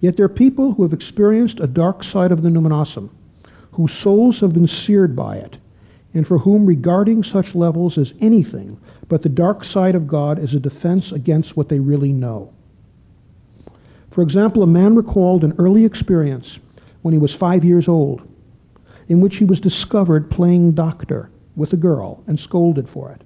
Yet 0.04 0.18
there 0.18 0.26
are 0.26 0.30
people 0.30 0.74
who 0.74 0.84
have 0.84 0.92
experienced 0.92 1.62
a 1.62 1.66
dark 1.66 2.04
side 2.04 2.34
of 2.34 2.44
the 2.44 2.50
numinosum, 2.50 3.10
whose 3.72 3.94
souls 4.04 4.40
have 4.42 4.52
been 4.52 4.68
seared 4.68 5.16
by 5.16 5.38
it, 5.38 5.56
and 6.14 6.28
for 6.28 6.40
whom 6.40 6.66
regarding 6.66 7.24
such 7.24 7.56
levels 7.56 7.98
as 7.98 8.12
anything 8.20 8.82
but 9.08 9.24
the 9.24 9.30
dark 9.30 9.64
side 9.64 9.96
of 9.96 10.10
God 10.10 10.44
is 10.44 10.54
a 10.54 10.60
defense 10.60 11.06
against 11.16 11.56
what 11.56 11.70
they 11.70 11.80
really 11.80 12.12
know. 12.12 12.52
For 14.14 14.24
example, 14.24 14.62
a 14.62 14.68
man 14.68 14.94
recalled 14.94 15.46
an 15.46 15.54
early 15.58 15.86
experience 15.86 16.60
when 17.02 17.14
he 17.14 17.18
was 17.18 17.34
five 17.40 17.64
years 17.64 17.86
old, 17.88 18.24
in 19.08 19.22
which 19.22 19.38
he 19.38 19.46
was 19.46 19.62
discovered 19.62 20.30
playing 20.30 20.74
doctor 20.74 21.30
with 21.56 21.72
a 21.72 21.78
girl 21.78 22.22
and 22.28 22.38
scolded 22.38 22.90
for 22.94 23.14
it. 23.14 23.22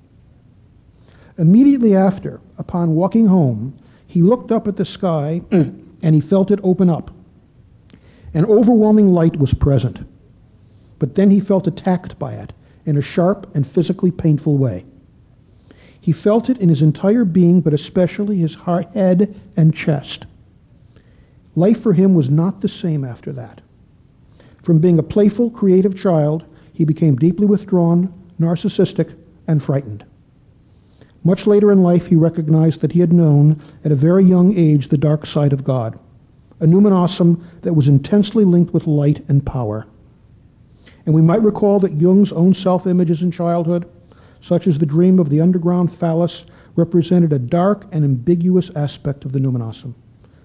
Immediately 1.40 1.96
after, 1.96 2.40
upon 2.60 2.94
walking 2.94 3.26
home, 3.26 3.80
he 4.06 4.22
looked 4.22 4.52
up 4.52 4.68
at 4.68 4.78
the 4.78 4.86
sky 4.86 5.42
and 6.02 6.16
he 6.16 6.22
felt 6.22 6.52
it 6.52 6.60
open 6.64 6.90
up. 6.90 7.12
An 8.34 8.46
overwhelming 8.46 9.10
light 9.10 9.40
was 9.40 9.54
present, 9.60 10.00
but 11.00 11.16
then 11.16 11.32
he 11.32 11.40
felt 11.40 11.68
attacked 11.68 12.20
by 12.20 12.34
it 12.34 12.54
in 12.86 12.98
a 12.98 13.02
sharp 13.02 13.50
and 13.56 13.70
physically 13.74 14.12
painful 14.12 14.58
way. 14.58 14.86
He 16.00 16.14
felt 16.14 16.50
it 16.50 16.58
in 16.60 16.70
his 16.70 16.82
entire 16.82 17.26
being, 17.26 17.62
but 17.62 17.74
especially 17.74 18.38
his 18.38 18.54
heart, 18.54 18.88
head 18.94 19.36
and 19.58 19.76
chest. 19.76 20.26
Life 21.56 21.82
for 21.84 21.94
him 21.94 22.14
was 22.14 22.30
not 22.30 22.62
the 22.62 22.70
same 22.70 23.04
after 23.04 23.34
that. 23.34 23.62
From 24.64 24.80
being 24.80 25.00
a 25.00 25.04
playful, 25.04 25.50
creative 25.50 25.98
child, 25.98 26.46
he 26.72 26.86
became 26.86 27.16
deeply 27.16 27.46
withdrawn, 27.46 28.14
narcissistic, 28.40 29.16
and 29.48 29.64
frightened. 29.64 30.06
Much 31.28 31.46
later 31.46 31.74
in 31.74 31.84
life, 31.84 32.04
he 32.08 32.16
recognized 32.16 32.80
that 32.80 32.94
he 32.94 33.02
had 33.02 33.12
known 33.12 33.62
at 33.84 33.92
a 33.92 33.96
very 33.98 34.24
young 34.24 34.58
age 34.58 34.88
the 34.88 34.96
dark 34.96 35.26
side 35.26 35.52
of 35.52 35.62
God, 35.62 36.00
a 36.62 36.66
numinosum 36.66 37.44
that 37.64 37.76
was 37.76 37.86
intensely 37.86 38.46
linked 38.46 38.74
with 38.74 38.88
light 38.88 39.26
and 39.28 39.46
power. 39.46 39.86
And 41.06 41.14
we 41.14 41.22
might 41.22 41.44
recall 41.44 41.82
that 41.82 42.00
Jung's 42.00 42.32
own 42.32 42.54
self 42.54 42.88
images 42.88 43.22
in 43.22 43.34
childhood, 43.34 43.90
such 44.48 44.68
as 44.68 44.78
the 44.78 44.86
dream 44.86 45.20
of 45.20 45.30
the 45.30 45.42
underground 45.42 45.98
phallus, 46.00 46.46
represented 46.78 47.34
a 47.34 47.40
dark 47.40 47.84
and 47.92 48.06
ambiguous 48.06 48.72
aspect 48.74 49.26
of 49.26 49.34
the 49.34 49.40
numinosum. 49.40 49.96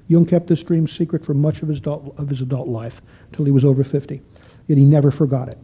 Jung 0.09 0.27
kept 0.27 0.49
this 0.49 0.65
dream 0.65 0.89
secret 0.89 1.25
for 1.25 1.33
much 1.33 1.63
of 1.63 1.69
his, 1.69 1.79
adult, 1.79 2.13
of 2.19 2.29
his 2.29 2.41
adult 2.41 2.67
life 2.67 2.95
until 3.31 3.45
he 3.45 3.53
was 3.53 3.65
over 3.65 3.85
50, 3.85 4.21
yet 4.67 4.79
he 4.79 4.85
never 4.85 5.13
forgot 5.13 5.49
it. 5.49 5.59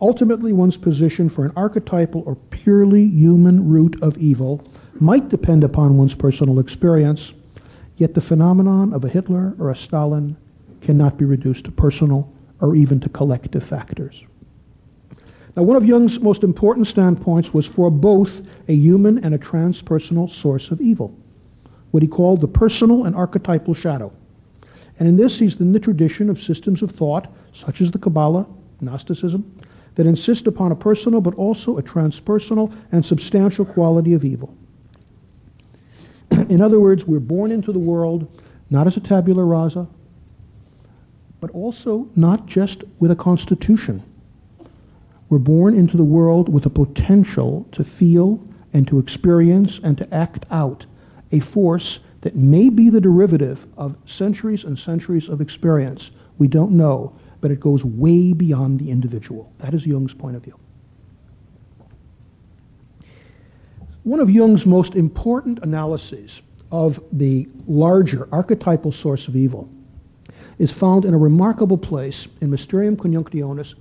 Ultimately, 0.00 0.52
one's 0.52 0.76
position 0.76 1.30
for 1.30 1.44
an 1.44 1.52
archetypal 1.56 2.22
or 2.26 2.34
purely 2.34 3.06
human 3.06 3.68
root 3.68 3.96
of 4.02 4.16
evil 4.18 4.66
might 5.00 5.28
depend 5.28 5.64
upon 5.64 5.96
one's 5.96 6.14
personal 6.14 6.58
experience, 6.58 7.20
yet 7.96 8.14
the 8.14 8.20
phenomenon 8.20 8.92
of 8.92 9.04
a 9.04 9.08
Hitler 9.08 9.54
or 9.58 9.70
a 9.70 9.76
Stalin 9.76 10.36
cannot 10.82 11.18
be 11.18 11.24
reduced 11.24 11.64
to 11.64 11.70
personal 11.70 12.32
or 12.60 12.76
even 12.76 13.00
to 13.00 13.08
collective 13.08 13.62
factors. 13.68 14.14
Now, 15.56 15.62
one 15.62 15.76
of 15.76 15.84
Jung's 15.84 16.18
most 16.20 16.42
important 16.42 16.88
standpoints 16.88 17.50
was 17.52 17.66
for 17.76 17.90
both 17.90 18.28
a 18.68 18.74
human 18.74 19.24
and 19.24 19.34
a 19.34 19.38
transpersonal 19.38 20.30
source 20.42 20.64
of 20.70 20.80
evil 20.80 21.14
what 21.94 22.02
he 22.02 22.08
called 22.08 22.40
the 22.40 22.48
personal 22.48 23.04
and 23.04 23.14
archetypal 23.14 23.72
shadow. 23.72 24.12
And 24.98 25.06
in 25.06 25.16
this, 25.16 25.36
he's 25.38 25.54
in 25.60 25.70
the 25.70 25.78
tradition 25.78 26.28
of 26.28 26.36
systems 26.40 26.82
of 26.82 26.90
thought, 26.98 27.28
such 27.64 27.80
as 27.80 27.92
the 27.92 28.00
Kabbalah, 28.00 28.48
Gnosticism, 28.80 29.60
that 29.96 30.06
insist 30.06 30.46
upon 30.46 30.72
a 30.72 30.76
personal 30.76 31.20
but 31.20 31.34
also 31.34 31.78
a 31.78 31.82
transpersonal 31.82 32.74
and 32.92 33.04
substantial 33.04 33.64
quality 33.64 34.12
of 34.14 34.24
evil. 34.24 34.54
in 36.30 36.60
other 36.60 36.80
words, 36.80 37.02
we're 37.06 37.20
born 37.20 37.50
into 37.50 37.72
the 37.72 37.78
world 37.78 38.26
not 38.70 38.86
as 38.86 38.96
a 38.96 39.00
tabula 39.00 39.44
rasa, 39.44 39.86
but 41.40 41.50
also 41.50 42.08
not 42.16 42.46
just 42.46 42.82
with 42.98 43.10
a 43.10 43.16
constitution. 43.16 44.02
We're 45.28 45.38
born 45.38 45.76
into 45.76 45.96
the 45.96 46.04
world 46.04 46.48
with 46.48 46.66
a 46.66 46.70
potential 46.70 47.66
to 47.72 47.84
feel 47.98 48.40
and 48.72 48.86
to 48.88 48.98
experience 48.98 49.78
and 49.82 49.96
to 49.98 50.14
act 50.14 50.44
out 50.50 50.86
a 51.32 51.40
force 51.52 51.98
that 52.22 52.36
may 52.36 52.70
be 52.70 52.90
the 52.90 53.00
derivative 53.00 53.58
of 53.76 53.96
centuries 54.18 54.64
and 54.64 54.78
centuries 54.78 55.28
of 55.28 55.40
experience. 55.40 56.02
We 56.38 56.48
don't 56.48 56.72
know, 56.72 57.18
but 57.44 57.50
it 57.50 57.60
goes 57.60 57.84
way 57.84 58.32
beyond 58.32 58.80
the 58.80 58.90
individual. 58.90 59.52
That 59.62 59.74
is 59.74 59.84
Jung's 59.84 60.14
point 60.14 60.34
of 60.34 60.42
view. 60.42 60.58
One 64.02 64.18
of 64.18 64.30
Jung's 64.30 64.64
most 64.64 64.94
important 64.94 65.58
analyses 65.62 66.30
of 66.72 66.94
the 67.12 67.46
larger 67.68 68.30
archetypal 68.32 68.94
source 69.02 69.28
of 69.28 69.36
evil 69.36 69.68
is 70.58 70.70
found 70.80 71.04
in 71.04 71.12
a 71.12 71.18
remarkable 71.18 71.76
place 71.76 72.28
in 72.40 72.48
Mysterium 72.48 72.96
Conjunctionis 72.96 73.74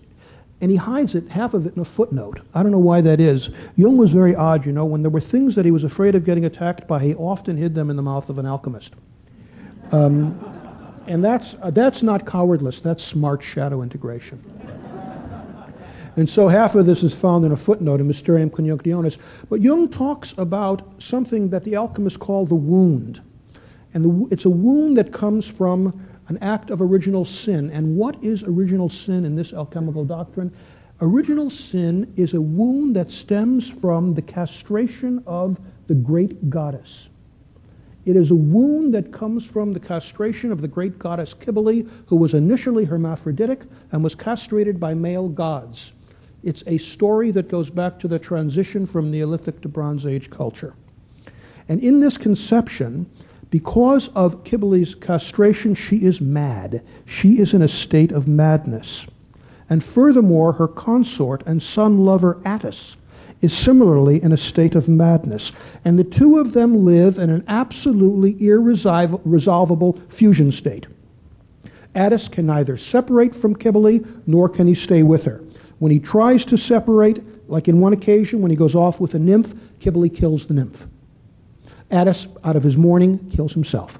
and 0.59 0.69
he 0.69 0.75
hides 0.75 1.15
it, 1.15 1.29
half 1.29 1.53
of 1.53 1.65
it, 1.65 1.77
in 1.77 1.81
a 1.81 1.95
footnote. 1.95 2.41
I 2.53 2.63
don't 2.63 2.71
know 2.73 2.79
why 2.79 2.99
that 2.99 3.21
is. 3.21 3.47
Jung 3.77 3.95
was 3.95 4.11
very 4.11 4.35
odd, 4.35 4.65
you 4.65 4.73
know. 4.73 4.83
When 4.83 5.03
there 5.03 5.09
were 5.09 5.21
things 5.21 5.55
that 5.55 5.63
he 5.63 5.71
was 5.71 5.85
afraid 5.85 6.15
of 6.15 6.25
getting 6.25 6.43
attacked 6.43 6.85
by, 6.85 7.01
he 7.01 7.13
often 7.13 7.55
hid 7.55 7.75
them 7.75 7.89
in 7.89 7.95
the 7.95 8.01
mouth 8.01 8.27
of 8.27 8.39
an 8.39 8.45
alchemist. 8.45 8.89
Um, 9.93 10.52
and 11.07 11.23
that's, 11.23 11.45
uh, 11.61 11.71
that's 11.71 12.01
not 12.01 12.25
cowardless, 12.25 12.79
that's 12.83 13.03
smart 13.11 13.41
shadow 13.53 13.81
integration. 13.81 14.41
And 16.15 16.29
so 16.29 16.47
half 16.47 16.75
of 16.75 16.85
this 16.85 16.99
is 16.99 17.13
found 17.21 17.43
in 17.43 17.51
a 17.51 17.65
footnote 17.65 17.99
in 17.99 18.07
Mysterium 18.07 18.51
Conjunctionis. 18.51 19.17
But 19.49 19.61
Jung 19.61 19.89
talks 19.89 20.31
about 20.37 20.87
something 21.09 21.49
that 21.49 21.63
the 21.63 21.75
alchemists 21.75 22.19
call 22.19 22.45
the 22.45 22.55
wound. 22.55 23.19
And 23.93 24.05
the, 24.05 24.27
it's 24.31 24.45
a 24.45 24.49
wound 24.49 24.97
that 24.97 25.11
comes 25.11 25.45
from 25.57 26.07
an 26.27 26.37
act 26.41 26.69
of 26.69 26.81
original 26.81 27.25
sin. 27.25 27.71
And 27.73 27.97
what 27.97 28.23
is 28.23 28.43
original 28.43 28.89
sin 29.05 29.25
in 29.25 29.35
this 29.35 29.53
alchemical 29.53 30.05
doctrine? 30.05 30.55
Original 31.01 31.49
sin 31.71 32.13
is 32.15 32.33
a 32.35 32.41
wound 32.41 32.95
that 32.95 33.09
stems 33.09 33.69
from 33.81 34.13
the 34.13 34.21
castration 34.21 35.23
of 35.25 35.57
the 35.87 35.95
great 35.95 36.49
goddess. 36.49 36.87
It 38.05 38.17
is 38.17 38.31
a 38.31 38.35
wound 38.35 38.93
that 38.93 39.13
comes 39.13 39.45
from 39.53 39.73
the 39.73 39.79
castration 39.79 40.51
of 40.51 40.61
the 40.61 40.67
great 40.67 40.99
goddess 40.99 41.33
Cybele, 41.43 41.83
who 42.07 42.17
was 42.17 42.33
initially 42.33 42.83
hermaphroditic 42.83 43.61
and 43.91 44.03
was 44.03 44.15
castrated 44.15 44.79
by 44.79 44.93
male 44.93 45.29
gods. 45.29 45.77
It's 46.43 46.63
a 46.67 46.77
story 46.77 47.31
that 47.31 47.49
goes 47.49 47.69
back 47.69 47.99
to 48.01 48.09
the 48.09 48.19
transition 48.19 48.87
from 48.87 49.09
Neolithic 49.09 49.61
to 49.61 49.69
Bronze 49.69 50.05
Age 50.05 50.29
culture. 50.29 50.73
And 51.69 51.81
in 51.81 52.01
this 52.01 52.17
conception, 52.17 53.09
because 53.49 54.09
of 54.15 54.43
Cybele's 54.43 54.95
castration, 54.95 55.73
she 55.75 55.97
is 55.97 56.19
mad. 56.19 56.81
She 57.05 57.33
is 57.33 57.53
in 57.53 57.61
a 57.61 57.69
state 57.69 58.11
of 58.11 58.27
madness. 58.27 59.05
And 59.69 59.81
furthermore, 59.95 60.51
her 60.53 60.67
consort 60.67 61.43
and 61.45 61.61
son 61.61 61.99
lover 61.99 62.41
Attis 62.43 62.95
is 63.43 63.65
similarly 63.65 64.23
in 64.23 64.31
a 64.31 64.37
state 64.37 64.73
of 64.73 64.87
madness. 64.87 65.51
And 65.83 65.99
the 65.99 66.05
two 66.05 66.37
of 66.37 66.53
them 66.53 66.85
live 66.85 67.17
in 67.17 67.29
an 67.29 67.43
absolutely 67.47 68.37
irresolvable 68.39 70.01
fusion 70.17 70.51
state. 70.53 70.87
Attis 71.93 72.29
can 72.31 72.47
neither 72.47 72.79
separate 72.91 73.35
from 73.41 73.55
Cybele 73.61 73.99
nor 74.25 74.49
can 74.49 74.65
he 74.65 74.73
stay 74.73 75.03
with 75.03 75.23
her. 75.25 75.43
When 75.77 75.91
he 75.91 75.99
tries 75.99 76.43
to 76.45 76.57
separate, 76.57 77.21
like 77.49 77.67
in 77.67 77.81
one 77.81 77.93
occasion 77.93 78.41
when 78.41 78.49
he 78.49 78.57
goes 78.57 78.73
off 78.73 78.99
with 78.99 79.13
a 79.13 79.19
nymph, 79.19 79.47
Cybele 79.83 80.09
kills 80.09 80.45
the 80.47 80.53
nymph. 80.53 80.77
Attis, 81.91 82.25
out 82.43 82.55
of 82.55 82.63
his 82.63 82.77
mourning, 82.77 83.29
kills 83.35 83.51
himself. 83.51 83.91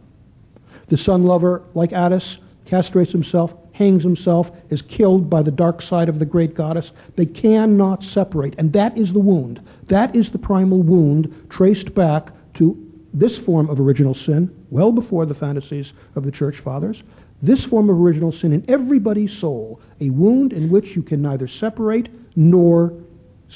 The 0.90 0.98
son 0.98 1.26
lover, 1.26 1.64
like 1.76 1.92
Attis, 1.92 2.38
castrates 2.66 3.12
himself, 3.12 3.52
hangs 3.74 4.04
himself, 4.04 4.48
is 4.70 4.82
killed 4.84 5.30
by 5.30 5.42
the 5.42 5.52
dark 5.52 5.82
side 5.82 6.08
of 6.08 6.20
the 6.20 6.26
great 6.26 6.56
goddess. 6.56 6.90
They 7.18 7.26
cannot 7.26 8.04
separate. 8.14 8.56
And 8.58 8.72
that 8.74 8.98
is 8.98 9.12
the 9.12 9.20
wound. 9.20 9.60
That 9.90 10.16
is 10.16 10.30
the 10.32 10.38
primal 10.38 10.82
wound 10.82 11.34
traced 11.50 11.94
back 11.94 12.30
to 12.58 12.78
this 13.14 13.38
form 13.46 13.70
of 13.70 13.80
original 13.80 14.16
sin, 14.16 14.50
well 14.70 14.92
before 14.92 15.26
the 15.26 15.36
fantasies 15.36 15.92
of 16.16 16.24
the 16.24 16.32
church 16.32 16.56
fathers. 16.64 17.02
This 17.42 17.64
form 17.66 17.90
of 17.90 18.00
original 18.00 18.32
sin 18.32 18.54
in 18.54 18.70
everybody's 18.70 19.38
soul, 19.40 19.82
a 20.00 20.10
wound 20.10 20.54
in 20.54 20.72
which 20.72 20.96
you 20.96 21.04
can 21.04 21.22
neither 21.22 21.48
separate 21.48 22.10
nor 22.36 22.94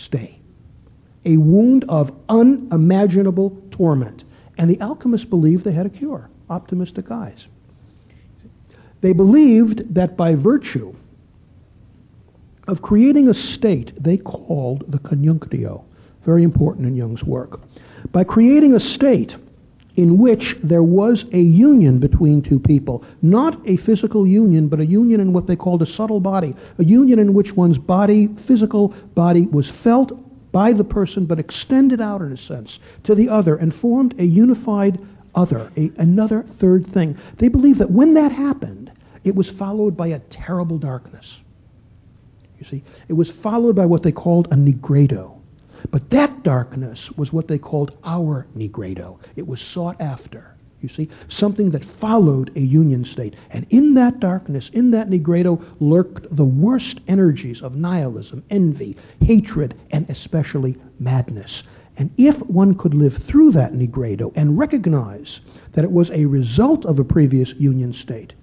stay. 0.06 0.40
A 1.26 1.38
wound 1.38 1.86
of 1.88 2.12
unimaginable 2.30 3.62
torment. 3.72 4.24
And 4.58 4.70
the 4.70 4.82
alchemists 4.82 5.28
believed 5.28 5.64
they 5.64 5.74
had 5.74 5.86
a 5.86 5.90
cure. 5.90 6.30
Optimistic 6.50 7.12
eyes. 7.12 7.46
They 9.02 9.14
believed 9.14 9.94
that 9.96 10.18
by 10.18 10.36
virtue 10.36 10.94
of 12.68 12.82
creating 12.82 13.30
a 13.30 13.56
state 13.56 13.92
they 14.02 14.18
called 14.18 14.84
the 14.88 15.00
conjunctio, 15.00 15.84
very 16.26 16.44
important 16.44 16.88
in 16.88 16.96
Jung's 16.96 17.24
work, 17.24 17.62
by 18.12 18.24
creating 18.24 18.76
a 18.76 18.96
state 18.96 19.32
in 19.96 20.20
which 20.20 20.56
there 20.64 20.84
was 20.84 21.24
a 21.34 21.40
union 21.40 22.00
between 22.00 22.42
two 22.42 22.60
people, 22.60 23.04
not 23.22 23.58
a 23.68 23.78
physical 23.78 24.28
union, 24.28 24.68
but 24.68 24.80
a 24.80 24.86
union 24.86 25.20
in 25.20 25.34
what 25.34 25.48
they 25.48 25.56
called 25.56 25.82
a 25.82 25.94
subtle 25.94 26.20
body, 26.20 26.56
a 26.78 26.84
union 26.84 27.18
in 27.18 27.34
which 27.34 27.52
one's 27.54 27.80
body, 27.80 28.30
physical 28.48 28.90
body, 29.16 29.48
was 29.48 29.72
felt 29.84 30.12
by 30.52 30.72
the 30.72 30.84
person 30.84 31.26
but 31.26 31.40
extended 31.40 32.00
out 32.00 32.22
in 32.22 32.32
a 32.32 32.38
sense 32.48 32.80
to 33.04 33.16
the 33.16 33.28
other 33.28 33.56
and 33.56 33.74
formed 33.76 34.14
a 34.20 34.24
unified 34.24 35.00
other, 35.38 35.72
a, 35.78 35.92
another 35.98 36.46
third 36.60 36.92
thing. 36.94 37.18
They 37.40 37.48
believe 37.48 37.78
that 37.78 37.92
when 37.92 38.16
that 38.16 38.32
happened, 38.32 38.92
it 39.24 39.36
was 39.36 39.50
followed 39.58 39.96
by 39.96 40.08
a 40.08 40.20
terrible 40.32 40.78
darkness. 40.78 41.26
You 42.60 42.66
see, 42.70 42.84
it 43.08 43.14
was 43.14 43.32
followed 43.44 43.76
by 43.76 43.86
what 43.86 44.04
they 44.04 44.12
called 44.12 44.48
a 44.52 44.56
nigredo. 44.56 45.38
But 45.92 46.10
that 46.10 46.44
darkness 46.44 47.00
was 47.18 47.32
what 47.32 47.48
they 47.48 47.60
called 47.60 47.98
our 48.04 48.48
nigredo. 48.58 49.20
It 49.36 49.48
was 49.48 49.62
sought 49.74 50.02
after. 50.02 50.56
You 50.82 50.90
see, 50.90 51.10
something 51.30 51.72
that 51.72 51.82
followed 52.00 52.52
a 52.56 52.60
union 52.60 53.06
state. 53.12 53.36
And 53.50 53.66
in 53.70 53.96
that 53.96 54.20
darkness, 54.20 54.70
in 54.74 54.92
that 54.92 55.10
nigredo, 55.10 55.64
lurked 55.80 56.36
the 56.36 56.46
worst 56.46 57.00
energies 57.08 57.62
of 57.62 57.74
nihilism, 57.74 58.44
envy, 58.50 58.98
hatred, 59.22 59.76
and 59.92 60.10
especially 60.10 60.78
madness. 61.00 61.64
And 61.98 62.12
if 62.18 62.36
one 62.48 62.76
could 62.76 62.94
live 62.94 63.14
through 63.28 63.54
that 63.54 63.74
nigredo 63.74 64.32
and 64.36 64.58
recognize 64.58 65.40
that 65.74 65.84
it 65.84 65.92
was 65.92 66.12
a 66.12 66.26
result 66.26 66.86
of 66.86 67.00
a 67.00 67.04
previous 67.04 67.50
union 67.58 67.94
state, 67.94 68.34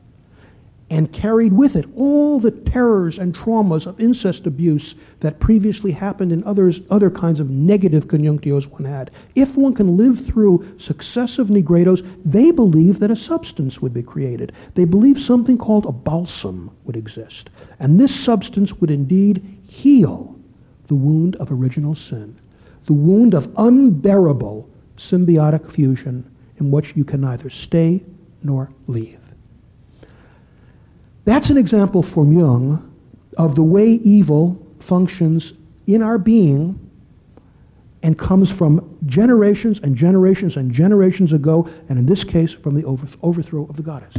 and 0.91 1.13
carried 1.13 1.53
with 1.53 1.75
it 1.77 1.87
all 1.97 2.39
the 2.39 2.51
terrors 2.51 3.17
and 3.19 3.35
traumas 3.35 3.87
of 3.87 3.99
incest 3.99 4.47
abuse 4.47 4.95
that 5.23 5.41
previously 5.41 5.93
happened 5.93 6.31
in 6.31 6.45
others, 6.45 6.79
other 6.91 7.11
kinds 7.11 7.41
of 7.41 7.49
negative 7.49 8.05
conjunctios 8.05 8.71
one 8.71 8.85
had. 8.85 9.11
If 9.35 9.57
one 9.57 9.75
can 9.75 9.97
live 9.97 10.27
through 10.27 10.79
successive 10.87 11.47
nigredos, 11.47 12.01
they 12.25 12.51
believe 12.51 13.01
that 13.01 13.11
a 13.11 13.17
substance 13.17 13.81
would 13.81 13.95
be 13.95 14.03
created. 14.03 14.53
They 14.77 14.85
believe 14.85 15.17
something 15.27 15.57
called 15.57 15.87
a 15.87 15.93
balsam 15.93 16.71
would 16.85 16.97
exist. 16.97 17.49
And 17.81 17.99
this 17.99 18.25
substance 18.25 18.71
would 18.81 18.91
indeed 18.91 19.43
heal 19.67 20.37
the 20.89 20.95
wound 20.95 21.35
of 21.37 21.51
original 21.51 21.97
sin, 22.11 22.39
the 22.87 22.93
wound 22.93 23.35
of 23.35 23.45
unbearable 23.57 24.69
symbiotic 25.11 25.75
fusion 25.75 26.31
in 26.59 26.71
which 26.71 26.87
you 26.95 27.05
can 27.05 27.21
neither 27.21 27.51
stay 27.67 28.03
nor 28.43 28.71
leave. 28.87 29.19
That's 31.25 31.49
an 31.51 31.57
example 31.57 32.05
from 32.15 32.37
Jung 32.37 32.93
of 33.39 33.55
the 33.55 33.63
way 33.63 33.99
evil 34.05 34.59
functions 34.89 35.53
in 35.87 36.03
our 36.03 36.19
being 36.19 36.79
and 38.03 38.19
comes 38.19 38.51
from 38.59 38.99
generations 39.07 39.81
and 39.83 39.97
generations 39.97 40.57
and 40.57 40.73
generations 40.73 41.33
ago, 41.33 41.67
and 41.89 41.99
in 41.99 42.05
this 42.05 42.23
case, 42.25 42.51
from 42.63 42.79
the 42.79 42.87
overthrow 43.23 43.67
of 43.67 43.77
the 43.77 43.83
goddess. 43.83 44.15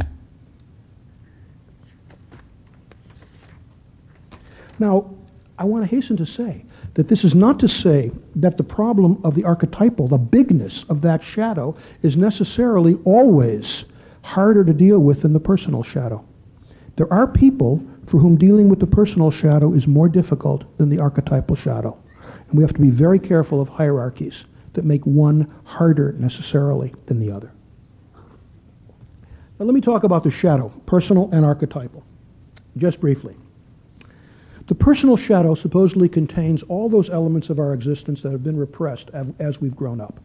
Now, 4.80 5.14
I 5.56 5.64
want 5.64 5.88
to 5.88 5.94
hasten 5.94 6.16
to 6.18 6.26
say 6.26 6.65
that 6.96 7.08
this 7.08 7.24
is 7.24 7.34
not 7.34 7.58
to 7.58 7.68
say 7.68 8.10
that 8.34 8.56
the 8.56 8.64
problem 8.64 9.20
of 9.22 9.34
the 9.34 9.44
archetypal, 9.44 10.08
the 10.08 10.16
bigness 10.16 10.84
of 10.88 11.02
that 11.02 11.20
shadow, 11.34 11.76
is 12.02 12.16
necessarily 12.16 12.94
always 13.04 13.84
harder 14.22 14.64
to 14.64 14.72
deal 14.72 14.98
with 14.98 15.22
than 15.22 15.34
the 15.34 15.40
personal 15.40 15.82
shadow. 15.82 16.24
There 16.96 17.12
are 17.12 17.26
people 17.26 17.82
for 18.10 18.18
whom 18.18 18.38
dealing 18.38 18.70
with 18.70 18.80
the 18.80 18.86
personal 18.86 19.30
shadow 19.30 19.74
is 19.74 19.86
more 19.86 20.08
difficult 20.08 20.64
than 20.78 20.88
the 20.88 20.98
archetypal 20.98 21.56
shadow. 21.56 21.96
And 22.48 22.56
we 22.56 22.64
have 22.64 22.74
to 22.74 22.80
be 22.80 22.90
very 22.90 23.18
careful 23.18 23.60
of 23.60 23.68
hierarchies 23.68 24.34
that 24.74 24.84
make 24.84 25.04
one 25.04 25.52
harder 25.64 26.12
necessarily 26.12 26.94
than 27.08 27.20
the 27.20 27.30
other. 27.30 27.52
Now, 29.58 29.66
let 29.66 29.74
me 29.74 29.80
talk 29.80 30.04
about 30.04 30.24
the 30.24 30.30
shadow, 30.30 30.72
personal 30.86 31.30
and 31.32 31.44
archetypal, 31.44 32.04
just 32.76 33.00
briefly. 33.00 33.36
The 34.68 34.74
personal 34.74 35.16
shadow 35.16 35.54
supposedly 35.54 36.08
contains 36.08 36.62
all 36.68 36.88
those 36.88 37.08
elements 37.10 37.50
of 37.50 37.58
our 37.58 37.72
existence 37.72 38.20
that 38.22 38.32
have 38.32 38.42
been 38.42 38.56
repressed 38.56 39.10
as 39.38 39.60
we've 39.60 39.76
grown 39.76 40.00
up. 40.00 40.18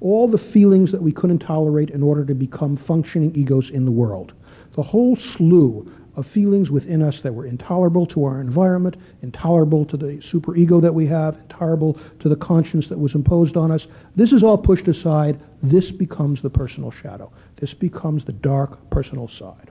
All 0.00 0.28
the 0.28 0.52
feelings 0.52 0.92
that 0.92 1.02
we 1.02 1.12
couldn't 1.12 1.38
tolerate 1.38 1.90
in 1.90 2.02
order 2.02 2.24
to 2.26 2.34
become 2.34 2.78
functioning 2.86 3.34
egos 3.34 3.70
in 3.72 3.86
the 3.86 3.90
world 3.90 4.32
the 4.76 4.82
whole 4.82 5.16
slew 5.36 5.90
of 6.16 6.26
feelings 6.32 6.70
within 6.70 7.02
us 7.02 7.16
that 7.22 7.34
were 7.34 7.46
intolerable 7.46 8.06
to 8.06 8.24
our 8.24 8.40
environment, 8.40 8.96
intolerable 9.22 9.84
to 9.84 9.96
the 9.96 10.20
superego 10.32 10.80
that 10.80 10.94
we 10.94 11.06
have, 11.06 11.36
intolerable 11.50 11.98
to 12.20 12.28
the 12.28 12.36
conscience 12.36 12.86
that 12.88 12.98
was 12.98 13.14
imposed 13.14 13.56
on 13.56 13.70
us. 13.70 13.86
This 14.14 14.32
is 14.32 14.42
all 14.42 14.56
pushed 14.56 14.88
aside. 14.88 15.40
This 15.62 15.90
becomes 15.90 16.40
the 16.42 16.50
personal 16.50 16.92
shadow. 17.02 17.32
This 17.60 17.74
becomes 17.74 18.24
the 18.24 18.32
dark 18.32 18.90
personal 18.90 19.28
side. 19.38 19.70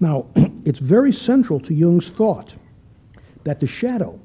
Now, 0.00 0.26
it's 0.64 0.78
very 0.78 1.12
central 1.12 1.60
to 1.60 1.74
Jung's 1.74 2.10
thought 2.16 2.52
that 3.44 3.60
the 3.60 3.66
shadow, 3.66 4.18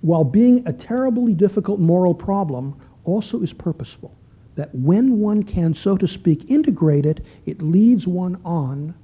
while 0.00 0.24
being 0.24 0.64
a 0.66 0.72
terribly 0.72 1.34
difficult 1.34 1.78
moral 1.78 2.14
problem, 2.14 2.80
also 3.04 3.40
is 3.42 3.52
purposeful 3.52 4.12
that 4.54 4.74
when 4.74 5.18
one 5.18 5.42
can, 5.42 5.74
so 5.74 5.96
to 5.96 6.06
speak, 6.06 6.50
integrate 6.50 7.06
it, 7.06 7.20
it 7.46 7.62
leads 7.62 8.06
one 8.06 8.38
on 8.44 8.94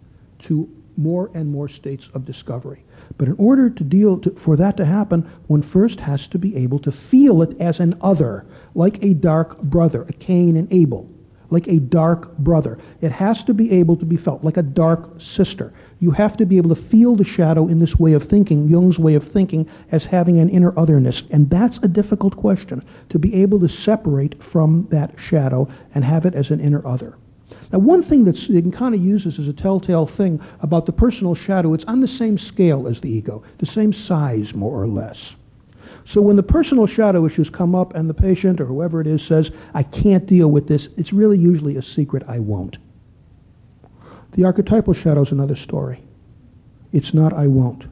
to 0.47 0.69
more 0.97 1.31
and 1.35 1.51
more 1.51 1.69
states 1.69 2.05
of 2.13 2.25
discovery. 2.25 2.85
But 3.17 3.29
in 3.29 3.35
order 3.39 3.71
to 3.71 3.85
deal 3.85 4.19
to, 4.19 4.37
for 4.45 4.57
that 4.57 4.77
to 4.77 4.85
happen, 4.85 5.31
one 5.47 5.63
first 5.63 6.01
has 6.01 6.27
to 6.33 6.39
be 6.39 6.55
able 6.57 6.79
to 6.81 6.93
feel 7.11 7.43
it 7.43 7.59
as 7.61 7.81
an 7.81 7.97
other, 8.03 8.45
like 8.75 9.03
a 9.03 9.15
dark 9.15 9.61
brother, 9.63 10.03
a 10.03 10.13
Cain 10.13 10.57
and 10.57 10.71
Abel 10.73 11.09
like 11.51 11.67
a 11.67 11.79
dark 11.79 12.37
brother. 12.39 12.79
It 13.01 13.13
has 13.13 13.39
to 13.47 13.55
be 13.55 13.73
able 13.73 13.97
to 13.97 14.05
be 14.05 14.17
felt 14.17 14.45
like 14.45 14.57
a 14.57 14.63
dark 14.63 15.21
sister. 15.37 15.73
You 16.01 16.11
have 16.13 16.37
to 16.37 16.47
be 16.47 16.57
able 16.57 16.75
to 16.75 16.89
feel 16.91 17.17
the 17.17 17.25
shadow 17.25 17.69
in 17.69 17.79
this 17.79 17.95
way 17.99 18.13
of 18.13 18.29
thinking, 18.29 18.69
Jung's 18.69 18.99
way 18.99 19.15
of 19.15 19.25
thinking, 19.33 19.69
as 19.91 20.05
having 20.05 20.39
an 20.39 20.49
inner 20.49 20.79
otherness. 20.79 21.23
And 21.31 21.51
that's 21.51 21.79
a 21.83 21.89
difficult 21.89 22.37
question, 22.37 22.85
to 23.11 23.19
be 23.19 23.35
able 23.43 23.61
to 23.61 23.69
separate 23.69 24.35
from 24.53 24.89
that 24.91 25.15
shadow 25.29 25.69
and 25.95 26.05
have 26.05 26.25
it 26.25 26.35
as 26.35 26.51
an 26.51 26.61
inner 26.61 26.87
other. 26.87 27.17
Now, 27.73 27.81
one 27.81 28.03
thing 28.09 28.25
that 28.25 28.37
you 28.37 28.63
can 28.63 28.73
kind 28.73 28.95
of 28.95 29.03
use 29.03 29.25
this 29.25 29.39
as 29.39 29.47
a 29.47 29.53
telltale 29.53 30.11
thing 30.17 30.41
about 30.61 30.87
the 30.87 30.93
personal 30.93 31.35
shadow, 31.35 31.75
it's 31.75 31.85
on 31.87 32.01
the 32.01 32.09
same 32.09 32.39
scale 32.39 32.87
as 32.87 33.01
the 33.01 33.09
ego, 33.09 33.43
the 33.59 33.67
same 33.67 33.93
size, 33.93 34.53
more 34.55 34.81
or 34.81 34.89
less. 34.89 35.19
So 36.15 36.23
when 36.23 36.37
the 36.37 36.43
personal 36.43 36.87
shadow 36.87 37.27
issues 37.27 37.51
come 37.51 37.75
up 37.75 37.95
and 37.95 38.09
the 38.09 38.15
patient 38.15 38.61
or 38.61 38.65
whoever 38.65 39.01
it 39.01 39.07
is 39.07 39.21
says, 39.29 39.51
I 39.75 39.83
can't 39.83 40.27
deal 40.27 40.49
with 40.49 40.67
this, 40.67 40.89
it's 40.97 41.13
really 41.13 41.39
usually 41.39 41.77
a 41.77 41.83
secret 41.83 42.23
I 42.27 42.39
won't. 42.39 42.77
The 44.37 44.45
archetypal 44.45 44.95
shadow 44.95 45.23
is 45.23 45.33
another 45.33 45.57
story. 45.57 46.03
It's 46.93 47.13
not 47.13 47.35
I 47.35 47.47
won't. 47.47 47.85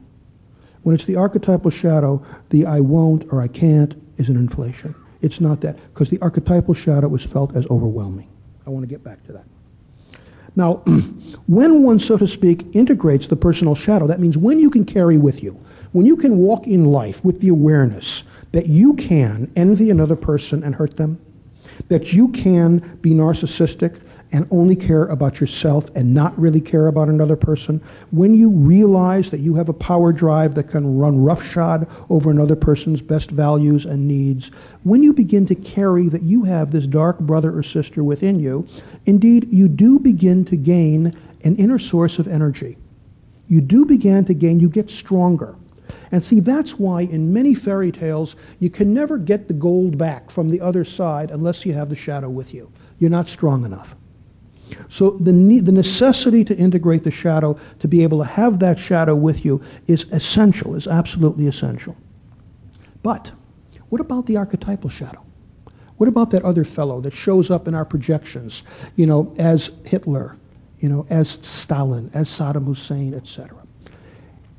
When 0.81 0.95
it's 0.95 1.05
the 1.05 1.17
archetypal 1.17 1.69
shadow, 1.69 2.25
the 2.49 2.65
I 2.65 2.79
won't 2.79 3.25
or 3.31 3.41
I 3.41 3.47
can't 3.47 3.93
is 4.17 4.29
an 4.29 4.37
inflation. 4.37 4.95
It's 5.21 5.39
not 5.39 5.61
that, 5.61 5.77
because 5.93 6.09
the 6.09 6.19
archetypal 6.21 6.73
shadow 6.73 7.07
was 7.07 7.21
felt 7.33 7.55
as 7.55 7.65
overwhelming. 7.69 8.29
I 8.65 8.69
want 8.69 8.83
to 8.83 8.87
get 8.87 9.03
back 9.03 9.25
to 9.27 9.33
that. 9.33 9.45
Now, 10.55 10.83
when 11.47 11.83
one, 11.83 11.99
so 11.99 12.17
to 12.17 12.27
speak, 12.27 12.63
integrates 12.73 13.27
the 13.27 13.35
personal 13.35 13.75
shadow, 13.75 14.07
that 14.07 14.19
means 14.19 14.37
when 14.37 14.59
you 14.59 14.69
can 14.71 14.85
carry 14.85 15.17
with 15.17 15.43
you 15.43 15.59
when 15.91 16.05
you 16.05 16.15
can 16.15 16.37
walk 16.37 16.65
in 16.67 16.85
life 16.85 17.15
with 17.23 17.39
the 17.41 17.49
awareness 17.49 18.23
that 18.53 18.67
you 18.67 18.93
can 18.93 19.51
envy 19.55 19.89
another 19.89 20.15
person 20.15 20.63
and 20.63 20.73
hurt 20.73 20.97
them, 20.97 21.19
that 21.89 22.05
you 22.07 22.29
can 22.29 22.99
be 23.01 23.11
narcissistic 23.11 24.01
and 24.31 24.47
only 24.51 24.75
care 24.75 25.05
about 25.05 25.35
yourself 25.39 25.85
and 25.95 26.13
not 26.13 26.37
really 26.37 26.59
care 26.59 26.87
about 26.87 27.07
another 27.07 27.35
person, 27.35 27.81
when 28.11 28.33
you 28.33 28.49
realize 28.49 29.25
that 29.31 29.39
you 29.39 29.55
have 29.55 29.69
a 29.69 29.73
power 29.73 30.11
drive 30.11 30.53
that 30.55 30.69
can 30.69 30.97
run 30.97 31.23
roughshod 31.23 31.87
over 32.09 32.29
another 32.29 32.55
person's 32.55 32.99
best 33.01 33.31
values 33.31 33.85
and 33.85 34.05
needs, 34.05 34.43
when 34.83 35.01
you 35.01 35.13
begin 35.13 35.47
to 35.47 35.55
carry 35.55 36.09
that 36.09 36.23
you 36.23 36.43
have 36.43 36.71
this 36.71 36.85
dark 36.87 37.19
brother 37.19 37.57
or 37.57 37.63
sister 37.63 38.03
within 38.03 38.39
you, 38.39 38.67
indeed, 39.05 39.47
you 39.49 39.67
do 39.67 39.97
begin 39.99 40.43
to 40.43 40.57
gain 40.57 41.17
an 41.43 41.55
inner 41.55 41.79
source 41.79 42.19
of 42.19 42.27
energy. 42.27 42.77
You 43.47 43.61
do 43.61 43.85
begin 43.85 44.25
to 44.25 44.33
gain, 44.33 44.59
you 44.59 44.69
get 44.69 44.89
stronger. 44.89 45.55
And 46.11 46.23
see, 46.23 46.39
that's 46.39 46.71
why 46.77 47.01
in 47.01 47.33
many 47.33 47.53
fairy 47.53 47.91
tales, 47.91 48.35
you 48.59 48.69
can 48.69 48.93
never 48.93 49.17
get 49.17 49.47
the 49.47 49.53
gold 49.53 49.97
back 49.97 50.31
from 50.31 50.49
the 50.49 50.61
other 50.61 50.85
side 50.85 51.31
unless 51.31 51.65
you 51.65 51.73
have 51.73 51.89
the 51.89 51.95
shadow 51.95 52.29
with 52.29 52.53
you. 52.53 52.71
You're 52.99 53.09
not 53.09 53.27
strong 53.27 53.65
enough. 53.65 53.87
So 54.97 55.17
the, 55.23 55.31
need, 55.31 55.65
the 55.65 55.71
necessity 55.71 56.43
to 56.45 56.55
integrate 56.55 57.03
the 57.03 57.11
shadow, 57.11 57.59
to 57.81 57.87
be 57.87 58.03
able 58.03 58.19
to 58.19 58.29
have 58.29 58.59
that 58.59 58.77
shadow 58.87 59.15
with 59.15 59.45
you, 59.45 59.61
is 59.87 60.03
essential, 60.11 60.75
is 60.75 60.87
absolutely 60.87 61.47
essential. 61.47 61.95
But 63.03 63.29
what 63.89 64.01
about 64.01 64.25
the 64.25 64.37
archetypal 64.37 64.89
shadow? 64.89 65.23
What 65.97 66.07
about 66.09 66.31
that 66.31 66.43
other 66.43 66.65
fellow 66.75 67.01
that 67.01 67.13
shows 67.23 67.49
up 67.49 67.67
in 67.67 67.73
our 67.73 67.85
projections, 67.85 68.61
you 68.95 69.05
know, 69.05 69.33
as 69.39 69.69
Hitler, 69.83 70.37
you 70.79 70.89
know, 70.89 71.07
as 71.09 71.37
Stalin, 71.63 72.11
as 72.13 72.27
Saddam 72.37 72.65
Hussein, 72.65 73.13
etc.? 73.13 73.66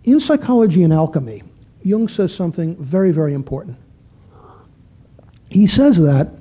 In 0.05 0.21
Psychology 0.21 0.83
and 0.83 0.93
Alchemy, 0.93 1.43
Jung 1.83 2.09
says 2.09 2.35
something 2.37 2.77
very, 2.81 3.13
very 3.13 3.35
important. 3.35 3.77
He 5.49 5.67
says 5.67 5.97
that 5.97 6.33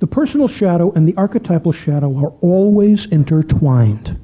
The 0.00 0.06
personal 0.06 0.48
shadow 0.48 0.92
and 0.92 1.08
the 1.08 1.16
archetypal 1.16 1.72
shadow 1.72 2.16
are 2.18 2.32
always 2.40 3.06
intertwined. 3.10 4.18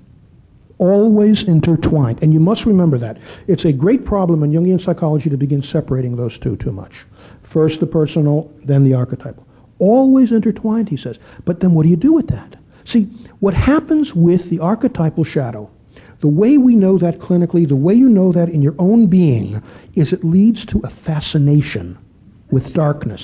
Always 0.79 1.43
intertwined. 1.47 2.21
And 2.23 2.33
you 2.33 2.41
must 2.41 2.65
remember 2.65 2.99
that. 2.99 3.19
It's 3.49 3.65
a 3.65 3.73
great 3.73 4.05
problem 4.05 4.43
in 4.43 4.53
Jungian 4.53 4.85
psychology 4.85 5.31
to 5.31 5.37
begin 5.37 5.63
separating 5.63 6.17
those 6.17 6.39
two 6.41 6.57
too 6.57 6.73
much. 6.73 6.93
First 7.53 7.81
the 7.81 7.87
personal, 7.87 8.53
then 8.65 8.85
the 8.85 8.95
archetypal. 8.95 9.47
Always 9.79 10.31
intertwined, 10.31 10.89
he 10.89 10.97
says. 10.97 11.17
But 11.45 11.61
then 11.61 11.75
what 11.75 11.83
do 11.83 11.89
you 11.89 11.97
do 11.97 12.13
with 12.13 12.29
that? 12.29 12.57
See, 12.87 13.09
what 13.41 13.55
happens 13.55 14.13
with 14.15 14.49
the 14.51 14.61
archetypal 14.61 15.25
shadow, 15.25 15.71
the 16.25 16.29
way 16.31 16.57
we 16.57 16.75
know 16.75 16.97
that 16.97 17.19
clinically, 17.19 17.69
the 17.69 17.77
way 17.77 17.93
you 17.93 18.09
know 18.09 18.33
that 18.33 18.49
in 18.49 18.63
your 18.63 18.75
own 18.79 19.09
being, 19.09 19.63
is 19.95 20.11
it 20.11 20.25
leads 20.25 20.65
to 20.65 20.81
a 20.83 21.05
fascination 21.05 21.99
with 22.51 22.73
darkness. 22.73 23.21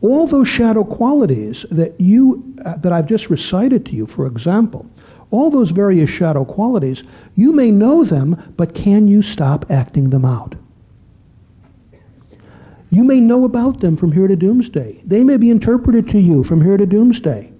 All 0.00 0.28
those 0.28 0.46
shadow 0.46 0.84
qualities 0.84 1.66
that 1.72 2.00
you 2.00 2.54
uh, 2.64 2.74
that 2.84 2.92
I've 2.92 3.08
just 3.08 3.28
recited 3.28 3.84
to 3.86 3.96
you, 3.96 4.06
for 4.14 4.28
example, 4.28 4.86
all 5.32 5.50
those 5.50 5.72
various 5.72 6.08
shadow 6.08 6.44
qualities, 6.44 7.02
you 7.34 7.50
may 7.50 7.72
know 7.72 8.04
them, 8.04 8.54
but 8.56 8.76
can 8.76 9.08
you 9.08 9.20
stop 9.20 9.64
acting 9.68 10.10
them 10.10 10.24
out? 10.24 10.54
You 12.90 13.02
may 13.02 13.18
know 13.18 13.44
about 13.44 13.80
them 13.80 13.96
from 13.96 14.12
here 14.12 14.28
to 14.28 14.36
doomsday. 14.36 15.02
They 15.04 15.24
may 15.24 15.36
be 15.36 15.50
interpreted 15.50 16.06
to 16.12 16.20
you 16.20 16.44
from 16.44 16.62
here 16.62 16.76
to 16.76 16.86
doomsday. 16.86 17.50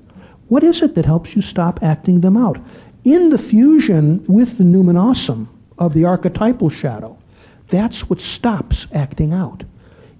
What 0.46 0.62
is 0.62 0.80
it 0.80 0.94
that 0.94 1.04
helps 1.04 1.30
you 1.34 1.42
stop 1.42 1.80
acting 1.82 2.20
them 2.20 2.36
out? 2.36 2.56
In 3.04 3.30
the 3.30 3.38
fusion 3.50 4.24
with 4.28 4.58
the 4.58 4.64
numinosum 4.64 5.48
of 5.78 5.94
the 5.94 6.04
archetypal 6.04 6.70
shadow, 6.70 7.18
that's 7.70 8.02
what 8.08 8.18
stops 8.36 8.86
acting 8.94 9.32
out. 9.32 9.62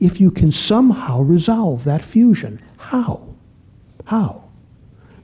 If 0.01 0.21
you 0.21 0.31
can 0.31 0.53
somehow 0.53 1.23
resolve 1.23 1.85
that 1.85 2.03
fusion, 2.13 2.63
how? 2.77 3.27
How? 4.05 4.45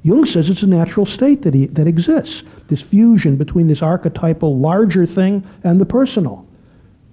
Jung 0.03 0.27
says 0.27 0.47
it's 0.49 0.63
a 0.63 0.67
natural 0.67 1.07
state 1.07 1.45
that, 1.45 1.55
he, 1.55 1.67
that 1.69 1.87
exists, 1.87 2.43
this 2.69 2.83
fusion 2.91 3.37
between 3.37 3.69
this 3.69 3.81
archetypal 3.81 4.59
larger 4.59 5.07
thing 5.07 5.47
and 5.63 5.81
the 5.81 5.87
personal. 5.87 6.47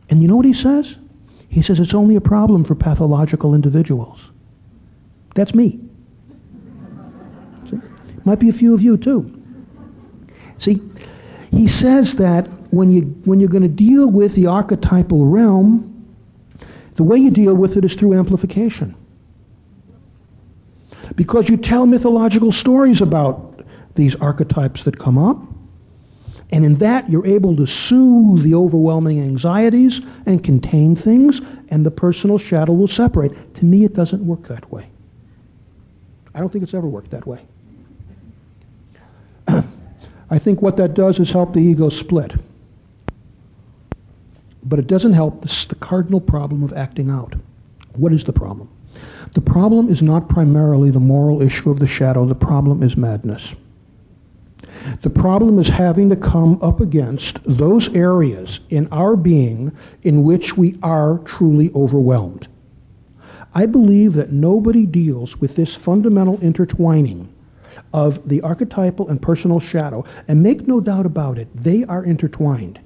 And 0.09 0.21
you 0.21 0.27
know 0.27 0.35
what 0.35 0.45
he 0.45 0.53
says? 0.53 0.85
He 1.47 1.61
says 1.61 1.77
it's 1.79 1.93
only 1.93 2.15
a 2.15 2.21
problem 2.21 2.65
for 2.65 2.75
pathological 2.75 3.53
individuals. 3.53 4.19
That's 5.35 5.53
me. 5.53 5.79
See? 7.69 7.77
Might 8.25 8.39
be 8.39 8.49
a 8.49 8.53
few 8.53 8.73
of 8.73 8.81
you 8.81 8.97
too. 8.97 9.40
See, 10.62 10.82
he 11.49 11.68
says 11.68 12.14
that 12.18 12.47
when 12.72 12.91
you 12.91 13.01
when 13.26 13.39
you're 13.39 13.49
going 13.49 13.64
to 13.64 13.68
deal 13.68 14.09
with 14.09 14.36
the 14.36 14.47
archetypal 14.47 15.26
realm, 15.26 16.16
the 16.97 17.03
way 17.03 17.18
you 17.18 17.32
deal 17.32 17.55
with 17.55 17.78
it 17.78 17.84
is 17.84 17.93
through 17.99 18.18
amplification. 18.18 18.95
Because 21.16 21.45
you 21.49 21.57
tell 21.57 21.86
mythological 21.86 22.51
stories 22.53 23.01
about 23.01 23.64
these 23.95 24.16
archetypes 24.22 24.82
that 24.86 24.97
come 24.97 25.18
up, 25.18 25.38
and 26.51 26.64
in 26.64 26.80
that 26.80 27.09
you're 27.09 27.28
able 27.28 27.55
to 27.55 27.66
soothe 27.89 28.43
the 28.43 28.53
overwhelming 28.55 29.22
anxieties 29.22 29.99
and 30.26 30.43
contain 30.43 30.95
things, 30.95 31.39
and 31.70 31.86
the 31.86 31.91
personal 31.91 32.39
shadow 32.39 32.72
will 32.72 32.88
separate. 32.88 33.32
To 33.55 33.66
me, 33.66 33.84
it 33.84 33.93
doesn't 33.93 34.26
work 34.26 34.47
that 34.47 34.72
way. 34.72 34.89
I 36.34 36.39
don't 36.39 36.51
think 36.51 36.64
it's 36.64 36.74
ever 36.74 36.88
worked 36.88 37.12
that 37.12 37.28
way. 37.28 37.45
I 40.32 40.39
think 40.39 40.61
what 40.61 40.77
that 40.77 40.93
does 40.93 41.19
is 41.19 41.29
help 41.29 41.53
the 41.53 41.59
ego 41.59 41.89
split. 41.89 42.32
But 44.63 44.79
it 44.79 44.88
doesn't 44.88 45.13
help 45.13 45.41
this, 45.41 45.65
the 45.67 45.75
cardinal 45.75 46.21
problem 46.21 46.63
of 46.63 46.71
acting 46.71 47.09
out. 47.09 47.36
What 47.97 48.13
is 48.13 48.23
the 48.25 48.32
problem? 48.32 48.69
The 49.36 49.41
problem 49.41 49.91
is 49.91 50.01
not 50.01 50.29
primarily 50.29 50.89
the 50.89 50.99
moral 50.99 51.41
issue 51.41 51.69
of 51.69 51.79
the 51.79 51.88
shadow, 51.88 52.25
the 52.25 52.36
problem 52.36 52.82
is 52.82 52.95
madness. 52.95 53.41
The 55.03 55.09
problem 55.09 55.59
is 55.59 55.67
having 55.67 56.09
to 56.09 56.15
come 56.15 56.61
up 56.61 56.79
against 56.79 57.39
those 57.45 57.89
areas 57.93 58.59
in 58.69 58.88
our 58.88 59.15
being 59.15 59.71
in 60.03 60.23
which 60.23 60.53
we 60.57 60.79
are 60.82 61.19
truly 61.38 61.71
overwhelmed. 61.75 62.47
I 63.53 63.65
believe 63.65 64.13
that 64.13 64.32
nobody 64.32 64.86
deals 64.86 65.36
with 65.41 65.55
this 65.55 65.75
fundamental 65.84 66.39
intertwining 66.41 67.30
of 67.93 68.13
the 68.25 68.41
archetypal 68.41 69.09
and 69.09 69.21
personal 69.21 69.59
shadow. 69.59 70.03
And 70.27 70.43
make 70.43 70.67
no 70.67 70.79
doubt 70.79 71.05
about 71.05 71.37
it, 71.37 71.47
they 71.63 71.83
are 71.87 72.03
intertwined. 72.03 72.79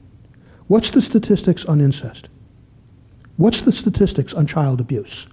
What's 0.68 0.92
the 0.94 1.02
statistics 1.02 1.64
on 1.68 1.82
incest? 1.82 2.28
What's 3.38 3.62
the 3.66 3.72
statistics 3.72 4.34
on 4.34 4.48
child 4.48 4.80
abuse? 4.80 5.26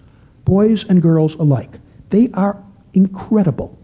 Boys 0.44 0.84
and 0.88 1.00
girls 1.00 1.32
alike. 1.38 1.70
They 2.10 2.28
are 2.34 2.62
incredible. 2.94 3.78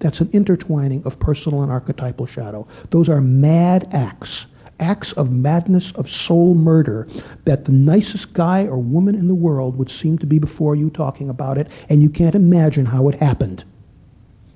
That's 0.00 0.20
an 0.20 0.30
intertwining 0.32 1.02
of 1.04 1.18
personal 1.18 1.62
and 1.62 1.70
archetypal 1.70 2.26
shadow. 2.26 2.66
Those 2.92 3.08
are 3.08 3.20
mad 3.20 3.88
acts, 3.92 4.46
acts 4.78 5.12
of 5.16 5.30
madness, 5.30 5.92
of 5.94 6.06
soul 6.26 6.54
murder, 6.54 7.08
that 7.46 7.64
the 7.64 7.72
nicest 7.72 8.32
guy 8.32 8.64
or 8.64 8.78
woman 8.78 9.14
in 9.14 9.28
the 9.28 9.34
world 9.34 9.76
would 9.76 9.90
seem 10.02 10.18
to 10.18 10.26
be 10.26 10.38
before 10.38 10.76
you 10.76 10.90
talking 10.90 11.28
about 11.28 11.58
it, 11.58 11.68
and 11.88 12.02
you 12.02 12.08
can't 12.08 12.34
imagine 12.34 12.86
how 12.86 13.08
it 13.08 13.20
happened 13.20 13.64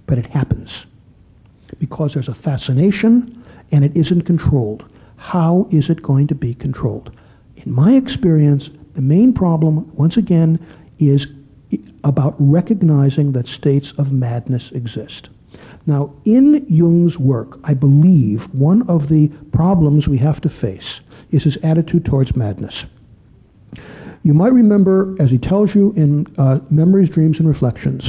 but 0.09 0.19
it 0.19 0.27
happens 0.27 0.71
because 1.79 2.13
there's 2.15 2.29
a 2.29 2.43
fascination 2.43 3.45
and 3.71 3.85
it 3.85 3.93
isn't 3.95 4.23
controlled. 4.23 4.83
How 5.17 5.69
is 5.71 5.91
it 5.91 6.03
going 6.03 6.27
to 6.29 6.35
be 6.35 6.55
controlled? 6.55 7.15
In 7.57 7.71
my 7.71 7.93
experience, 7.93 8.69
the 8.95 9.03
main 9.03 9.33
problem, 9.33 9.95
once 9.95 10.17
again, 10.17 10.59
is 10.99 11.27
about 12.03 12.35
recognizing 12.39 13.33
that 13.33 13.47
states 13.47 13.93
of 13.99 14.11
madness 14.11 14.71
exist. 14.73 15.29
Now, 15.87 16.15
in 16.25 16.67
Jung's 16.69 17.19
work, 17.19 17.59
I 17.65 17.75
believe 17.75 18.41
one 18.53 18.89
of 18.89 19.09
the 19.09 19.29
problems 19.53 20.09
we 20.09 20.19
have 20.19 20.41
to 20.43 20.49
face 20.49 21.01
is 21.31 21.45
his 21.45 21.59
attitude 21.63 22.05
towards 22.05 22.35
madness. 22.35 22.75
You 24.23 24.35
might 24.35 24.53
remember, 24.53 25.15
as 25.21 25.31
he 25.31 25.39
tells 25.39 25.75
you 25.75 25.93
in 25.97 26.27
uh, 26.39 26.59
Memories, 26.71 27.11
Dreams, 27.11 27.39
and 27.39 27.49
Reflections, 27.49 28.05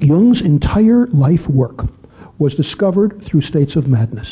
Jung's 0.00 0.40
entire 0.40 1.06
life 1.08 1.46
work 1.48 1.80
was 2.38 2.54
discovered 2.54 3.22
through 3.26 3.42
states 3.42 3.76
of 3.76 3.86
madness. 3.86 4.28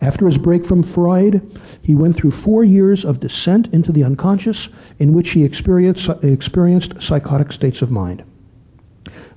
After 0.00 0.28
his 0.28 0.38
break 0.38 0.66
from 0.66 0.92
Freud, 0.94 1.40
he 1.82 1.94
went 1.94 2.16
through 2.16 2.42
four 2.44 2.64
years 2.64 3.04
of 3.04 3.20
descent 3.20 3.68
into 3.72 3.92
the 3.92 4.04
unconscious 4.04 4.68
in 4.98 5.14
which 5.14 5.30
he 5.30 5.44
experienced, 5.44 6.08
experienced 6.22 6.94
psychotic 7.00 7.52
states 7.52 7.82
of 7.82 7.90
mind. 7.90 8.22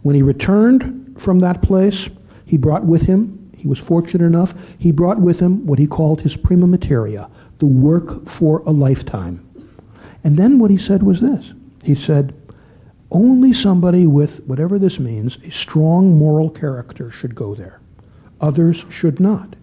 When 0.02 0.16
he 0.16 0.22
returned 0.22 1.20
from 1.24 1.40
that 1.40 1.62
place, 1.62 2.08
he 2.46 2.58
brought 2.58 2.86
with 2.86 3.02
him, 3.02 3.52
he 3.56 3.68
was 3.68 3.80
fortunate 3.88 4.26
enough, 4.26 4.50
he 4.78 4.92
brought 4.92 5.20
with 5.20 5.40
him 5.40 5.66
what 5.66 5.80
he 5.80 5.88
called 5.88 6.22
his 6.22 6.36
prima 6.44 6.68
materia, 6.68 7.30
the 7.60 7.66
work 7.66 8.28
for 8.38 8.60
a 8.60 8.72
lifetime. 8.72 9.42
And 10.24 10.38
then 10.38 10.60
what 10.60 10.72
he 10.72 10.78
said 10.78 11.04
was 11.04 11.22
this 11.22 11.46
he 11.84 11.96
said, 11.96 12.34
only 13.12 13.54
somebody 13.54 14.08
with, 14.08 14.32
whatever 14.46 14.80
this 14.80 15.00
means, 15.00 15.38
a 15.46 15.52
strong 15.52 16.18
moral 16.18 16.50
character 16.50 17.12
should 17.12 17.36
go 17.36 17.56
there. 17.56 17.80
Others 18.42 18.78
should 19.00 19.20
not. 19.20 19.56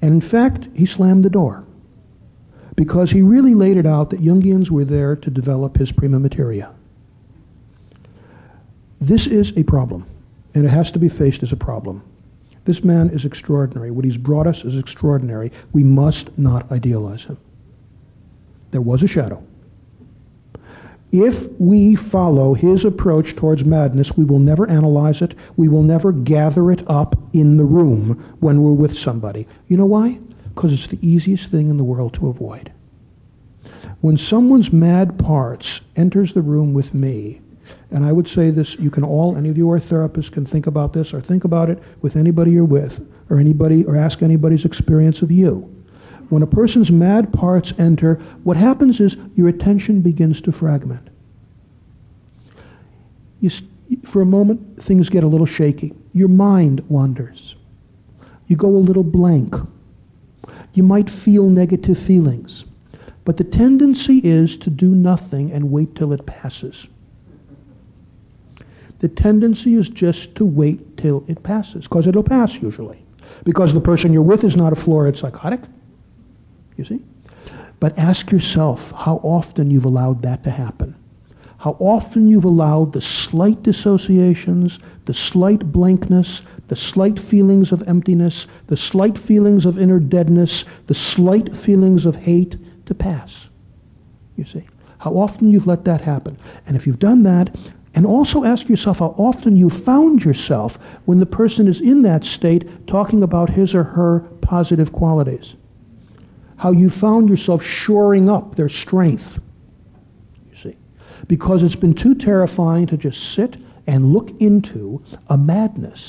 And 0.00 0.22
in 0.22 0.30
fact, 0.30 0.66
he 0.74 0.86
slammed 0.86 1.24
the 1.24 1.30
door 1.30 1.64
because 2.76 3.10
he 3.10 3.22
really 3.22 3.54
laid 3.54 3.76
it 3.76 3.86
out 3.86 4.10
that 4.10 4.20
Jungians 4.20 4.70
were 4.70 4.84
there 4.84 5.16
to 5.16 5.30
develop 5.30 5.76
his 5.76 5.92
prima 5.92 6.18
materia. 6.18 6.74
This 9.00 9.26
is 9.26 9.52
a 9.56 9.62
problem, 9.64 10.06
and 10.54 10.64
it 10.64 10.70
has 10.70 10.90
to 10.92 10.98
be 10.98 11.08
faced 11.08 11.42
as 11.42 11.52
a 11.52 11.56
problem. 11.56 12.02
This 12.66 12.84
man 12.84 13.10
is 13.10 13.24
extraordinary. 13.24 13.90
What 13.90 14.04
he's 14.04 14.16
brought 14.16 14.46
us 14.46 14.58
is 14.64 14.78
extraordinary. 14.78 15.52
We 15.72 15.82
must 15.82 16.30
not 16.36 16.70
idealize 16.70 17.22
him. 17.22 17.38
There 18.70 18.80
was 18.80 19.02
a 19.02 19.08
shadow. 19.08 19.42
If 21.12 21.60
we 21.60 21.98
follow 22.10 22.54
his 22.54 22.86
approach 22.86 23.36
towards 23.36 23.62
madness, 23.64 24.10
we 24.16 24.24
will 24.24 24.38
never 24.38 24.68
analyze 24.68 25.20
it. 25.20 25.34
We 25.58 25.68
will 25.68 25.82
never 25.82 26.10
gather 26.10 26.72
it 26.72 26.80
up 26.88 27.14
in 27.34 27.58
the 27.58 27.64
room 27.64 28.36
when 28.40 28.62
we're 28.62 28.72
with 28.72 28.96
somebody. 28.96 29.46
You 29.68 29.76
know 29.76 29.84
why? 29.84 30.18
Because 30.54 30.72
it's 30.72 30.90
the 30.90 31.06
easiest 31.06 31.50
thing 31.50 31.68
in 31.68 31.76
the 31.76 31.84
world 31.84 32.14
to 32.14 32.28
avoid. 32.28 32.72
When 34.00 34.16
someone's 34.16 34.72
mad 34.72 35.18
parts 35.18 35.66
enters 35.96 36.32
the 36.34 36.40
room 36.40 36.72
with 36.72 36.94
me, 36.94 37.42
and 37.90 38.06
I 38.06 38.12
would 38.12 38.26
say 38.28 38.50
this, 38.50 38.74
you 38.78 38.90
can 38.90 39.04
all, 39.04 39.36
any 39.36 39.50
of 39.50 39.58
you 39.58 39.64
who 39.64 39.72
are 39.72 39.80
therapists 39.80 40.32
can 40.32 40.46
think 40.46 40.66
about 40.66 40.94
this, 40.94 41.08
or 41.12 41.20
think 41.20 41.44
about 41.44 41.68
it 41.68 41.78
with 42.00 42.16
anybody 42.16 42.52
you're 42.52 42.64
with, 42.64 42.92
or 43.28 43.38
anybody, 43.38 43.84
or 43.84 43.96
ask 43.98 44.22
anybody's 44.22 44.64
experience 44.64 45.20
of 45.20 45.30
you 45.30 45.72
when 46.32 46.42
a 46.42 46.46
person's 46.46 46.90
mad 46.90 47.30
parts 47.30 47.74
enter, 47.78 48.14
what 48.42 48.56
happens 48.56 49.00
is 49.00 49.14
your 49.34 49.48
attention 49.48 50.00
begins 50.00 50.40
to 50.40 50.50
fragment. 50.50 51.10
You, 53.38 53.50
for 54.10 54.22
a 54.22 54.24
moment, 54.24 54.82
things 54.88 55.10
get 55.10 55.24
a 55.24 55.28
little 55.28 55.44
shaky. 55.46 55.92
Your 56.14 56.28
mind 56.28 56.84
wanders. 56.88 57.54
You 58.46 58.56
go 58.56 58.68
a 58.68 58.78
little 58.78 59.02
blank. 59.02 59.52
You 60.72 60.82
might 60.82 61.10
feel 61.22 61.50
negative 61.50 61.98
feelings. 62.06 62.64
But 63.26 63.36
the 63.36 63.44
tendency 63.44 64.16
is 64.24 64.56
to 64.62 64.70
do 64.70 64.94
nothing 64.94 65.52
and 65.52 65.70
wait 65.70 65.94
till 65.94 66.14
it 66.14 66.24
passes. 66.24 66.86
the 69.02 69.08
tendency 69.08 69.74
is 69.74 69.86
just 69.94 70.34
to 70.36 70.46
wait 70.46 70.96
till 70.96 71.24
it 71.28 71.42
passes, 71.42 71.82
because 71.82 72.06
it'll 72.06 72.22
pass 72.22 72.52
usually. 72.62 73.04
Because 73.44 73.74
the 73.74 73.80
person 73.80 74.14
you're 74.14 74.22
with 74.22 74.44
is 74.44 74.56
not 74.56 74.72
a 74.72 74.82
florid 74.82 75.18
psychotic, 75.18 75.60
you 76.82 76.98
see? 76.98 77.04
But 77.80 77.98
ask 77.98 78.30
yourself 78.30 78.78
how 78.78 79.20
often 79.22 79.70
you've 79.70 79.84
allowed 79.84 80.22
that 80.22 80.44
to 80.44 80.50
happen. 80.50 80.94
How 81.58 81.76
often 81.78 82.26
you've 82.26 82.44
allowed 82.44 82.92
the 82.92 83.02
slight 83.30 83.62
dissociations, 83.62 84.78
the 85.06 85.14
slight 85.14 85.72
blankness, 85.72 86.40
the 86.68 86.76
slight 86.76 87.18
feelings 87.30 87.70
of 87.70 87.82
emptiness, 87.86 88.46
the 88.68 88.76
slight 88.76 89.16
feelings 89.26 89.64
of 89.64 89.78
inner 89.78 90.00
deadness, 90.00 90.64
the 90.88 90.96
slight 91.14 91.48
feelings 91.64 92.04
of 92.04 92.16
hate 92.16 92.56
to 92.86 92.94
pass. 92.94 93.30
You 94.36 94.44
see? 94.44 94.66
How 94.98 95.12
often 95.12 95.50
you've 95.50 95.66
let 95.66 95.84
that 95.84 96.00
happen. 96.00 96.38
And 96.66 96.76
if 96.76 96.86
you've 96.86 96.98
done 96.98 97.22
that, 97.24 97.54
and 97.94 98.06
also 98.06 98.44
ask 98.44 98.68
yourself 98.68 98.98
how 98.98 99.14
often 99.18 99.56
you 99.56 99.70
found 99.84 100.20
yourself 100.20 100.72
when 101.04 101.20
the 101.20 101.26
person 101.26 101.68
is 101.68 101.80
in 101.80 102.02
that 102.02 102.24
state 102.24 102.86
talking 102.86 103.22
about 103.22 103.50
his 103.50 103.74
or 103.74 103.84
her 103.84 104.20
positive 104.40 104.92
qualities. 104.92 105.54
How 106.62 106.72
you 106.72 106.90
found 107.00 107.28
yourself 107.28 107.60
shoring 107.84 108.30
up 108.30 108.56
their 108.56 108.68
strength. 108.68 109.24
You 110.50 110.56
see. 110.62 110.76
Because 111.28 111.62
it's 111.62 111.76
been 111.76 111.94
too 111.94 112.14
terrifying 112.14 112.86
to 112.88 112.96
just 112.96 113.18
sit 113.34 113.56
and 113.86 114.12
look 114.12 114.28
into 114.40 115.02
a 115.28 115.36
madness. 115.36 116.00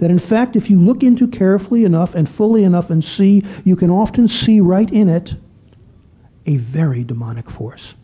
That 0.00 0.10
in 0.10 0.20
fact, 0.20 0.56
if 0.56 0.68
you 0.68 0.80
look 0.80 1.02
into 1.02 1.28
carefully 1.28 1.84
enough 1.84 2.10
and 2.14 2.28
fully 2.36 2.64
enough 2.64 2.90
and 2.90 3.02
see, 3.16 3.42
you 3.64 3.76
can 3.76 3.90
often 3.90 4.28
see 4.28 4.60
right 4.60 4.92
in 4.92 5.08
it 5.08 5.30
a 6.46 6.56
very 6.56 7.02
demonic 7.02 7.50
force 7.50 7.94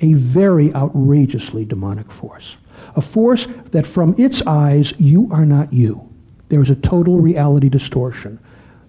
a 0.00 0.14
very 0.14 0.74
outrageously 0.74 1.64
demonic 1.64 2.06
force. 2.20 2.56
A 2.96 3.12
force 3.12 3.44
that 3.72 3.86
from 3.94 4.14
its 4.18 4.42
eyes, 4.46 4.92
you 4.98 5.28
are 5.32 5.46
not 5.46 5.72
you. 5.72 6.02
There 6.50 6.62
is 6.62 6.70
a 6.70 6.88
total 6.88 7.18
reality 7.18 7.68
distortion. 7.68 8.38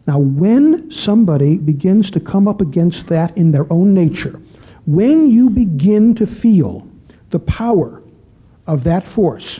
Now, 0.08 0.20
when 0.20 0.90
somebody 1.04 1.58
begins 1.58 2.10
to 2.12 2.22
come 2.22 2.48
up 2.48 2.62
against 2.62 3.04
that 3.10 3.38
in 3.38 3.52
their 3.52 3.72
own 3.72 3.94
nature, 3.94 4.40
when 4.86 5.30
you 5.30 5.50
begin 5.50 6.16
to 6.16 6.42
feel 6.42 6.88
the 7.32 7.40
power 7.40 8.02
of 8.66 8.86
that 8.86 9.04
force, 9.14 9.60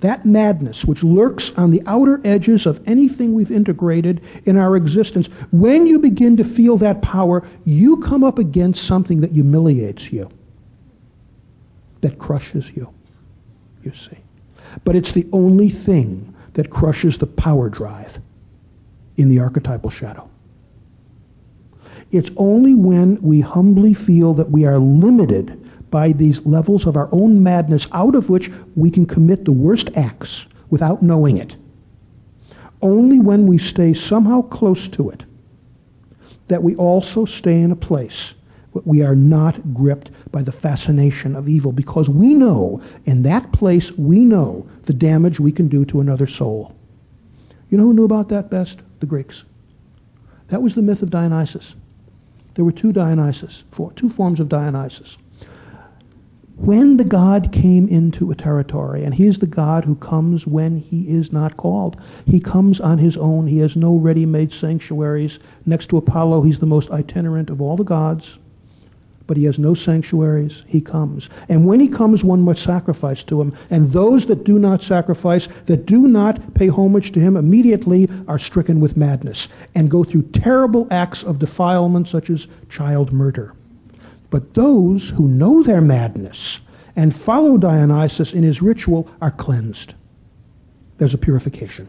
that 0.00 0.24
madness 0.24 0.82
which 0.86 1.02
lurks 1.02 1.50
on 1.58 1.70
the 1.70 1.82
outer 1.86 2.22
edges 2.24 2.64
of 2.64 2.78
anything 2.86 3.34
we've 3.34 3.50
integrated 3.50 4.22
in 4.46 4.56
our 4.56 4.76
existence, 4.76 5.28
when 5.52 5.86
you 5.86 5.98
begin 5.98 6.38
to 6.38 6.56
feel 6.56 6.78
that 6.78 7.02
power, 7.02 7.46
you 7.66 8.02
come 8.08 8.24
up 8.24 8.38
against 8.38 8.88
something 8.88 9.20
that 9.20 9.32
humiliates 9.32 10.02
you 10.10 10.30
that 12.02 12.18
crushes 12.18 12.64
you, 12.74 12.88
you 13.82 13.92
see. 14.08 14.18
But 14.84 14.96
it's 14.96 15.12
the 15.12 15.26
only 15.34 15.70
thing 15.84 16.34
that 16.54 16.70
crushes 16.70 17.16
the 17.20 17.26
power 17.26 17.68
drive 17.68 18.22
in 19.20 19.28
the 19.28 19.38
archetypal 19.38 19.90
shadow. 19.90 20.28
It's 22.10 22.30
only 22.36 22.74
when 22.74 23.18
we 23.22 23.40
humbly 23.40 23.94
feel 23.94 24.34
that 24.34 24.50
we 24.50 24.64
are 24.64 24.78
limited 24.78 25.56
by 25.90 26.12
these 26.12 26.38
levels 26.44 26.86
of 26.86 26.96
our 26.96 27.08
own 27.12 27.42
madness 27.42 27.86
out 27.92 28.14
of 28.14 28.28
which 28.28 28.48
we 28.74 28.90
can 28.90 29.06
commit 29.06 29.44
the 29.44 29.52
worst 29.52 29.90
acts 29.96 30.44
without 30.70 31.02
knowing 31.02 31.36
it. 31.36 31.52
Only 32.82 33.18
when 33.20 33.46
we 33.46 33.58
stay 33.58 33.94
somehow 34.08 34.42
close 34.42 34.88
to 34.96 35.10
it 35.10 35.24
that 36.48 36.62
we 36.62 36.74
also 36.76 37.26
stay 37.26 37.60
in 37.60 37.70
a 37.70 37.76
place 37.76 38.32
where 38.72 38.82
we 38.84 39.02
are 39.02 39.14
not 39.14 39.72
gripped 39.72 40.10
by 40.32 40.42
the 40.42 40.52
fascination 40.52 41.36
of 41.36 41.48
evil 41.48 41.70
because 41.70 42.08
we 42.08 42.34
know, 42.34 42.82
in 43.04 43.22
that 43.22 43.52
place, 43.52 43.90
we 43.96 44.18
know 44.20 44.68
the 44.86 44.92
damage 44.92 45.38
we 45.38 45.52
can 45.52 45.68
do 45.68 45.84
to 45.84 46.00
another 46.00 46.28
soul. 46.28 46.74
You 47.70 47.78
know 47.78 47.84
who 47.84 47.94
knew 47.94 48.04
about 48.04 48.28
that 48.28 48.50
best? 48.50 48.76
The 48.98 49.06
Greeks. 49.06 49.44
That 50.50 50.62
was 50.62 50.74
the 50.74 50.82
myth 50.82 51.02
of 51.02 51.10
Dionysus. 51.10 51.74
There 52.56 52.64
were 52.64 52.72
two 52.72 52.92
Dionysus, 52.92 53.62
four, 53.74 53.92
two 53.92 54.10
forms 54.10 54.40
of 54.40 54.48
Dionysus. 54.48 55.16
When 56.56 56.98
the 56.98 57.04
God 57.04 57.52
came 57.52 57.88
into 57.88 58.30
a 58.30 58.34
territory, 58.34 59.04
and 59.04 59.14
he 59.14 59.26
is 59.26 59.38
the 59.38 59.46
God 59.46 59.84
who 59.84 59.94
comes 59.94 60.46
when 60.46 60.76
he 60.76 61.02
is 61.02 61.32
not 61.32 61.56
called, 61.56 61.96
he 62.26 62.40
comes 62.40 62.80
on 62.80 62.98
his 62.98 63.16
own. 63.16 63.46
He 63.46 63.58
has 63.58 63.76
no 63.76 63.96
ready 63.96 64.26
made 64.26 64.52
sanctuaries. 64.60 65.38
Next 65.64 65.88
to 65.88 65.96
Apollo, 65.96 66.42
he's 66.42 66.58
the 66.58 66.66
most 66.66 66.90
itinerant 66.90 67.48
of 67.48 67.62
all 67.62 67.76
the 67.76 67.84
gods 67.84 68.24
but 69.30 69.36
he 69.36 69.44
has 69.44 69.60
no 69.60 69.76
sanctuaries. 69.76 70.64
He 70.66 70.80
comes. 70.80 71.28
And 71.48 71.64
when 71.64 71.78
he 71.78 71.86
comes, 71.86 72.24
one 72.24 72.42
must 72.42 72.64
sacrifice 72.64 73.22
to 73.28 73.40
him. 73.40 73.56
And 73.70 73.92
those 73.92 74.26
that 74.26 74.42
do 74.42 74.58
not 74.58 74.82
sacrifice, 74.82 75.46
that 75.68 75.86
do 75.86 76.00
not 76.08 76.54
pay 76.54 76.66
homage 76.66 77.12
to 77.12 77.20
him, 77.20 77.36
immediately 77.36 78.08
are 78.26 78.40
stricken 78.40 78.80
with 78.80 78.96
madness 78.96 79.46
and 79.76 79.88
go 79.88 80.02
through 80.02 80.30
terrible 80.34 80.88
acts 80.90 81.22
of 81.24 81.38
defilement, 81.38 82.08
such 82.08 82.28
as 82.28 82.44
child 82.76 83.12
murder. 83.12 83.54
But 84.32 84.54
those 84.54 85.12
who 85.16 85.28
know 85.28 85.62
their 85.62 85.80
madness 85.80 86.58
and 86.96 87.14
follow 87.24 87.56
Dionysus 87.56 88.32
in 88.32 88.42
his 88.42 88.60
ritual 88.60 89.08
are 89.22 89.30
cleansed. 89.30 89.94
There's 90.98 91.14
a 91.14 91.18
purification. 91.18 91.88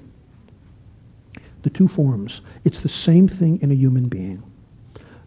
The 1.64 1.72
two 1.72 1.88
forms. 1.88 2.40
It's 2.64 2.84
the 2.84 2.92
same 3.04 3.28
thing 3.28 3.58
in 3.64 3.72
a 3.72 3.76
human 3.76 4.10
being 4.10 4.44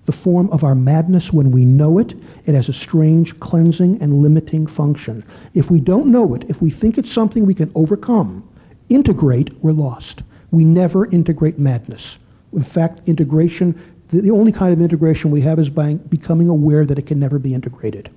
the 0.07 0.17
form 0.23 0.51
of 0.51 0.65
our 0.65 0.75
madness 0.75 1.29
when 1.31 1.51
we 1.51 1.65
know 1.65 1.99
it. 1.99 2.13
It 2.47 2.55
has 2.55 2.69
a 2.69 2.85
strange 2.87 3.35
cleansing 3.41 3.99
and 4.01 4.23
limiting 4.23 4.67
function. 4.67 5.25
If 5.55 5.71
we 5.71 5.81
don't 5.81 6.13
know 6.13 6.35
it, 6.35 6.45
if 6.49 6.61
we 6.61 6.71
think 6.71 6.99
it's 6.99 7.15
something 7.15 7.47
we 7.47 7.55
can 7.55 7.73
overcome, 7.75 8.49
integrate, 8.89 9.51
we're 9.63 9.73
lost. 9.73 10.23
We 10.51 10.65
never 10.65 11.11
integrate 11.11 11.59
madness. 11.59 12.03
In 12.53 12.65
fact, 12.65 13.01
integration, 13.07 13.81
the 14.13 14.31
only 14.31 14.53
kind 14.53 14.73
of 14.73 14.81
integration 14.81 15.31
we 15.31 15.43
have 15.43 15.59
is 15.59 15.69
by 15.69 15.95
becoming 15.95 16.49
aware 16.49 16.87
that 16.87 16.99
it 16.99 17.07
can 17.07 17.19
never 17.19 17.39
be 17.39 17.55
integrated. 17.55 18.11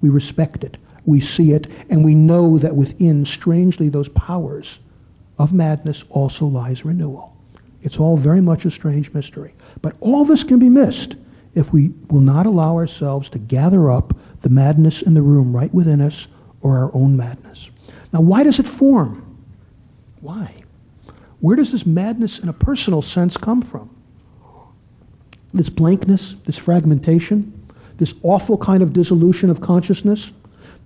We 0.00 0.08
respect 0.08 0.62
it, 0.62 0.76
we 1.04 1.20
see 1.20 1.50
it, 1.50 1.66
and 1.88 2.04
we 2.04 2.14
know 2.14 2.58
that 2.58 2.76
within, 2.76 3.26
strangely, 3.26 3.88
those 3.88 4.08
powers 4.10 4.66
of 5.38 5.52
madness 5.52 5.96
also 6.10 6.44
lies 6.44 6.84
renewal. 6.84 7.34
It's 7.82 7.96
all 7.96 8.18
very 8.18 8.40
much 8.40 8.64
a 8.64 8.70
strange 8.70 9.10
mystery. 9.12 9.54
But 9.82 9.96
all 10.00 10.24
this 10.24 10.44
can 10.44 10.58
be 10.58 10.68
missed 10.68 11.14
if 11.54 11.72
we 11.72 11.90
will 12.10 12.20
not 12.20 12.46
allow 12.46 12.74
ourselves 12.74 13.28
to 13.30 13.38
gather 13.38 13.90
up 13.90 14.12
the 14.42 14.48
madness 14.48 15.02
in 15.04 15.14
the 15.14 15.22
room 15.22 15.54
right 15.54 15.72
within 15.72 16.00
us 16.00 16.26
or 16.62 16.78
our 16.78 16.94
own 16.94 17.16
madness. 17.16 17.58
Now, 18.12 18.20
why 18.20 18.42
does 18.42 18.58
it 18.58 18.78
form? 18.78 19.38
Why? 20.20 20.62
Where 21.40 21.56
does 21.56 21.72
this 21.72 21.86
madness 21.86 22.38
in 22.42 22.48
a 22.48 22.52
personal 22.52 23.02
sense 23.02 23.36
come 23.42 23.66
from? 23.70 23.90
This 25.52 25.68
blankness, 25.68 26.20
this 26.46 26.58
fragmentation, 26.64 27.68
this 27.98 28.12
awful 28.22 28.58
kind 28.58 28.82
of 28.82 28.92
dissolution 28.92 29.50
of 29.50 29.60
consciousness, 29.60 30.20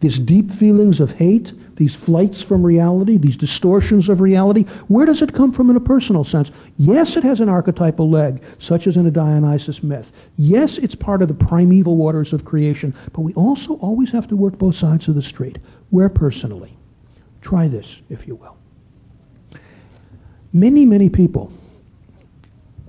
these 0.04 0.18
deep 0.26 0.50
feelings 0.58 1.00
of 1.00 1.08
hate, 1.08 1.48
these 1.78 1.96
flights 2.04 2.44
from 2.46 2.62
reality, 2.62 3.16
these 3.16 3.38
distortions 3.38 4.10
of 4.10 4.20
reality, 4.20 4.64
where 4.88 5.06
does 5.06 5.22
it 5.22 5.34
come 5.34 5.50
from 5.54 5.70
in 5.70 5.76
a 5.76 5.80
personal 5.80 6.24
sense? 6.24 6.50
Yes, 6.76 7.14
it 7.16 7.24
has 7.24 7.40
an 7.40 7.48
archetypal 7.48 8.10
leg, 8.10 8.42
such 8.60 8.86
as 8.86 8.96
in 8.96 9.06
a 9.06 9.10
Dionysus 9.10 9.78
myth. 9.82 10.04
Yes, 10.36 10.72
it's 10.82 10.94
part 10.94 11.22
of 11.22 11.28
the 11.28 11.46
primeval 11.46 11.96
waters 11.96 12.34
of 12.34 12.44
creation, 12.44 12.94
but 13.14 13.22
we 13.22 13.32
also 13.32 13.78
always 13.80 14.12
have 14.12 14.28
to 14.28 14.36
work 14.36 14.58
both 14.58 14.74
sides 14.74 15.08
of 15.08 15.14
the 15.14 15.22
street. 15.22 15.56
Where 15.88 16.10
personally? 16.10 16.76
Try 17.40 17.68
this, 17.68 17.86
if 18.10 18.26
you 18.26 18.34
will. 18.34 18.58
Many, 20.52 20.84
many 20.84 21.08
people 21.08 21.50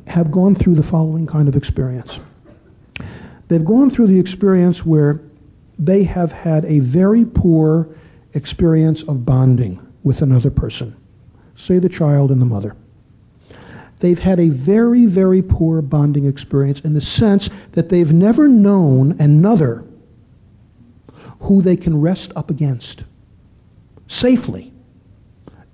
have 0.05 0.33
gone 0.33 0.57
through 0.61 0.75
the 0.75 0.87
following 0.91 1.27
kind 1.27 1.47
of 1.47 1.55
experience. 1.55 2.11
They've 3.47 3.63
gone 3.63 3.89
through 3.89 4.07
the 4.07 4.19
experience 4.19 4.79
where 4.83 5.21
they 5.77 6.03
have 6.05 6.31
had 6.31 6.65
a 6.65 6.79
very 6.79 7.25
poor 7.25 7.87
experience 8.33 9.01
of 9.07 9.25
bonding 9.25 9.79
with 10.03 10.21
another 10.21 10.51
person, 10.51 10.95
say 11.67 11.79
the 11.79 11.89
child 11.89 12.31
and 12.31 12.41
the 12.41 12.45
mother. 12.45 12.75
They've 14.01 14.17
had 14.17 14.39
a 14.39 14.49
very, 14.49 15.05
very 15.05 15.41
poor 15.41 15.81
bonding 15.81 16.25
experience 16.25 16.79
in 16.83 16.93
the 16.93 17.01
sense 17.01 17.49
that 17.75 17.89
they've 17.89 18.07
never 18.07 18.47
known 18.47 19.19
another 19.19 19.83
who 21.41 21.61
they 21.61 21.77
can 21.77 22.01
rest 22.01 22.31
up 22.35 22.49
against 22.49 23.03
safely 24.07 24.73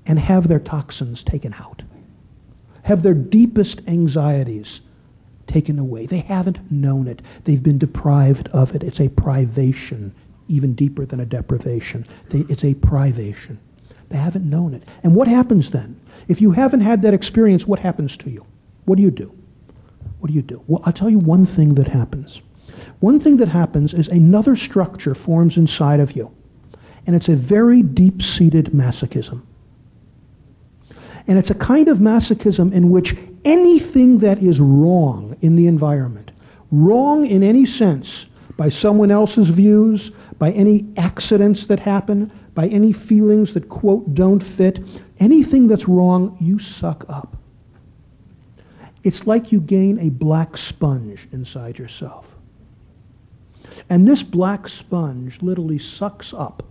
and 0.06 0.20
have 0.20 0.48
their 0.48 0.60
toxins 0.60 1.24
taken 1.30 1.54
out, 1.54 1.82
have 2.84 3.04
their 3.04 3.14
deepest 3.14 3.82
anxieties 3.88 4.82
taken 5.52 5.80
away. 5.80 6.06
They 6.06 6.20
haven't 6.20 6.72
known 6.72 7.08
it. 7.08 7.22
They've 7.46 7.62
been 7.62 7.80
deprived 7.80 8.50
of 8.54 8.70
it. 8.72 8.84
It's 8.84 9.00
a 9.00 9.10
privation, 9.10 10.14
even 10.48 10.76
deeper 10.76 11.06
than 11.06 11.20
a 11.20 11.26
deprivation. 11.26 12.08
They, 12.32 12.40
it's 12.50 12.64
a 12.64 12.74
privation. 12.74 13.60
They 14.10 14.18
haven't 14.18 14.50
known 14.50 14.74
it. 14.74 14.84
And 15.04 15.16
what 15.16 15.28
happens 15.28 15.70
then? 15.72 16.00
If 16.28 16.42
you 16.42 16.52
haven't 16.52 16.82
had 16.82 17.02
that 17.02 17.14
experience, 17.14 17.66
what 17.66 17.80
happens 17.80 18.16
to 18.18 18.30
you? 18.30 18.46
What 18.86 18.98
do 18.98 19.04
you 19.04 19.12
do? 19.12 19.32
What 20.20 20.28
do 20.28 20.34
you 20.34 20.42
do? 20.42 20.62
Well, 20.68 20.82
I'll 20.86 20.94
tell 20.94 21.10
you 21.10 21.20
one 21.20 21.48
thing 21.56 21.76
that 21.76 21.88
happens. 21.88 22.42
One 23.00 23.20
thing 23.20 23.38
that 23.38 23.50
happens 23.50 23.94
is 23.94 24.08
another 24.08 24.56
structure 24.56 25.16
forms 25.16 25.58
inside 25.58 26.00
of 26.00 26.16
you. 26.16 26.32
And 27.08 27.16
it's 27.16 27.30
a 27.30 27.36
very 27.36 27.82
deep 27.82 28.22
seated 28.22 28.72
masochism. 28.74 29.42
And 31.32 31.40
it's 31.40 31.50
a 31.50 31.54
kind 31.54 31.88
of 31.88 32.00
masochism 32.00 32.74
in 32.74 32.90
which 32.90 33.08
anything 33.46 34.20
that 34.20 34.40
is 34.44 34.60
wrong 34.60 35.38
in 35.42 35.56
the 35.56 35.66
environment, 35.66 36.30
wrong 36.74 37.26
in 37.26 37.42
any 37.42 37.66
sense, 37.66 38.06
by 38.58 38.68
someone 38.68 39.12
else's 39.12 39.48
views, 39.56 40.12
by 40.40 40.52
any 40.52 40.86
accidents 40.98 41.64
that 41.70 41.80
happen, 41.80 42.34
by 42.54 42.68
any 42.68 42.92
feelings 42.92 43.54
that, 43.54 43.70
quote, 43.70 44.14
don't 44.14 44.44
fit, 44.58 44.78
anything 45.22 45.70
that's 45.70 45.88
wrong, 45.88 46.36
you 46.42 46.60
suck 46.82 47.06
up. 47.08 47.38
It's 49.06 49.22
like 49.26 49.54
you 49.54 49.62
gain 49.62 50.00
a 50.00 50.10
black 50.10 50.58
sponge 50.58 51.30
inside 51.32 51.78
yourself. 51.78 52.26
And 53.90 54.06
this 54.06 54.22
black 54.22 54.68
sponge 54.68 55.38
literally 55.42 55.80
sucks 55.98 56.34
up 56.38 56.62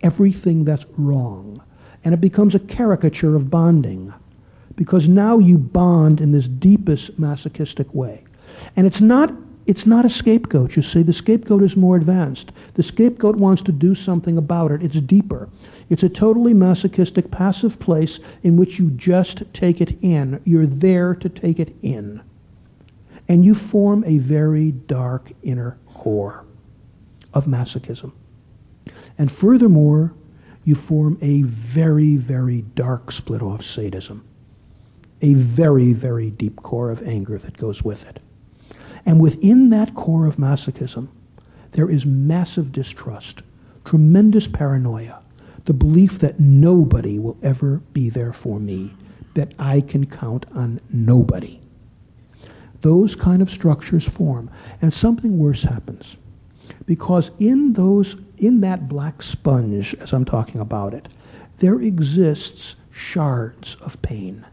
everything 0.00 0.64
that's 0.64 0.84
wrong. 0.96 1.60
And 2.06 2.14
it 2.14 2.20
becomes 2.20 2.54
a 2.54 2.60
caricature 2.60 3.34
of 3.34 3.50
bonding. 3.50 4.14
Because 4.76 5.08
now 5.08 5.40
you 5.40 5.58
bond 5.58 6.20
in 6.20 6.30
this 6.30 6.46
deepest 6.60 7.18
masochistic 7.18 7.92
way. 7.92 8.22
And 8.76 8.86
it's 8.86 9.00
not 9.00 9.30
it's 9.66 9.88
not 9.88 10.04
a 10.04 10.10
scapegoat. 10.10 10.76
You 10.76 10.82
see, 10.82 11.02
the 11.02 11.12
scapegoat 11.12 11.64
is 11.64 11.74
more 11.74 11.96
advanced. 11.96 12.52
The 12.76 12.84
scapegoat 12.84 13.34
wants 13.34 13.64
to 13.64 13.72
do 13.72 13.96
something 13.96 14.38
about 14.38 14.70
it. 14.70 14.82
It's 14.82 15.04
deeper. 15.04 15.48
It's 15.90 16.04
a 16.04 16.08
totally 16.08 16.54
masochistic, 16.54 17.32
passive 17.32 17.80
place 17.80 18.20
in 18.44 18.56
which 18.56 18.78
you 18.78 18.90
just 18.90 19.42
take 19.52 19.80
it 19.80 19.98
in. 20.00 20.40
You're 20.44 20.68
there 20.68 21.16
to 21.16 21.28
take 21.28 21.58
it 21.58 21.74
in. 21.82 22.22
And 23.28 23.44
you 23.44 23.56
form 23.72 24.04
a 24.04 24.18
very 24.18 24.70
dark 24.70 25.32
inner 25.42 25.76
core 25.92 26.44
of 27.34 27.46
masochism. 27.46 28.12
And 29.18 29.32
furthermore, 29.40 30.14
you 30.66 30.74
form 30.88 31.16
a 31.22 31.42
very, 31.74 32.16
very 32.16 32.60
dark 32.74 33.12
split 33.12 33.40
off 33.40 33.62
sadism. 33.74 34.26
A 35.22 35.32
very, 35.34 35.92
very 35.92 36.30
deep 36.30 36.56
core 36.56 36.90
of 36.90 37.06
anger 37.06 37.38
that 37.38 37.56
goes 37.56 37.82
with 37.82 38.00
it. 38.00 38.18
And 39.06 39.20
within 39.20 39.70
that 39.70 39.94
core 39.94 40.26
of 40.26 40.34
masochism, 40.34 41.08
there 41.74 41.88
is 41.88 42.02
massive 42.04 42.72
distrust, 42.72 43.42
tremendous 43.86 44.48
paranoia, 44.52 45.22
the 45.66 45.72
belief 45.72 46.10
that 46.20 46.40
nobody 46.40 47.20
will 47.20 47.38
ever 47.44 47.80
be 47.92 48.10
there 48.10 48.34
for 48.42 48.58
me, 48.58 48.92
that 49.36 49.54
I 49.60 49.82
can 49.82 50.06
count 50.06 50.46
on 50.52 50.80
nobody. 50.92 51.60
Those 52.82 53.14
kind 53.22 53.40
of 53.40 53.50
structures 53.50 54.06
form, 54.18 54.50
and 54.82 54.92
something 54.92 55.38
worse 55.38 55.62
happens. 55.62 56.16
Because 56.86 57.30
in 57.38 57.74
those 57.74 58.14
in 58.38 58.60
that 58.60 58.88
black 58.88 59.22
sponge, 59.22 59.94
as 60.00 60.12
I'm 60.12 60.24
talking 60.24 60.60
about 60.60 60.94
it, 60.94 61.08
there 61.60 61.80
exists 61.80 62.74
shards 63.12 63.76
of 63.80 64.00
pain 64.02 64.46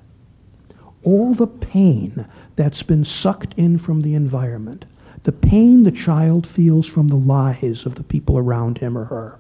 all 1.04 1.36
the 1.36 1.48
pain 1.48 2.26
that's 2.58 2.84
been 2.84 3.06
sucked 3.06 3.54
in 3.58 3.80
from 3.80 4.02
the 4.02 4.16
environment, 4.16 4.86
the 5.26 5.32
pain 5.32 5.84
the 5.84 6.04
child 6.06 6.48
feels 6.56 6.88
from 6.88 7.08
the 7.08 7.16
lies 7.16 7.86
of 7.86 7.96
the 7.96 8.04
people 8.04 8.38
around 8.38 8.78
him 8.78 8.98
or 8.98 9.06
her, 9.06 9.40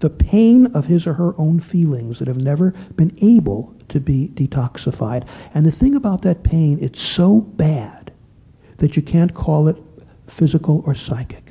the 0.00 0.10
pain 0.10 0.68
of 0.74 0.84
his 0.84 1.06
or 1.06 1.14
her 1.14 1.34
own 1.38 1.60
feelings 1.70 2.18
that 2.18 2.28
have 2.28 2.36
never 2.36 2.70
been 2.96 3.16
able 3.22 3.74
to 3.88 4.00
be 4.00 4.28
detoxified. 4.34 5.26
And 5.54 5.66
the 5.66 5.72
thing 5.72 5.94
about 5.94 6.22
that 6.22 6.42
pain, 6.42 6.78
it's 6.80 7.16
so 7.16 7.40
bad 7.40 8.12
that 8.78 8.96
you 8.96 9.02
can't 9.02 9.34
call 9.34 9.68
it 9.68 9.76
physical 10.38 10.82
or 10.86 10.94
psychic. 10.94 11.49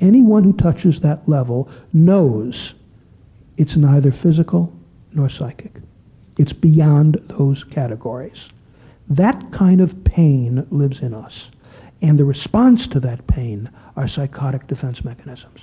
Anyone 0.00 0.44
who 0.44 0.52
touches 0.52 1.00
that 1.02 1.28
level 1.28 1.70
knows 1.92 2.72
it's 3.56 3.76
neither 3.76 4.12
physical 4.22 4.72
nor 5.12 5.28
psychic. 5.28 5.76
It's 6.36 6.52
beyond 6.52 7.18
those 7.36 7.64
categories. 7.74 8.38
That 9.10 9.52
kind 9.56 9.80
of 9.80 10.04
pain 10.04 10.66
lives 10.70 10.98
in 11.02 11.14
us. 11.14 11.32
And 12.00 12.18
the 12.18 12.24
response 12.24 12.86
to 12.92 13.00
that 13.00 13.26
pain 13.26 13.70
are 13.96 14.06
psychotic 14.06 14.68
defense 14.68 14.98
mechanisms. 15.02 15.60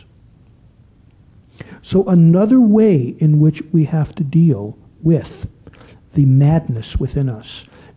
So, 1.90 2.04
another 2.10 2.60
way 2.60 3.16
in 3.20 3.40
which 3.40 3.62
we 3.72 3.86
have 3.86 4.14
to 4.16 4.24
deal 4.24 4.78
with 5.02 5.48
the 6.14 6.26
madness 6.26 6.96
within 7.00 7.30
us 7.30 7.46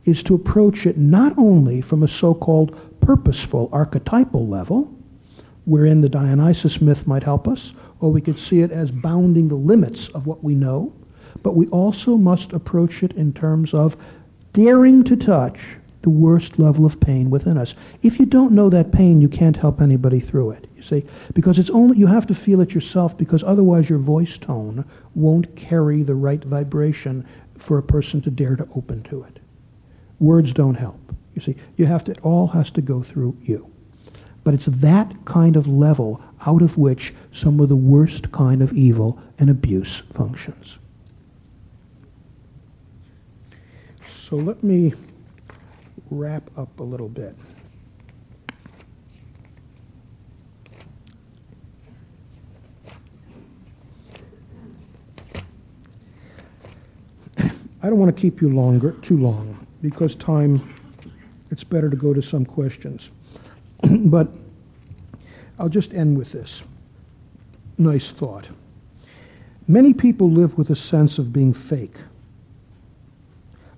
is 0.04 0.22
to 0.24 0.34
approach 0.34 0.86
it 0.86 0.96
not 0.96 1.36
only 1.36 1.82
from 1.82 2.04
a 2.04 2.18
so 2.20 2.34
called 2.34 2.76
purposeful 3.00 3.68
archetypal 3.72 4.46
level, 4.46 4.88
wherein 5.68 6.00
the 6.00 6.08
Dionysus 6.08 6.80
myth 6.80 7.06
might 7.06 7.22
help 7.22 7.46
us, 7.46 7.72
or 8.00 8.10
we 8.10 8.22
could 8.22 8.38
see 8.48 8.60
it 8.60 8.72
as 8.72 8.90
bounding 8.90 9.48
the 9.48 9.54
limits 9.54 10.08
of 10.14 10.26
what 10.26 10.42
we 10.42 10.54
know, 10.54 10.92
but 11.42 11.54
we 11.54 11.66
also 11.68 12.16
must 12.16 12.52
approach 12.52 13.02
it 13.02 13.12
in 13.12 13.34
terms 13.34 13.74
of 13.74 13.92
daring 14.54 15.04
to 15.04 15.14
touch 15.14 15.58
the 16.02 16.08
worst 16.10 16.58
level 16.58 16.86
of 16.86 16.98
pain 17.00 17.28
within 17.28 17.58
us. 17.58 17.74
If 18.02 18.18
you 18.18 18.24
don't 18.24 18.52
know 18.52 18.70
that 18.70 18.92
pain, 18.92 19.20
you 19.20 19.28
can't 19.28 19.56
help 19.56 19.82
anybody 19.82 20.20
through 20.20 20.52
it. 20.52 20.66
You 20.74 20.82
see, 20.88 21.04
because 21.34 21.58
it's 21.58 21.70
only 21.70 21.98
you 21.98 22.06
have 22.06 22.26
to 22.28 22.44
feel 22.46 22.62
it 22.62 22.70
yourself 22.70 23.12
because 23.18 23.44
otherwise 23.46 23.90
your 23.90 23.98
voice 23.98 24.38
tone 24.40 24.86
won't 25.14 25.54
carry 25.54 26.02
the 26.02 26.14
right 26.14 26.42
vibration 26.42 27.28
for 27.66 27.76
a 27.76 27.82
person 27.82 28.22
to 28.22 28.30
dare 28.30 28.56
to 28.56 28.66
open 28.74 29.02
to 29.10 29.24
it. 29.24 29.38
Words 30.18 30.52
don't 30.54 30.76
help. 30.76 31.00
You 31.34 31.42
see, 31.42 31.56
you 31.76 31.84
have 31.86 32.04
to 32.04 32.12
it 32.12 32.20
all 32.22 32.46
has 32.48 32.70
to 32.70 32.80
go 32.80 33.04
through 33.12 33.36
you. 33.42 33.70
But 34.48 34.54
it's 34.54 34.80
that 34.80 35.12
kind 35.26 35.56
of 35.56 35.66
level 35.66 36.22
out 36.46 36.62
of 36.62 36.78
which 36.78 37.12
some 37.38 37.60
of 37.60 37.68
the 37.68 37.76
worst 37.76 38.32
kind 38.32 38.62
of 38.62 38.72
evil 38.72 39.20
and 39.38 39.50
abuse 39.50 40.00
functions. 40.16 40.78
So 44.30 44.36
let 44.36 44.64
me 44.64 44.94
wrap 46.10 46.48
up 46.56 46.80
a 46.80 46.82
little 46.82 47.10
bit. 47.10 47.36
I 57.36 57.90
don't 57.90 57.98
want 57.98 58.16
to 58.16 58.18
keep 58.18 58.40
you 58.40 58.48
longer, 58.48 58.92
too 59.06 59.18
long, 59.18 59.66
because 59.82 60.14
time, 60.24 60.74
it's 61.50 61.64
better 61.64 61.90
to 61.90 61.96
go 61.96 62.14
to 62.14 62.22
some 62.22 62.46
questions. 62.46 63.02
but 64.06 64.28
I'll 65.58 65.68
just 65.68 65.92
end 65.92 66.16
with 66.18 66.32
this 66.32 66.50
nice 67.76 68.12
thought. 68.18 68.48
Many 69.68 69.92
people 69.92 70.32
live 70.32 70.58
with 70.58 70.70
a 70.70 70.76
sense 70.76 71.18
of 71.18 71.32
being 71.32 71.54
fake 71.68 71.94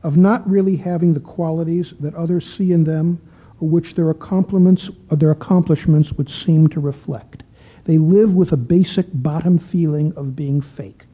of 0.02 0.16
not 0.16 0.48
really 0.48 0.76
having 0.76 1.14
the 1.14 1.20
qualities 1.20 1.92
that 2.00 2.14
others 2.14 2.44
see 2.56 2.72
in 2.72 2.84
them 2.84 3.20
or 3.60 3.68
which 3.68 3.94
their 3.94 4.10
accomplishments, 4.10 4.88
or 5.10 5.16
their 5.16 5.30
accomplishments 5.30 6.10
would 6.16 6.30
seem 6.46 6.66
to 6.68 6.80
reflect. 6.80 7.42
They 7.86 7.98
live 7.98 8.32
with 8.32 8.52
a 8.52 8.56
basic 8.56 9.06
bottom 9.12 9.68
feeling 9.70 10.14
of 10.16 10.34
being 10.34 10.62
fake. 10.76 11.04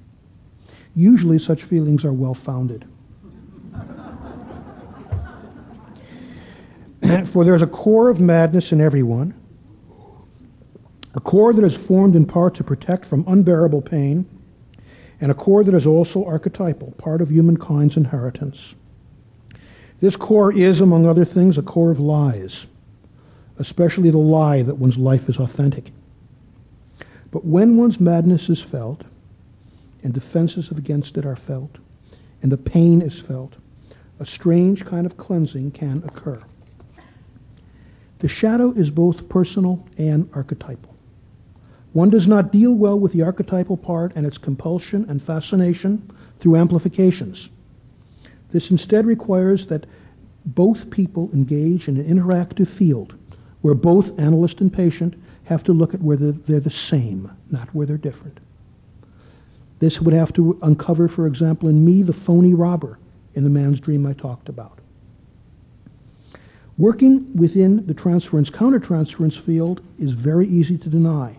Usually, 0.94 1.38
such 1.38 1.64
feelings 1.64 2.05
are 2.05 2.12
well 2.12 2.36
founded. 2.47 2.84
For 7.33 7.45
there's 7.45 7.63
a 7.63 7.67
core 7.67 8.09
of 8.09 8.19
madness 8.19 8.73
in 8.73 8.81
everyone, 8.81 9.35
a 11.15 11.21
core 11.21 11.53
that 11.53 11.65
is 11.65 11.87
formed 11.87 12.17
in 12.17 12.27
part 12.27 12.57
to 12.57 12.65
protect 12.65 13.07
from 13.07 13.25
unbearable 13.29 13.83
pain 13.83 14.27
and 15.21 15.31
a 15.31 15.35
core 15.35 15.63
that 15.63 15.75
is 15.75 15.87
also 15.87 16.25
archetypal, 16.25 16.95
part 16.99 17.21
of 17.21 17.29
humankind's 17.29 17.97
inheritance. 17.97 18.57
This 20.01 20.17
core 20.17 20.53
is, 20.53 20.81
among 20.81 21.07
other 21.07 21.25
things, 21.25 21.57
a 21.57 21.63
core 21.63 21.93
of 21.93 22.01
lies, 22.01 22.67
especially 23.61 24.11
the 24.11 24.19
lie 24.19 24.65
that 24.65 24.79
one's 24.79 24.97
life 24.97 25.29
is 25.29 25.37
authentic. 25.37 25.93
But 27.33 27.45
when 27.45 27.77
one's 27.77 28.01
madness 28.01 28.49
is 28.49 28.63
felt, 28.71 29.05
and 30.03 30.13
defenses 30.13 30.67
against 30.77 31.17
it 31.17 31.25
are 31.25 31.39
felt, 31.47 31.79
and 32.43 32.51
the 32.51 32.57
pain 32.57 33.01
is 33.01 33.21
felt, 33.29 33.55
a 34.19 34.27
strange 34.27 34.85
kind 34.85 35.07
of 35.07 35.17
cleansing 35.17 35.71
can 35.71 36.03
occur. 36.05 36.43
The 38.21 38.29
shadow 38.29 38.73
is 38.73 38.91
both 38.91 39.29
personal 39.29 39.87
and 39.99 40.29
archetypal. 40.33 40.95
One 41.93 42.11
does 42.11 42.27
not 42.27 42.53
deal 42.53 42.73
well 42.75 42.99
with 42.99 43.12
the 43.12 43.23
archetypal 43.23 43.77
part 43.77 44.12
and 44.17 44.27
its 44.27 44.39
compulsion 44.39 45.07
and 45.09 45.23
fascination 45.23 46.11
through 46.41 46.57
amplifications. 46.57 47.49
This 48.53 48.71
instead 48.71 49.07
requires 49.07 49.67
that 49.71 49.87
both 50.45 50.91
people 50.91 51.31
engage 51.33 51.89
in 51.89 51.97
an 51.97 52.05
interactive 52.05 52.77
field 52.79 53.14
where 53.62 53.75
both 53.75 54.07
analyst 54.19 54.61
and 54.61 54.73
patient 54.73 55.14
have 55.45 55.64
to 55.64 55.73
look 55.73 55.95
at 55.95 56.03
whether 56.03 56.33
they're 56.33 56.61
the 56.61 56.71
same, 56.91 57.31
not 57.51 57.75
where 57.75 57.87
they're 57.87 57.97
different. 57.97 58.39
This 59.81 59.99
would 60.01 60.14
have 60.14 60.33
to 60.35 60.59
uncover, 60.62 61.09
for 61.09 61.27
example, 61.27 61.69
in 61.69 61.85
me, 61.85 62.03
the 62.03 62.17
phony 62.27 62.55
robber 62.55 62.99
in 63.35 63.45
the 63.45 63.51
man's 63.51 63.81
dream 63.81 64.07
I 64.07 64.14
talked 64.14 64.49
about. 64.49 64.81
Working 66.79 67.35
within 67.35 67.87
the 67.87 67.95
transference 67.95 68.51
countertransference 68.51 69.45
field 69.47 69.81
is 69.99 70.11
very 70.12 70.47
easy 70.49 70.77
to 70.77 70.89
deny. 70.91 71.39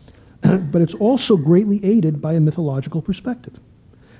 but 0.42 0.80
it's 0.80 0.94
also 0.98 1.36
greatly 1.36 1.84
aided 1.84 2.22
by 2.22 2.34
a 2.34 2.40
mythological 2.40 3.02
perspective. 3.02 3.54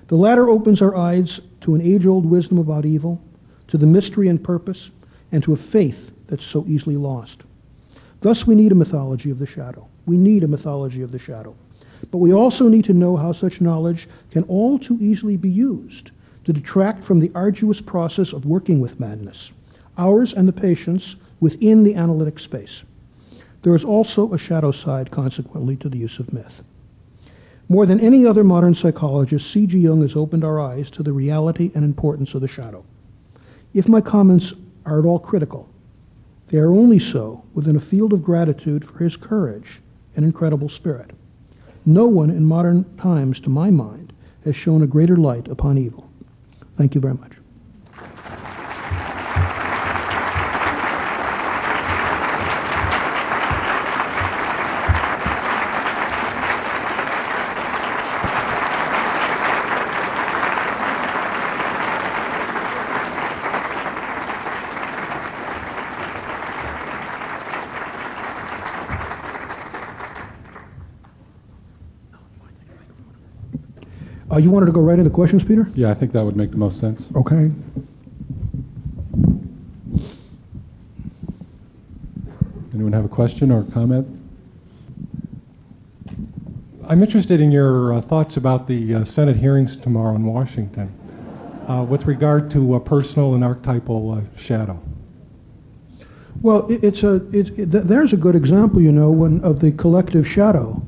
The 0.09 0.17
latter 0.17 0.49
opens 0.49 0.83
our 0.83 0.95
eyes 0.95 1.41
to 1.63 1.75
an 1.75 1.81
age 1.81 2.07
old 2.07 2.27
wisdom 2.27 2.59
about 2.59 2.85
evil, 2.85 3.21
to 3.69 3.79
the 3.79 3.87
mystery 3.87 4.29
and 4.29 4.43
purpose, 4.43 4.91
and 5.33 5.43
to 5.45 5.55
a 5.55 5.71
faith 5.73 6.11
that's 6.29 6.47
so 6.53 6.67
easily 6.67 6.97
lost. 6.97 7.37
Thus, 8.23 8.45
we 8.47 8.55
need 8.55 8.73
a 8.73 8.75
mythology 8.75 9.31
of 9.31 9.39
the 9.39 9.47
shadow. 9.47 9.87
We 10.07 10.17
need 10.17 10.43
a 10.43 10.49
mythology 10.49 11.03
of 11.03 11.13
the 11.13 11.19
shadow. 11.19 11.55
But 12.11 12.19
we 12.19 12.33
also 12.33 12.69
need 12.69 12.85
to 12.87 12.93
know 12.93 13.17
how 13.17 13.33
such 13.33 13.61
knowledge 13.61 14.09
can 14.33 14.45
all 14.45 14.79
too 14.79 14.99
easily 15.01 15.37
be 15.37 15.51
used 15.51 16.11
to 16.45 16.53
detract 16.53 17.07
from 17.07 17.21
the 17.21 17.31
arduous 17.35 17.81
process 17.87 18.33
of 18.33 18.45
working 18.45 18.81
with 18.81 18.99
madness, 18.99 19.51
ours 19.99 20.33
and 20.37 20.49
the 20.49 20.53
patient's 20.53 21.05
within 21.41 21.85
the 21.85 21.95
analytic 21.95 22.39
space. 22.39 22.83
There 23.65 23.77
is 23.77 23.85
also 23.85 24.33
a 24.33 24.39
shadow 24.39 24.73
side, 24.73 25.11
consequently, 25.11 25.77
to 25.77 25.89
the 25.89 25.99
use 25.99 26.19
of 26.19 26.33
myth. 26.33 26.53
More 27.69 27.85
than 27.85 28.01
any 28.01 28.25
other 28.25 28.45
modern 28.45 28.75
psychologist, 28.75 29.53
C.G. 29.53 29.77
Jung 29.77 30.01
has 30.03 30.17
opened 30.17 30.45
our 30.45 30.59
eyes 30.59 30.89
to 30.93 31.03
the 31.03 31.13
reality 31.13 31.71
and 31.75 31.85
importance 31.85 32.31
of 32.35 32.41
the 32.41 32.49
shadow. 32.49 32.85
If 33.75 33.87
my 33.87 34.01
comments 34.01 34.53
are 34.87 35.01
at 35.01 35.05
all 35.05 35.19
critical, 35.19 35.69
they 36.51 36.59
are 36.59 36.73
only 36.73 36.99
so 36.99 37.45
within 37.55 37.77
a 37.77 37.91
field 37.91 38.15
of 38.15 38.23
gratitude 38.23 38.89
for 38.91 39.05
his 39.05 39.17
courage 39.21 39.83
and 40.17 40.25
incredible 40.25 40.71
spirit. 40.71 41.11
No 41.85 42.07
one 42.07 42.31
in 42.31 42.45
modern 42.45 42.85
times, 42.97 43.39
to 43.41 43.51
my 43.51 43.71
mind, 43.71 44.13
has 44.45 44.55
shown 44.57 44.83
a 44.83 44.87
greater 44.87 45.17
light 45.17 45.49
upon 45.49 45.77
evil. 45.77 46.09
Thank 46.79 46.95
you 46.95 47.01
very 47.01 47.15
much. 47.15 47.33
Uh, 74.38 74.38
you 74.49 74.55
wanted 74.55 74.67
to 74.67 74.73
go 74.73 74.81
right 74.81 74.99
into 74.99 75.11
questions, 75.11 75.43
Peter? 75.47 75.69
Yeah, 75.75 75.91
I 75.91 75.95
think 75.95 76.13
that 76.15 76.25
would 76.25 76.37
make 76.37 76.51
the 76.51 76.57
most 76.57 76.81
sense. 76.81 77.03
Okay. 77.15 77.53
Anyone 82.73 82.93
have 82.95 83.05
a 83.05 83.09
question 83.09 83.51
or 83.51 83.67
comment? 83.75 84.07
I'm 86.89 87.03
interested 87.03 87.43
in 87.43 87.53
your 87.53 87.99
uh, 87.99 88.01
thoughts 88.09 88.39
about 88.39 88.67
the 88.67 88.95
uh, 88.95 89.13
Senate 89.13 89.37
hearings 89.37 89.71
tomorrow 89.83 90.17
in 90.17 90.25
Washington 90.25 90.95
uh, 91.69 91.83
with 91.83 92.03
regard 92.07 92.51
to 92.53 92.77
a 92.77 92.81
personal 92.81 93.35
and 93.35 93.45
archetypal 93.45 94.23
uh, 94.25 94.43
shadow. 94.47 94.81
Well, 96.41 96.67
it, 96.71 96.83
it's 96.83 97.03
a 97.03 97.17
it's, 97.33 97.51
it, 97.51 97.71
th- 97.71 97.85
there's 97.87 98.15
a 98.15 98.17
good 98.17 98.35
example, 98.35 98.81
you 98.81 98.93
know, 98.93 99.11
when, 99.11 99.45
of 99.45 99.61
the 99.61 99.73
collective 99.73 100.25
shadow, 100.25 100.81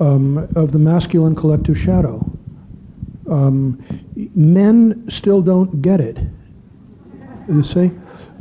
um, 0.00 0.48
of 0.56 0.72
the 0.72 0.78
masculine 0.78 1.34
collective 1.34 1.76
shadow 1.76 2.31
um, 3.32 4.30
men 4.34 5.08
still 5.18 5.42
don't 5.42 5.82
get 5.82 6.00
it. 6.00 6.18
You 7.48 7.64
see? 7.64 7.90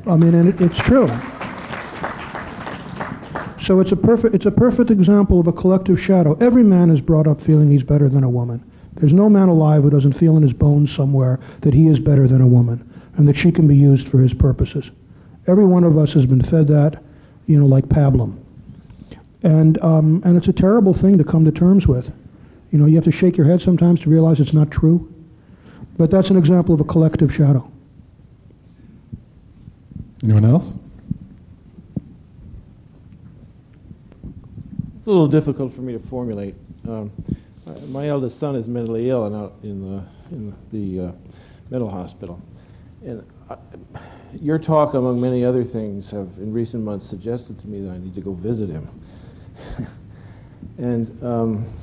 I 0.10 0.16
mean, 0.16 0.34
and 0.36 0.50
it, 0.50 0.56
it's 0.60 0.88
true. 0.88 1.08
So 3.68 3.80
it's 3.80 3.92
a 3.92 3.96
perfect 3.96 4.34
it's 4.34 4.46
a 4.46 4.52
perfect 4.52 4.90
example 4.90 5.40
of 5.40 5.48
a 5.48 5.54
collective 5.54 5.98
shadow. 6.00 6.36
Every 6.42 6.64
man 6.64 6.90
is 6.90 7.00
brought 7.00 7.28
up 7.28 7.40
feeling 7.46 7.72
he's 7.72 7.84
better 7.84 8.10
than 8.10 8.24
a 8.24 8.30
woman. 8.30 8.64
There's 9.00 9.14
no 9.14 9.30
man 9.30 9.50
alive 9.50 9.84
who 9.84 9.90
doesn't 9.90 10.18
feel 10.20 10.36
in 10.36 10.44
his 10.44 10.54
bones 10.54 10.90
somewhere 10.96 11.40
that 11.64 11.74
he 11.74 11.84
is 11.88 12.00
better 12.00 12.28
than 12.28 12.42
a 12.42 12.48
woman 12.48 12.88
and 13.18 13.28
that 13.28 13.38
she 13.38 13.52
can 13.52 13.68
be 13.68 13.76
used 13.76 14.10
for 14.10 14.20
his 14.20 14.34
purposes. 14.34 14.86
Every 15.48 15.66
one 15.66 15.84
of 15.84 15.98
us 15.98 16.14
has 16.14 16.26
been 16.26 16.42
fed 16.42 16.68
that, 16.68 17.02
you 17.46 17.60
know, 17.60 17.66
like 17.66 17.86
pablum. 17.86 18.38
And 19.44 19.82
um, 19.82 20.22
and 20.26 20.38
it's 20.38 20.48
a 20.48 20.54
terrible 20.54 20.94
thing 21.00 21.18
to 21.18 21.24
come 21.24 21.46
to 21.46 21.52
terms 21.52 21.88
with. 21.88 22.06
You 22.72 22.80
know, 22.80 22.86
you 22.86 22.96
have 22.96 23.04
to 23.06 23.12
shake 23.12 23.38
your 23.38 23.48
head 23.48 23.62
sometimes 23.64 24.00
to 24.02 24.10
realize 24.10 24.40
it's 24.40 24.54
not 24.54 24.72
true. 24.72 25.14
But 25.98 26.10
that's 26.10 26.30
an 26.30 26.38
example 26.38 26.74
of 26.74 26.80
a 26.82 26.86
collective 26.86 27.30
shadow. 27.32 27.70
Anyone 30.24 30.46
else? 30.46 30.74
It's 34.98 35.08
a 35.08 35.10
little 35.10 35.28
difficult 35.28 35.76
for 35.76 35.82
me 35.82 35.94
to 35.94 36.08
formulate. 36.10 36.56
Um, 36.88 37.12
my 37.88 38.08
eldest 38.08 38.40
son 38.40 38.56
is 38.56 38.68
mentally 38.68 39.10
ill 39.10 39.26
and 39.26 39.36
out 39.36 39.54
in 39.64 39.82
the 39.82 40.04
in 40.32 40.56
the 40.72 41.08
uh, 41.08 41.12
mental 41.70 41.90
hospital, 41.90 42.40
and 43.06 43.24
I, 43.50 43.58
your 44.40 44.58
talk, 44.58 44.94
among 44.94 45.20
many 45.20 45.44
other 45.44 45.64
things, 45.64 46.06
have 46.12 46.30
in 46.38 46.54
recent 46.54 46.84
months 46.84 47.10
suggested 47.10 47.60
to 47.62 47.68
me 47.68 47.82
that 47.82 47.92
I 47.92 47.98
need 47.98 48.16
to 48.16 48.22
go 48.22 48.34
visit 48.34 48.70
him. 48.70 48.90
and 50.78 51.24
um, 51.24 51.81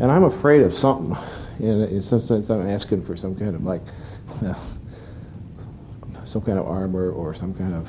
and 0.00 0.10
I'm 0.10 0.24
afraid 0.24 0.62
of 0.62 0.72
something. 0.74 1.16
And 1.58 1.90
in 1.90 2.02
some 2.08 2.20
sense, 2.22 2.50
I'm 2.50 2.68
asking 2.68 3.06
for 3.06 3.16
some 3.16 3.36
kind 3.36 3.54
of 3.54 3.62
like 3.62 3.82
uh, 4.44 4.54
some 6.26 6.42
kind 6.42 6.58
of 6.58 6.66
armor 6.66 7.10
or 7.10 7.34
some 7.36 7.54
kind 7.54 7.74
of 7.74 7.86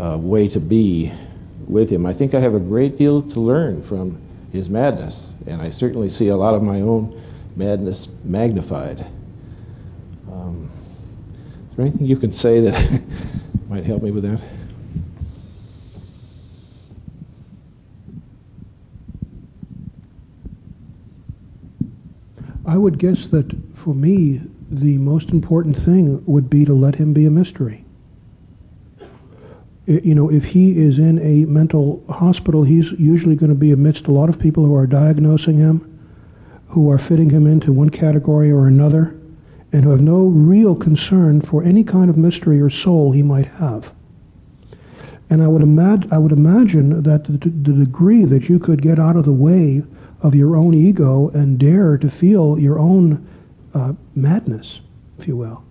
uh, 0.00 0.18
way 0.18 0.48
to 0.48 0.60
be 0.60 1.12
with 1.68 1.90
him. 1.90 2.06
I 2.06 2.14
think 2.14 2.34
I 2.34 2.40
have 2.40 2.54
a 2.54 2.60
great 2.60 2.96
deal 2.96 3.22
to 3.22 3.40
learn 3.40 3.86
from 3.88 4.22
his 4.52 4.68
madness, 4.68 5.14
and 5.46 5.60
I 5.60 5.72
certainly 5.72 6.10
see 6.10 6.28
a 6.28 6.36
lot 6.36 6.54
of 6.54 6.62
my 6.62 6.80
own 6.80 7.22
madness 7.56 8.06
magnified. 8.24 9.00
Um, 10.30 10.70
is 11.70 11.76
there 11.76 11.86
anything 11.86 12.06
you 12.06 12.18
can 12.18 12.32
say 12.38 12.60
that 12.60 13.02
might 13.68 13.84
help 13.84 14.02
me 14.02 14.10
with 14.10 14.22
that? 14.24 14.40
I 22.66 22.76
would 22.76 22.98
guess 22.98 23.18
that 23.30 23.50
for 23.84 23.94
me, 23.94 24.40
the 24.70 24.98
most 24.98 25.28
important 25.28 25.76
thing 25.84 26.22
would 26.26 26.50
be 26.50 26.64
to 26.64 26.74
let 26.74 26.96
him 26.96 27.12
be 27.12 27.26
a 27.26 27.30
mystery. 27.30 27.84
You 29.86 30.16
know, 30.16 30.28
if 30.30 30.42
he 30.42 30.70
is 30.70 30.98
in 30.98 31.20
a 31.20 31.48
mental 31.48 32.02
hospital, 32.08 32.64
he's 32.64 32.86
usually 32.98 33.36
going 33.36 33.50
to 33.50 33.58
be 33.58 33.70
amidst 33.70 34.06
a 34.06 34.10
lot 34.10 34.28
of 34.28 34.40
people 34.40 34.66
who 34.66 34.74
are 34.74 34.86
diagnosing 34.86 35.58
him, 35.58 36.00
who 36.70 36.90
are 36.90 36.98
fitting 37.08 37.30
him 37.30 37.46
into 37.46 37.72
one 37.72 37.90
category 37.90 38.50
or 38.50 38.66
another, 38.66 39.14
and 39.72 39.84
who 39.84 39.90
have 39.90 40.00
no 40.00 40.24
real 40.24 40.74
concern 40.74 41.40
for 41.48 41.62
any 41.62 41.84
kind 41.84 42.10
of 42.10 42.16
mystery 42.16 42.60
or 42.60 42.68
soul 42.68 43.12
he 43.12 43.22
might 43.22 43.46
have. 43.46 43.84
And 45.30 45.40
I 45.40 45.46
would, 45.46 45.62
imag- 45.62 46.12
I 46.12 46.18
would 46.18 46.32
imagine 46.32 47.04
that 47.04 47.24
the, 47.24 47.38
the 47.38 47.84
degree 47.84 48.24
that 48.24 48.48
you 48.48 48.58
could 48.58 48.82
get 48.82 48.98
out 48.98 49.16
of 49.16 49.24
the 49.24 49.32
way 49.32 49.84
of 50.22 50.34
your 50.34 50.56
own 50.56 50.74
ego 50.74 51.30
and 51.34 51.58
dare 51.58 51.98
to 51.98 52.10
feel 52.18 52.58
your 52.58 52.78
own 52.78 53.28
uh, 53.74 53.92
madness, 54.14 54.80
if 55.18 55.28
you 55.28 55.36
will, 55.36 55.62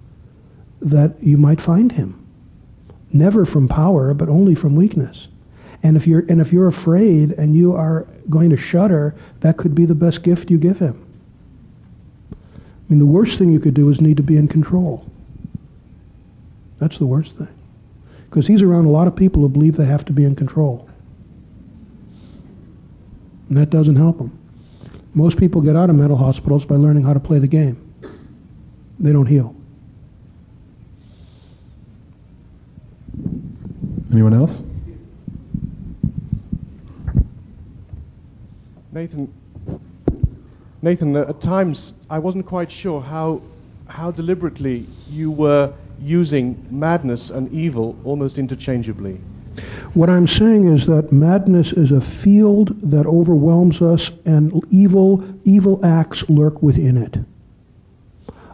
that 0.82 1.16
you 1.22 1.38
might 1.38 1.60
find 1.62 1.92
him. 1.92 2.26
Never 3.12 3.46
from 3.46 3.68
power, 3.68 4.14
but 4.14 4.30
only 4.30 4.56
from 4.56 4.76
weakness. 4.76 5.28
And 5.84 5.98
if 5.98 6.08
you're 6.08 6.24
and 6.28 6.42
if 6.42 6.52
you're 6.52 6.68
afraid 6.68 7.32
and 7.32 7.56
you 7.56 7.74
are 7.74 8.08
going 8.30 8.50
to 8.50 8.58
shudder, 8.58 9.16
that 9.44 9.58
could 9.58 9.76
be 9.76 9.86
the 9.86 9.94
best 9.94 10.24
gift 10.24 10.50
you 10.50 10.58
give 10.58 10.78
him. 10.78 11.06
I 12.34 12.36
mean, 12.90 13.00
the 13.00 13.06
worst 13.06 13.38
thing 13.38 13.52
you 13.52 13.60
could 13.60 13.74
do 13.74 13.90
is 13.92 14.00
need 14.00 14.18
to 14.18 14.24
be 14.24 14.36
in 14.36 14.48
control. 14.48 15.06
That's 16.80 16.98
the 17.00 17.06
worst 17.06 17.32
thing. 17.38 17.48
Because 18.30 18.48
he's 18.48 18.62
around 18.62 18.86
a 18.86 18.92
lot 18.92 19.08
of 19.08 19.16
people 19.16 19.42
who 19.42 19.50
believe 19.50 19.78
they 19.78 19.86
have 19.86 20.06
to 20.06 20.14
be 20.14 20.24
in 20.24 20.36
control. 20.36 20.85
And 23.50 23.58
that 23.58 23.70
doesn't 23.70 23.96
help 23.96 24.18
them. 24.18 24.40
Most 25.14 25.38
people 25.38 25.62
get 25.62 25.76
out 25.76 25.90
of 25.90 25.96
mental 25.96 26.18
hospitals 26.18 26.66
by 26.66 26.76
learning 26.76 27.04
how 27.04 27.14
to 27.14 27.20
play 27.20 27.40
the 27.40 27.48
game. 27.48 27.82
They 29.00 29.12
don't 29.12 29.28
heal. 29.28 29.56
Anyone 34.12 34.34
else? 34.34 34.52
Nathan, 38.92 39.34
Nathan, 40.82 41.16
at 41.18 41.42
times 41.42 41.92
I 42.10 42.20
wasn't 42.20 42.46
quite 42.46 42.72
sure 42.72 43.02
how 43.02 43.42
how 43.88 44.12
deliberately 44.12 44.88
you 45.10 45.32
were 45.32 45.74
using 46.00 46.66
madness 46.72 47.30
and 47.30 47.52
evil 47.52 47.98
almost 48.04 48.38
interchangeably. 48.38 49.20
What 49.96 50.10
I'm 50.10 50.28
saying 50.28 50.78
is 50.78 50.86
that 50.88 51.14
madness 51.14 51.68
is 51.68 51.90
a 51.90 52.22
field 52.22 52.72
that 52.84 53.06
overwhelms 53.06 53.82
us, 53.82 54.10
and 54.26 54.52
evil, 54.70 55.24
evil 55.46 55.80
acts 55.86 56.22
lurk 56.28 56.62
within 56.62 56.98
it. 56.98 57.16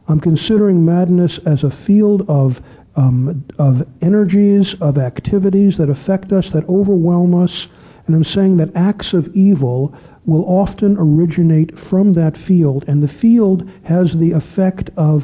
I'm 0.07 0.19
considering 0.19 0.85
madness 0.85 1.39
as 1.47 1.63
a 1.63 1.85
field 1.87 2.29
of 2.29 2.57
um, 2.95 3.45
of 3.57 3.87
energies, 4.01 4.75
of 4.81 4.97
activities 4.97 5.77
that 5.77 5.89
affect 5.89 6.31
us, 6.31 6.45
that 6.53 6.67
overwhelm 6.69 7.33
us, 7.41 7.67
And 8.05 8.15
I'm 8.15 8.33
saying 8.33 8.57
that 8.57 8.75
acts 8.75 9.13
of 9.13 9.33
evil 9.35 9.95
will 10.25 10.43
often 10.43 10.97
originate 10.99 11.71
from 11.89 12.13
that 12.13 12.35
field, 12.47 12.83
and 12.87 13.01
the 13.01 13.13
field 13.21 13.63
has 13.85 14.13
the 14.13 14.31
effect 14.31 14.89
of 14.97 15.23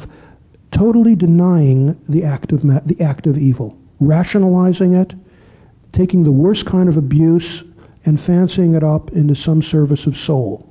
totally 0.76 1.14
denying 1.14 2.00
the 2.08 2.24
act 2.24 2.52
of, 2.52 2.64
ma- 2.64 2.80
the 2.86 3.00
act 3.00 3.26
of 3.26 3.36
evil, 3.36 3.76
rationalizing 4.00 4.94
it, 4.94 5.12
taking 5.92 6.24
the 6.24 6.32
worst 6.32 6.66
kind 6.66 6.88
of 6.88 6.96
abuse 6.96 7.62
and 8.04 8.20
fancying 8.26 8.74
it 8.74 8.84
up 8.84 9.10
into 9.10 9.34
some 9.34 9.62
service 9.62 10.06
of 10.06 10.14
soul. 10.26 10.68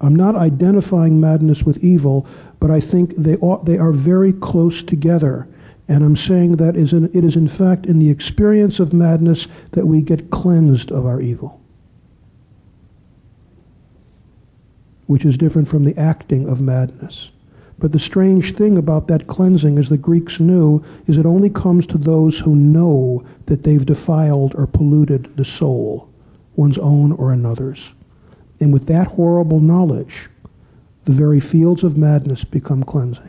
I'm 0.00 0.16
not 0.16 0.36
identifying 0.36 1.20
madness 1.20 1.62
with 1.64 1.78
evil, 1.78 2.26
but 2.60 2.70
I 2.70 2.80
think 2.80 3.12
they, 3.16 3.36
ought, 3.36 3.64
they 3.64 3.78
are 3.78 3.92
very 3.92 4.32
close 4.32 4.82
together. 4.86 5.48
And 5.88 6.04
I'm 6.04 6.16
saying 6.16 6.56
that 6.56 6.76
is 6.76 6.92
in, 6.92 7.10
it 7.14 7.24
is 7.24 7.36
in 7.36 7.48
fact 7.56 7.86
in 7.86 7.98
the 7.98 8.10
experience 8.10 8.80
of 8.80 8.92
madness 8.92 9.46
that 9.72 9.86
we 9.86 10.02
get 10.02 10.30
cleansed 10.30 10.90
of 10.90 11.06
our 11.06 11.20
evil, 11.20 11.60
which 15.06 15.24
is 15.24 15.36
different 15.36 15.68
from 15.68 15.84
the 15.84 15.98
acting 15.98 16.48
of 16.48 16.60
madness. 16.60 17.28
But 17.84 17.92
the 17.92 17.98
strange 17.98 18.54
thing 18.56 18.78
about 18.78 19.08
that 19.08 19.26
cleansing, 19.26 19.78
as 19.78 19.90
the 19.90 19.98
Greeks 19.98 20.40
knew, 20.40 20.82
is 21.06 21.18
it 21.18 21.26
only 21.26 21.50
comes 21.50 21.86
to 21.88 21.98
those 21.98 22.40
who 22.42 22.56
know 22.56 23.22
that 23.46 23.62
they've 23.62 23.84
defiled 23.84 24.54
or 24.54 24.66
polluted 24.66 25.28
the 25.36 25.44
soul, 25.58 26.08
one's 26.56 26.78
own 26.78 27.12
or 27.12 27.30
another's. 27.30 27.78
And 28.58 28.72
with 28.72 28.86
that 28.86 29.08
horrible 29.08 29.60
knowledge, 29.60 30.30
the 31.04 31.12
very 31.12 31.40
fields 31.40 31.84
of 31.84 31.94
madness 31.94 32.42
become 32.44 32.84
cleansing, 32.84 33.28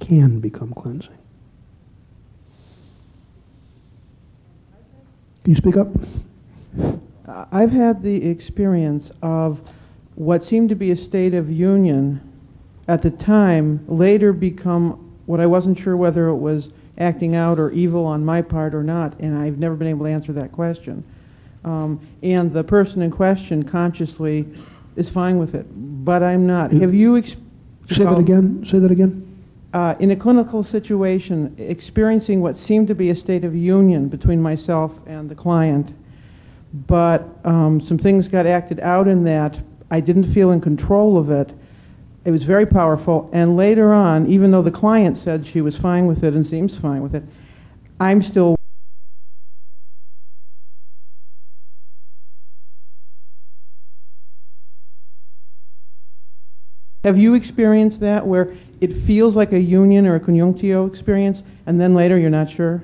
can 0.00 0.40
become 0.40 0.72
cleansing. 0.72 1.18
Can 5.44 5.52
you 5.52 5.56
speak 5.56 5.76
up? 5.76 5.88
I've 7.52 7.72
had 7.72 8.02
the 8.02 8.30
experience 8.30 9.10
of 9.20 9.58
what 10.14 10.42
seemed 10.44 10.70
to 10.70 10.74
be 10.74 10.90
a 10.90 10.96
state 10.96 11.34
of 11.34 11.50
union 11.50 12.28
at 12.88 13.02
the 13.02 13.10
time 13.10 13.84
later 13.88 14.32
become 14.32 15.14
what 15.26 15.40
I 15.40 15.46
wasn't 15.46 15.78
sure 15.78 15.96
whether 15.96 16.28
it 16.28 16.36
was 16.36 16.64
acting 16.98 17.34
out 17.36 17.58
or 17.58 17.70
evil 17.70 18.04
on 18.04 18.24
my 18.24 18.42
part 18.42 18.74
or 18.74 18.82
not, 18.82 19.18
and 19.20 19.38
I've 19.38 19.58
never 19.58 19.74
been 19.74 19.88
able 19.88 20.06
to 20.06 20.10
answer 20.12 20.32
that 20.34 20.52
question. 20.52 21.04
Um, 21.64 22.06
and 22.22 22.52
the 22.52 22.62
person 22.64 23.02
in 23.02 23.10
question 23.10 23.68
consciously 23.68 24.46
is 24.96 25.08
fine 25.10 25.38
with 25.38 25.54
it, 25.54 25.66
but 26.04 26.22
I'm 26.22 26.46
not. 26.46 26.72
Have 26.72 26.94
you 26.94 27.16
ex- 27.18 27.30
Say 27.90 28.04
that 28.04 28.18
again. 28.18 28.66
Say 28.70 28.78
that 28.78 28.90
again. 28.90 29.26
uh, 29.74 29.94
in 30.00 30.10
a 30.10 30.16
clinical 30.16 30.64
situation, 30.64 31.54
experiencing 31.58 32.40
what 32.40 32.56
seemed 32.66 32.86
to 32.88 32.94
be 32.94 33.10
a 33.10 33.16
state 33.16 33.44
of 33.44 33.54
union 33.54 34.08
between 34.08 34.40
myself 34.40 34.90
and 35.06 35.28
the 35.30 35.34
client, 35.34 35.90
but 36.86 37.26
um, 37.44 37.82
some 37.88 37.98
things 37.98 38.28
got 38.28 38.46
acted 38.46 38.80
out 38.80 39.08
in 39.08 39.24
that. 39.24 39.56
I 39.90 40.00
didn't 40.00 40.32
feel 40.34 40.50
in 40.52 40.60
control 40.60 41.18
of 41.18 41.30
it. 41.30 41.52
It 42.24 42.30
was 42.30 42.42
very 42.44 42.66
powerful, 42.66 43.30
and 43.32 43.56
later 43.56 43.94
on, 43.94 44.26
even 44.30 44.50
though 44.50 44.62
the 44.62 44.70
client 44.70 45.18
said 45.24 45.46
she 45.52 45.62
was 45.62 45.74
fine 45.78 46.06
with 46.06 46.22
it 46.22 46.34
and 46.34 46.48
seems 46.48 46.72
fine 46.82 47.02
with 47.02 47.14
it, 47.14 47.22
I'm 47.98 48.22
still 48.22 48.56
Have 57.04 57.16
you 57.16 57.32
experienced 57.34 58.00
that 58.00 58.26
where 58.26 58.54
it 58.82 59.06
feels 59.06 59.34
like 59.34 59.52
a 59.52 59.58
union 59.58 60.06
or 60.06 60.16
a 60.16 60.20
conjunctio 60.20 60.92
experience, 60.92 61.38
and 61.64 61.80
then 61.80 61.94
later 61.94 62.18
you're 62.18 62.28
not 62.28 62.48
sure? 62.54 62.82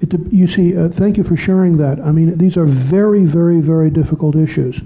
It, 0.00 0.12
you 0.32 0.48
see, 0.48 0.76
uh, 0.76 0.88
thank 0.98 1.16
you 1.16 1.22
for 1.22 1.36
sharing 1.36 1.76
that. 1.76 2.00
I 2.04 2.10
mean, 2.10 2.36
these 2.38 2.56
are 2.56 2.66
very, 2.66 3.24
very, 3.24 3.60
very 3.60 3.88
difficult 3.88 4.34
issues. 4.34 4.80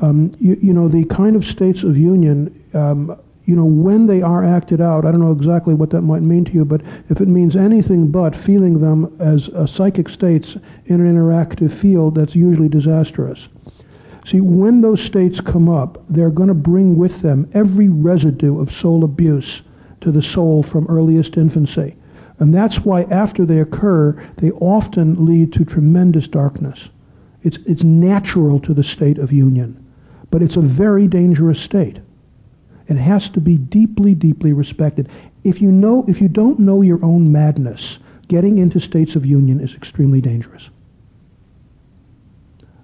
Um, 0.00 0.32
you, 0.38 0.56
you 0.62 0.72
know, 0.72 0.88
the 0.88 1.04
kind 1.06 1.34
of 1.34 1.42
states 1.44 1.82
of 1.82 1.96
union, 1.96 2.64
um, 2.72 3.18
you 3.44 3.56
know, 3.56 3.64
when 3.64 4.06
they 4.06 4.22
are 4.22 4.44
acted 4.44 4.80
out, 4.80 5.04
I 5.04 5.10
don't 5.10 5.20
know 5.20 5.32
exactly 5.32 5.74
what 5.74 5.90
that 5.90 6.02
might 6.02 6.22
mean 6.22 6.44
to 6.44 6.52
you, 6.52 6.64
but 6.64 6.82
if 7.08 7.20
it 7.20 7.28
means 7.28 7.56
anything 7.56 8.10
but 8.10 8.34
feeling 8.46 8.80
them 8.80 9.16
as 9.18 9.48
uh, 9.48 9.66
psychic 9.66 10.08
states 10.08 10.54
in 10.86 11.00
an 11.00 11.12
interactive 11.12 11.80
field, 11.80 12.14
that's 12.14 12.34
usually 12.34 12.68
disastrous. 12.68 13.38
See, 14.30 14.40
when 14.40 14.82
those 14.82 15.04
states 15.06 15.40
come 15.40 15.68
up, 15.68 16.04
they're 16.08 16.30
going 16.30 16.48
to 16.48 16.54
bring 16.54 16.96
with 16.96 17.22
them 17.22 17.50
every 17.54 17.88
residue 17.88 18.60
of 18.60 18.68
soul 18.80 19.02
abuse 19.02 19.62
to 20.02 20.12
the 20.12 20.22
soul 20.22 20.64
from 20.70 20.86
earliest 20.88 21.36
infancy. 21.36 21.96
And 22.38 22.54
that's 22.54 22.78
why, 22.84 23.02
after 23.02 23.44
they 23.44 23.58
occur, 23.58 24.32
they 24.40 24.50
often 24.50 25.26
lead 25.26 25.52
to 25.54 25.64
tremendous 25.64 26.28
darkness. 26.28 26.78
It's, 27.42 27.58
it's 27.66 27.82
natural 27.82 28.60
to 28.60 28.74
the 28.74 28.84
state 28.84 29.18
of 29.18 29.32
union, 29.32 29.84
but 30.30 30.42
it's 30.42 30.56
a 30.56 30.60
very 30.60 31.06
dangerous 31.06 31.62
state. 31.64 31.98
It 32.90 32.96
has 32.96 33.30
to 33.34 33.40
be 33.40 33.56
deeply, 33.56 34.16
deeply 34.16 34.52
respected. 34.52 35.08
If 35.44 35.62
you, 35.62 35.70
know, 35.70 36.04
if 36.08 36.20
you 36.20 36.26
don't 36.26 36.58
know 36.58 36.82
your 36.82 37.02
own 37.04 37.30
madness, 37.30 37.98
getting 38.28 38.58
into 38.58 38.80
states 38.80 39.14
of 39.14 39.24
union 39.24 39.60
is 39.60 39.70
extremely 39.76 40.20
dangerous. 40.20 40.64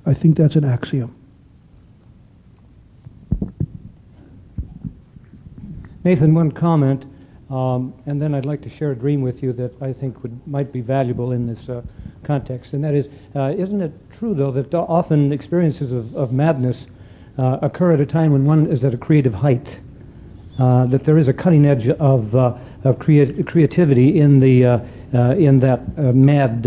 I 0.07 0.15
think 0.15 0.39
that's 0.39 0.55
an 0.55 0.65
axiom. 0.65 1.17
Nathan, 6.05 6.33
one 6.37 6.53
comment, 6.53 7.05
um, 7.51 7.93
and 8.07 8.23
then 8.23 8.33
I'd 8.33 8.47
like 8.47 8.63
to 8.63 8.71
share 8.79 8.93
a 8.93 8.97
dream 8.97 9.23
with 9.23 9.43
you 9.43 9.53
that 9.55 9.73
I 9.81 9.93
think 9.93 10.23
would, 10.23 10.47
might 10.47 10.73
be 10.73 10.83
valuable 10.83 11.33
in 11.33 11.49
this 11.49 11.69
uh, 11.69 11.83
context. 12.25 12.75
And 12.75 12.85
that 12.85 12.95
is, 12.95 13.07
uh, 13.35 13.51
isn't 13.59 13.81
it 13.81 13.93
true, 14.17 14.37
though, 14.37 14.53
that 14.53 14.73
often 14.73 15.33
experiences 15.33 15.91
of, 15.91 16.15
of 16.15 16.31
madness 16.31 16.77
uh, 17.37 17.57
occur 17.61 17.93
at 17.93 18.01
a 18.01 18.07
time 18.07 18.31
when 18.31 18.45
one 18.45 18.71
is 18.71 18.85
at 18.85 18.95
a 18.95 18.97
creative 18.97 19.35
height? 19.35 19.67
Uh, 20.59 20.87
that 20.87 21.05
there 21.05 21.19
is 21.19 21.29
a 21.29 21.35
cutting 21.35 21.67
edge 21.67 21.87
of, 22.01 22.35
uh, 22.35 22.55
of 22.85 22.99
crea- 22.99 23.43
creativity 23.43 24.19
in, 24.21 24.41
the, 24.41 24.65
uh, 24.65 25.35
in 25.35 25.61
that 25.61 25.99
mad 26.15 26.67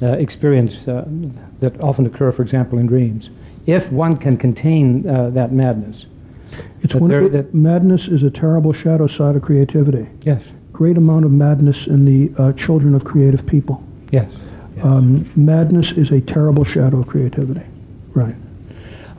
experience 0.00 0.72
that 1.60 1.72
often 1.80 2.04
occur, 2.06 2.32
for 2.32 2.42
example, 2.42 2.78
in 2.78 2.86
dreams. 2.86 3.30
If 3.66 3.90
one 3.92 4.16
can 4.16 4.36
contain 4.38 5.02
that 5.02 5.52
madness, 5.52 6.06
it's 6.82 6.92
But 6.94 7.02
one 7.02 7.10
there- 7.10 7.28
that- 7.28 7.54
madness 7.54 8.08
is 8.08 8.22
a 8.24 8.30
terrible 8.30 8.72
shadow 8.72 9.06
side 9.06 9.36
of 9.36 9.42
creativity. 9.42 10.06
yes, 10.22 10.42
Great 10.72 10.96
amount 10.96 11.24
of 11.24 11.32
madness 11.32 11.76
in 11.88 12.04
the 12.04 12.30
uh, 12.40 12.52
children 12.52 12.94
of 12.94 13.04
creative 13.04 13.44
people. 13.46 13.82
yes. 14.12 14.30
Um, 14.82 15.26
madness 15.36 15.90
is 15.96 16.10
a 16.12 16.20
terrible 16.20 16.62
shadow 16.64 17.00
of 17.00 17.06
creativity. 17.08 17.62
Right. 18.14 18.34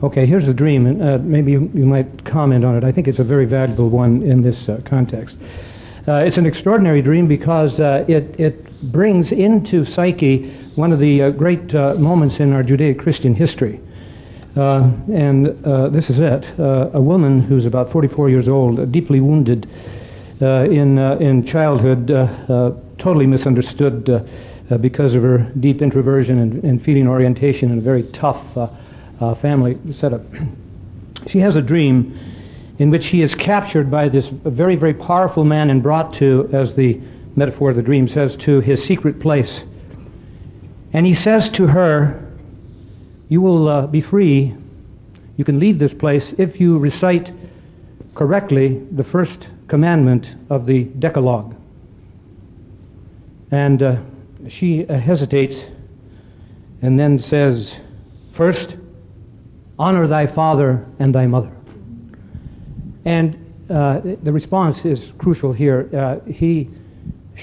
Okay, 0.02 0.24
here's 0.24 0.48
a 0.48 0.54
dream, 0.54 0.86
and 0.86 1.02
uh, 1.02 1.18
maybe 1.18 1.52
you, 1.52 1.70
you 1.74 1.84
might 1.84 2.24
comment 2.24 2.64
on 2.64 2.74
it. 2.74 2.84
I 2.84 2.90
think 2.90 3.06
it's 3.06 3.18
a 3.18 3.24
very 3.24 3.44
valuable 3.44 3.90
one 3.90 4.22
in 4.22 4.40
this 4.40 4.56
uh, 4.66 4.78
context. 4.88 5.36
Uh, 6.08 6.24
it's 6.24 6.38
an 6.38 6.46
extraordinary 6.46 7.02
dream 7.02 7.28
because 7.28 7.78
uh, 7.78 8.06
it, 8.08 8.34
it 8.40 8.92
brings 8.92 9.30
into 9.30 9.84
psyche 9.94 10.70
one 10.74 10.92
of 10.92 11.00
the 11.00 11.24
uh, 11.24 11.30
great 11.30 11.74
uh, 11.74 11.96
moments 11.96 12.36
in 12.38 12.54
our 12.54 12.62
Judeo 12.62 12.98
Christian 12.98 13.34
history. 13.34 13.78
And 14.56 15.46
this 15.94 16.04
is 16.08 16.16
it. 16.18 16.44
A 16.58 17.00
woman 17.00 17.42
who's 17.42 17.66
about 17.66 17.92
44 17.92 18.30
years 18.30 18.48
old, 18.48 18.90
deeply 18.90 19.20
wounded 19.20 19.66
in, 20.40 20.98
in 20.98 21.46
childhood, 21.46 22.08
totally 22.98 23.26
misunderstood 23.26 24.08
because 24.80 25.14
of 25.14 25.22
her 25.22 25.52
deep 25.60 25.82
introversion 25.82 26.38
and, 26.38 26.64
and 26.64 26.82
feeling 26.82 27.06
orientation 27.06 27.70
in 27.70 27.78
a 27.78 27.82
very 27.82 28.10
tough 28.12 28.44
uh, 29.20 29.34
family 29.36 29.76
setup. 30.00 30.22
she 31.30 31.38
has 31.38 31.54
a 31.56 31.62
dream 31.62 32.76
in 32.78 32.90
which 32.90 33.02
she 33.10 33.20
is 33.20 33.34
captured 33.34 33.90
by 33.90 34.08
this 34.08 34.24
very, 34.44 34.74
very 34.74 34.94
powerful 34.94 35.44
man 35.44 35.70
and 35.70 35.82
brought 35.82 36.18
to, 36.18 36.48
as 36.52 36.74
the 36.76 37.00
metaphor 37.36 37.70
of 37.70 37.76
the 37.76 37.82
dream 37.82 38.08
says, 38.08 38.34
to 38.44 38.60
his 38.60 38.82
secret 38.88 39.20
place. 39.20 39.60
And 40.92 41.06
he 41.06 41.14
says 41.14 41.50
to 41.56 41.66
her, 41.66 42.26
you 43.28 43.40
will 43.40 43.68
uh, 43.68 43.86
be 43.86 44.00
free. 44.00 44.56
You 45.36 45.44
can 45.44 45.60
leave 45.60 45.78
this 45.78 45.92
place 46.00 46.24
if 46.36 46.58
you 46.58 46.78
recite 46.78 47.28
correctly 48.14 48.82
the 48.90 49.04
first 49.04 49.46
commandment 49.68 50.26
of 50.50 50.66
the 50.66 50.84
Decalogue. 50.98 51.54
And 53.52 53.82
uh, 53.82 53.96
she 54.58 54.84
uh, 54.88 54.98
hesitates 54.98 55.54
and 56.82 56.98
then 56.98 57.22
says, 57.30 57.70
First, 58.36 58.74
honor 59.80 60.06
thy 60.06 60.26
father 60.34 60.86
and 60.98 61.14
thy 61.14 61.26
mother. 61.26 61.50
And 63.06 63.34
uh, 63.70 64.00
the 64.22 64.30
response 64.30 64.76
is 64.84 64.98
crucial 65.18 65.52
here. 65.54 65.88
Uh, 65.96 66.30
he 66.30 66.68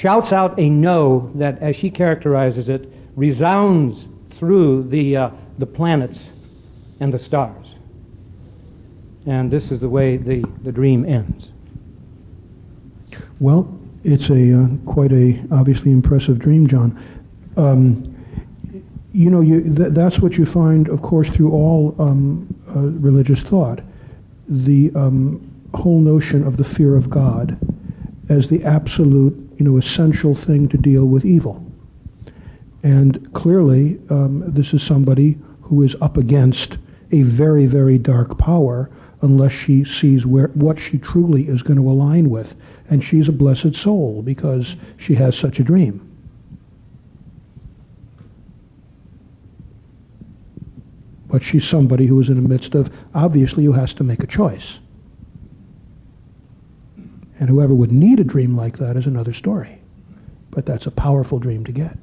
shouts 0.01 0.31
out 0.31 0.59
a 0.59 0.69
no 0.69 1.31
that, 1.35 1.61
as 1.61 1.76
she 1.77 1.89
characterizes 1.89 2.69
it, 2.69 2.88
resounds 3.15 4.05
through 4.38 4.88
the 4.89 5.18
uh, 5.18 5.30
the 5.57 5.65
planets 5.65 6.19
and 6.99 7.11
the 7.11 7.19
stars. 7.19 7.65
And 9.26 9.51
this 9.51 9.64
is 9.72 9.80
the 9.80 9.89
way 9.89 10.18
the, 10.18 10.43
the 10.64 10.72
dream 10.72 11.05
ends. 11.05 11.47
Well, 13.39 13.68
It's 14.03 14.30
a 14.30 14.64
uh, 14.64 14.93
quite 14.93 15.11
a 15.11 15.43
obviously 15.51 15.91
impressive 15.91 16.39
dream, 16.39 16.68
John. 16.68 16.97
Um, 17.57 18.16
you 19.18 19.31
know, 19.31 19.41
you, 19.41 19.64
th- 19.76 19.94
that's 19.95 20.22
what 20.22 20.34
you 20.34 20.45
find, 20.53 20.88
of 20.89 21.02
course, 21.02 21.27
through 21.35 21.52
all 21.52 21.95
um, 21.98 22.56
uh, 22.69 22.80
religious 22.80 23.39
thought. 23.49 23.80
The 24.48 24.91
um, 24.95 25.65
whole 25.73 25.99
notion 25.99 26.45
of 26.45 26.57
the 26.57 26.65
fear 26.77 26.95
of 26.95 27.10
God 27.10 27.57
as 28.30 28.48
the 28.52 28.64
absolute, 28.64 29.34
you 29.57 29.65
know, 29.65 29.80
essential 29.80 30.38
thing 30.45 30.69
to 30.69 30.77
deal 30.77 31.06
with 31.06 31.26
evil. 31.26 31.65
And 32.84 33.34
clearly, 33.34 33.98
um, 34.11 34.53
this 34.56 34.68
is 34.72 34.88
somebody 34.88 35.39
who 35.64 35.81
is 35.81 35.95
up 35.99 36.18
against 36.18 36.77
a 37.11 37.23
very, 37.23 37.65
very 37.65 37.98
dark 37.98 38.38
power 38.38 38.91
unless 39.23 39.52
she 39.65 39.84
sees 39.99 40.27
where, 40.27 40.49
what 40.49 40.77
she 40.91 40.99
truly 40.99 41.45
is 41.45 41.64
going 41.64 41.77
to 41.77 41.89
align 41.89 42.30
with. 42.30 42.48
And 42.88 43.03
she's 43.03 43.27
a 43.27 43.31
blessed 43.31 43.76
soul 43.84 44.22
because 44.23 44.76
she 44.99 45.15
has 45.15 45.35
such 45.41 45.57
a 45.57 45.64
dream. 45.64 46.07
But 51.30 51.41
she's 51.44 51.68
somebody 51.70 52.08
who 52.08 52.22
is 52.22 52.30
in 52.30 52.41
the 52.41 52.48
midst 52.48 52.74
of, 52.74 52.88
obviously, 53.14 53.66
who 53.66 53.74
has 53.74 53.94
to 53.95 54.04
make 54.04 54.22
a 54.22 54.28
choice. 54.28 54.80
And 57.40 57.49
whoever 57.49 57.76
would 57.76 57.91
need 57.91 58.20
a 58.20 58.24
dream 58.24 58.56
like 58.56 58.78
that 58.80 58.98
is 58.98 59.06
another 59.06 59.34
story. 59.34 59.82
But 60.52 60.66
that's 60.66 60.88
a 60.88 60.91
powerful 60.91 61.40
dream 61.40 61.66
to 61.66 61.72
get. 61.72 61.98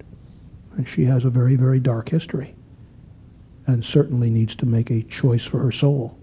And 0.77 0.87
she 0.95 1.05
has 1.05 1.25
a 1.25 1.31
very, 1.31 1.57
very 1.57 1.81
dark 1.81 2.09
history. 2.11 2.55
And 3.67 3.85
certainly 3.93 4.29
needs 4.31 4.55
to 4.57 4.67
make 4.67 4.91
a 4.91 5.07
choice 5.21 5.43
for 5.51 5.59
her 5.59 5.73
soul. 5.73 6.17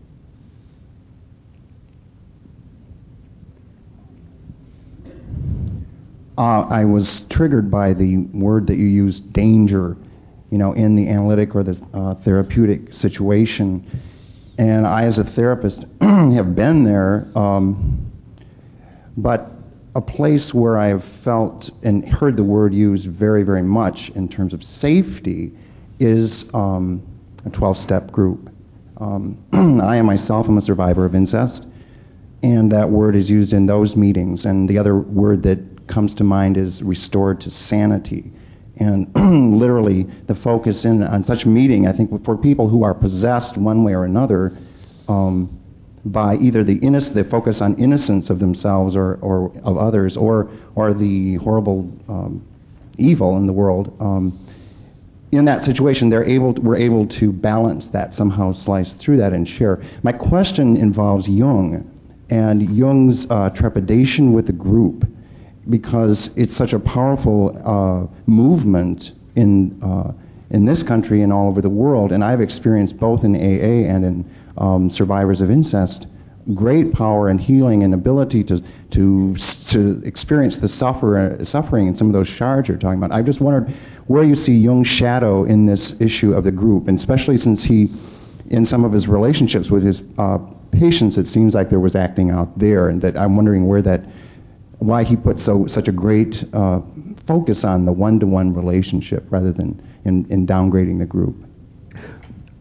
Uh, 6.37 6.61
I 6.69 6.85
was 6.85 7.21
triggered 7.29 7.69
by 7.69 7.93
the 7.93 8.17
word 8.33 8.67
that 8.67 8.77
you 8.77 8.85
used, 8.85 9.33
danger, 9.33 9.97
you 10.51 10.57
know, 10.57 10.73
in 10.73 10.95
the 10.95 11.09
analytic 11.09 11.55
or 11.55 11.63
the 11.63 11.79
uh, 11.93 12.15
therapeutic 12.23 12.93
situation. 12.93 14.01
And 14.57 14.85
I, 14.85 15.05
as 15.05 15.17
a 15.17 15.23
therapist, 15.23 15.79
have 16.01 16.55
been 16.55 16.83
there, 16.83 17.31
um, 17.35 18.11
but 19.17 19.49
a 19.95 20.01
place 20.01 20.51
where 20.53 20.77
I 20.77 20.89
have 20.89 21.03
felt 21.23 21.69
and 21.83 22.07
heard 22.07 22.37
the 22.37 22.43
word 22.43 22.73
used 22.73 23.07
very, 23.07 23.43
very 23.43 23.63
much 23.63 24.11
in 24.13 24.29
terms 24.29 24.53
of 24.53 24.61
safety 24.79 25.51
is 25.99 26.43
um, 26.53 27.01
a 27.45 27.49
12 27.49 27.77
step 27.77 28.11
group. 28.11 28.49
Um, 28.99 29.37
I 29.81 30.01
myself 30.01 30.47
am 30.47 30.57
a 30.57 30.61
survivor 30.61 31.05
of 31.05 31.15
incest, 31.15 31.65
and 32.43 32.71
that 32.71 32.89
word 32.89 33.15
is 33.15 33.29
used 33.29 33.53
in 33.53 33.65
those 33.65 33.95
meetings. 33.95 34.45
And 34.45 34.69
the 34.69 34.77
other 34.77 34.97
word 34.97 35.43
that 35.43 35.87
comes 35.87 36.13
to 36.15 36.23
mind 36.23 36.57
is 36.57 36.81
restored 36.81 37.39
to 37.41 37.51
sanity. 37.69 38.31
And 38.81 39.13
literally, 39.59 40.07
the 40.27 40.33
focus 40.43 40.85
in 40.85 41.03
on 41.03 41.23
such 41.25 41.45
meeting, 41.45 41.85
I 41.85 41.95
think, 41.95 42.09
for 42.25 42.35
people 42.35 42.67
who 42.67 42.83
are 42.83 42.95
possessed 42.95 43.55
one 43.55 43.83
way 43.83 43.93
or 43.93 44.05
another 44.05 44.57
um, 45.07 45.59
by 46.03 46.35
either 46.37 46.63
the 46.63 46.79
innoc- 46.79 47.13
the 47.13 47.23
focus 47.29 47.57
on 47.61 47.77
innocence 47.77 48.31
of 48.31 48.39
themselves 48.39 48.95
or, 48.95 49.19
or 49.21 49.55
of 49.63 49.77
others, 49.77 50.17
or 50.17 50.49
or 50.73 50.95
the 50.95 51.35
horrible 51.43 51.91
um, 52.09 52.43
evil 52.97 53.37
in 53.37 53.45
the 53.45 53.53
world. 53.53 53.95
Um, 53.99 54.47
in 55.31 55.45
that 55.45 55.63
situation, 55.63 56.09
they're 56.09 56.27
able 56.27 56.55
to, 56.55 56.61
we're 56.61 56.77
able 56.77 57.07
to 57.19 57.31
balance 57.31 57.85
that 57.93 58.15
somehow, 58.15 58.51
slice 58.65 58.91
through 58.99 59.17
that, 59.17 59.31
and 59.31 59.47
share. 59.47 59.81
My 60.01 60.11
question 60.11 60.75
involves 60.75 61.27
Jung 61.27 61.87
and 62.31 62.75
Jung's 62.75 63.27
uh, 63.29 63.49
trepidation 63.49 64.33
with 64.33 64.47
the 64.47 64.53
group 64.53 65.03
because 65.69 66.29
it's 66.35 66.57
such 66.57 66.73
a 66.73 66.79
powerful 66.79 67.51
uh, 67.65 68.13
movement 68.25 69.03
in 69.35 69.81
uh, 69.83 70.11
in 70.49 70.65
this 70.65 70.83
country 70.83 71.23
and 71.23 71.31
all 71.31 71.47
over 71.47 71.61
the 71.61 71.69
world. 71.69 72.11
And 72.11 72.23
I've 72.23 72.41
experienced 72.41 72.97
both 72.97 73.23
in 73.23 73.35
AA 73.35 73.89
and 73.93 74.03
in 74.03 74.35
um, 74.57 74.91
survivors 74.93 75.39
of 75.39 75.49
incest 75.49 76.05
great 76.55 76.91
power 76.93 77.29
and 77.29 77.39
healing 77.39 77.83
and 77.83 77.93
ability 77.93 78.43
to 78.43 78.59
to 78.91 79.35
to 79.71 80.01
experience 80.05 80.55
the 80.61 80.67
suffer, 80.67 81.37
suffering 81.45 81.87
and 81.87 81.97
some 81.97 82.07
of 82.07 82.13
those 82.13 82.27
shards 82.37 82.67
you're 82.67 82.77
talking 82.77 83.01
about. 83.01 83.11
I 83.11 83.21
just 83.21 83.41
wondered 83.41 83.73
where 84.07 84.23
you 84.23 84.35
see 84.35 84.53
Jung's 84.53 84.87
shadow 84.87 85.45
in 85.45 85.65
this 85.65 85.93
issue 85.99 86.33
of 86.33 86.43
the 86.43 86.51
group, 86.51 86.87
and 86.87 86.99
especially 86.99 87.37
since 87.37 87.63
he, 87.63 87.87
in 88.49 88.65
some 88.65 88.83
of 88.83 88.91
his 88.91 89.07
relationships 89.07 89.69
with 89.69 89.83
his 89.83 90.01
uh, 90.17 90.37
patients, 90.71 91.17
it 91.17 91.27
seems 91.27 91.53
like 91.53 91.69
there 91.69 91.79
was 91.79 91.95
acting 91.95 92.31
out 92.31 92.57
there, 92.59 92.89
and 92.89 93.01
that 93.01 93.15
I'm 93.15 93.35
wondering 93.35 93.67
where 93.67 93.81
that 93.83 94.03
why 94.81 95.03
he 95.03 95.15
put 95.15 95.37
so 95.45 95.67
such 95.67 95.87
a 95.87 95.91
great 95.91 96.35
uh, 96.53 96.79
focus 97.27 97.59
on 97.63 97.85
the 97.85 97.91
one-to-one 97.91 98.53
relationship 98.53 99.23
rather 99.29 99.51
than 99.51 99.79
in, 100.05 100.25
in 100.31 100.47
downgrading 100.47 100.97
the 100.97 101.05
group. 101.05 101.35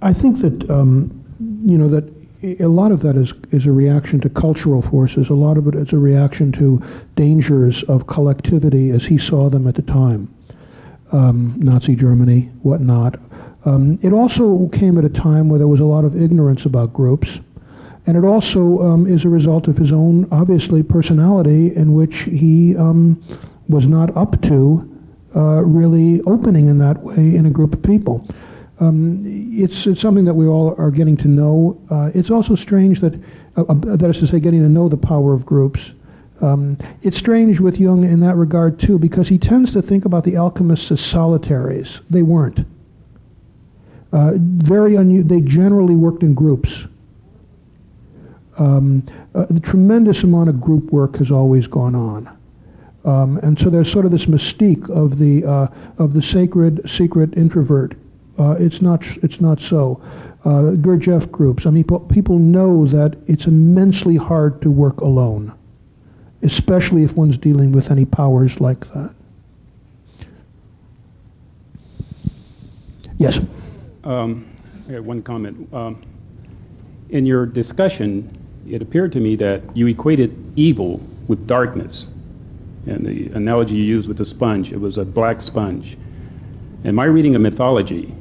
I 0.03 0.13
think 0.13 0.41
that 0.43 0.71
um, 0.71 1.25
you 1.67 1.79
know 1.79 1.89
that 1.89 2.05
a 2.61 2.69
lot 2.69 2.93
of 2.93 3.01
that 3.01 3.17
is 3.17 3.33
is 3.53 3.67
a 3.67 3.73
reaction 3.73 4.21
to 4.21 4.29
cultural 4.29 4.83
forces. 4.91 5.27
A 5.31 5.35
lot 5.35 5.57
of 5.57 5.67
it 5.67 5.75
is 5.75 5.89
a 5.93 5.97
reaction 5.97 6.53
to 6.53 6.81
dangers 7.17 7.83
of 7.89 8.07
collectivity 8.07 8.91
as 8.91 9.03
he 9.09 9.19
saw 9.19 9.49
them 9.49 9.67
at 9.67 9.77
the 9.77 9.83
time, 9.83 10.29
um, 11.13 11.57
Nazi 11.59 11.97
Germany, 11.97 12.51
whatnot. 12.63 13.19
Um, 13.65 13.99
it 14.03 14.13
also 14.13 14.71
came 14.79 14.99
at 14.99 15.05
a 15.05 15.11
time 15.11 15.49
where 15.49 15.59
there 15.59 15.69
was 15.69 15.81
a 15.81 15.85
lot 15.85 16.05
of 16.05 16.21
ignorance 16.21 16.67
about 16.67 16.93
groups 16.93 17.29
and 18.11 18.24
it 18.24 18.27
also 18.27 18.81
um, 18.81 19.07
is 19.07 19.24
a 19.24 19.28
result 19.28 19.69
of 19.69 19.77
his 19.77 19.93
own, 19.93 20.27
obviously, 20.32 20.82
personality 20.82 21.70
in 21.77 21.95
which 21.95 22.12
he 22.24 22.74
um, 22.77 23.23
was 23.69 23.85
not 23.87 24.16
up 24.16 24.32
to 24.43 24.82
uh, 25.37 25.62
really 25.62 26.20
opening 26.27 26.66
in 26.66 26.77
that 26.78 27.01
way 27.05 27.15
in 27.15 27.47
a 27.47 27.51
group 27.51 27.73
of 27.73 27.81
people. 27.85 28.27
Um, 28.81 29.23
it's, 29.55 29.87
it's 29.87 30.03
something 30.03 30.24
that 30.24 30.35
we 30.35 30.49
all 30.49 30.74
are 30.77 30.91
getting 30.91 31.16
to 31.19 31.28
know. 31.28 31.81
Uh, 31.89 32.11
it's 32.12 32.32
also 32.32 32.57
strange 32.57 33.01
that, 33.01 33.15
uh, 33.57 33.62
uh 33.62 33.97
that 33.97 34.11
is 34.12 34.20
to 34.23 34.27
say, 34.27 34.41
getting 34.41 34.62
to 34.62 34.69
know 34.69 34.89
the 34.89 34.97
power 34.97 35.32
of 35.32 35.47
groups. 35.47 35.78
Um, 36.43 36.78
it's 37.03 37.19
strange 37.20 37.61
with 37.61 37.77
Jung 37.77 38.03
in 38.03 38.19
that 38.27 38.35
regard 38.35 38.82
too, 38.85 38.99
because 38.99 39.28
he 39.28 39.39
tends 39.39 39.73
to 39.74 39.82
think 39.82 40.05
about 40.05 40.24
the 40.24 40.35
alchemists 40.35 40.91
as 40.91 40.99
solitaries. 41.12 41.87
They 42.11 42.23
weren't. 42.23 42.59
Uh, 44.12 44.32
very 44.37 44.95
unu- 44.95 45.28
they 45.28 45.43
generally 45.43 45.95
worked 45.95 46.24
in 46.24 46.35
groups 46.35 46.70
um, 48.59 49.06
uh, 49.35 49.47
the 49.51 49.60
tremendous 49.60 50.22
amount 50.22 50.48
of 50.48 50.60
group 50.60 50.93
work 50.93 51.16
has 51.16 51.31
always 51.31 51.66
gone 51.66 51.94
on. 51.94 52.36
Um, 53.05 53.39
and 53.43 53.59
so 53.62 53.70
there's 53.70 53.90
sort 53.93 54.05
of 54.05 54.12
this 54.12 54.27
mystique 54.27 54.85
of 54.90 55.18
the 55.18 55.47
uh, 55.47 56.02
of 56.02 56.12
the 56.12 56.22
sacred 56.32 56.81
secret 56.98 57.36
introvert. 57.36 57.94
Uh, 58.39 58.56
it's 58.59 58.82
not 58.82 59.01
it's 59.22 59.40
not 59.40 59.59
so. 59.70 60.01
Uh, 60.44 60.72
Gurdjieff 60.77 61.31
groups. 61.31 61.64
I 61.66 61.70
mean, 61.70 61.85
people 62.10 62.39
know 62.39 62.86
that 62.89 63.16
it's 63.27 63.47
immensely 63.47 64.16
hard 64.16 64.62
to 64.62 64.70
work 64.70 65.01
alone, 65.01 65.55
especially 66.43 67.05
if 67.05 67.12
one's 67.12 67.36
dealing 67.39 67.72
with 67.72 67.90
any 67.90 68.06
powers 68.06 68.51
like 68.59 68.81
that. 68.94 69.14
Yes. 73.18 73.35
Um, 74.02 74.56
I 74.89 74.93
have 74.93 75.05
one 75.05 75.22
comment. 75.22 75.68
Um, 75.74 76.02
in 77.10 77.27
your 77.27 77.44
discussion, 77.44 78.40
it 78.71 78.83
appeared 78.83 79.13
to 79.13 79.21
me 79.21 79.37
that 79.37 79.63
you 79.75 79.87
equated 79.87 80.37
evil 80.57 81.01
with 81.29 81.47
darkness. 81.47 82.07
And 82.87 83.05
the 83.05 83.35
analogy 83.35 83.73
you 83.73 83.83
used 83.83 84.09
with 84.09 84.19
the 84.19 84.25
sponge, 84.25 84.69
it 84.69 84.81
was 84.81 84.97
a 84.97 85.05
black 85.05 85.41
sponge. 85.41 85.99
In 86.85 86.95
my 86.95 87.05
reading 87.05 87.35
of 87.35 87.43
mythology, 87.43 88.15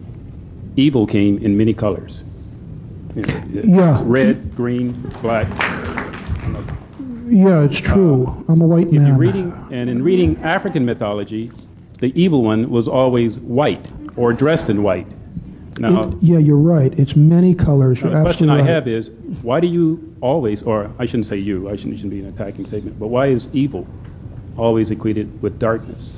evil 0.76 1.08
came 1.08 1.38
in 1.38 1.58
many 1.58 1.74
colors. 1.74 2.22
You 3.16 3.22
know, 3.22 3.44
yeah. 3.82 4.04
Red, 4.06 4.56
green, 4.56 5.02
black. 5.22 5.48
Yeah, 7.32 7.68
it's 7.70 7.88
true. 7.88 8.26
Uh, 8.28 8.52
I'm 8.52 8.62
a 8.62 8.68
white 8.68 8.92
man. 8.92 9.18
Reading, 9.18 9.54
and 9.72 9.90
in 9.90 10.04
reading 10.04 10.38
African 10.44 10.86
mythology, 10.86 11.52
the 12.02 12.08
evil 12.08 12.44
one 12.44 12.70
was 12.70 12.88
always 12.88 13.38
white 13.38 13.86
or 14.18 14.34
dressed 14.34 14.70
in 14.70 14.84
white. 14.84 15.08
Now, 15.80 16.14
yeah, 16.22 16.40
you're 16.40 16.58
right. 16.58 16.94
It's 16.98 17.14
many 17.16 17.56
colors. 17.56 18.00
Now, 18.04 18.18
the 18.18 18.22
question 18.24 18.50
right. 18.50 18.62
I 18.62 18.68
have 18.68 18.88
is, 18.88 19.10
why 19.42 19.60
do 19.60 19.68
you 19.68 20.16
always, 20.22 20.62
or 20.66 20.94
I 21.00 21.06
shouldn't 21.06 21.28
say 21.28 21.38
you, 21.38 21.70
I 21.70 21.78
shouldn't, 21.78 21.96
shouldn't 21.96 22.12
be 22.12 22.20
an 22.20 22.28
attacking 22.28 22.68
statement, 22.68 23.00
but 23.00 23.08
why 23.08 23.30
is 23.30 23.48
evil 23.54 23.88
always 24.58 24.92
equated 24.92 25.42
with 25.42 25.60
darkness? 25.60 26.12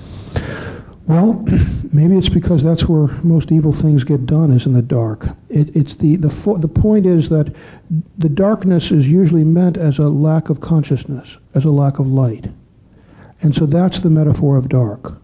Well, 1.07 1.45
maybe 1.93 2.17
it's 2.17 2.33
because 2.33 2.63
that's 2.63 2.88
where 2.88 3.07
most 3.23 3.51
evil 3.51 3.75
things 3.81 4.03
get 4.03 4.25
done, 4.25 4.51
is 4.51 4.65
in 4.65 4.73
the 4.73 4.81
dark. 4.81 5.25
It, 5.49 5.69
it's 5.75 5.93
the 5.99 6.15
the 6.17 6.31
fo- 6.43 6.57
the 6.57 6.67
point 6.67 7.05
is 7.05 7.29
that 7.29 7.53
the 8.17 8.29
darkness 8.29 8.85
is 8.85 9.05
usually 9.05 9.43
meant 9.43 9.77
as 9.77 9.97
a 9.97 10.03
lack 10.03 10.49
of 10.49 10.61
consciousness, 10.61 11.27
as 11.53 11.65
a 11.65 11.69
lack 11.69 11.99
of 11.99 12.07
light, 12.07 12.45
and 13.41 13.53
so 13.55 13.65
that's 13.65 14.01
the 14.01 14.09
metaphor 14.09 14.57
of 14.57 14.69
dark 14.69 15.21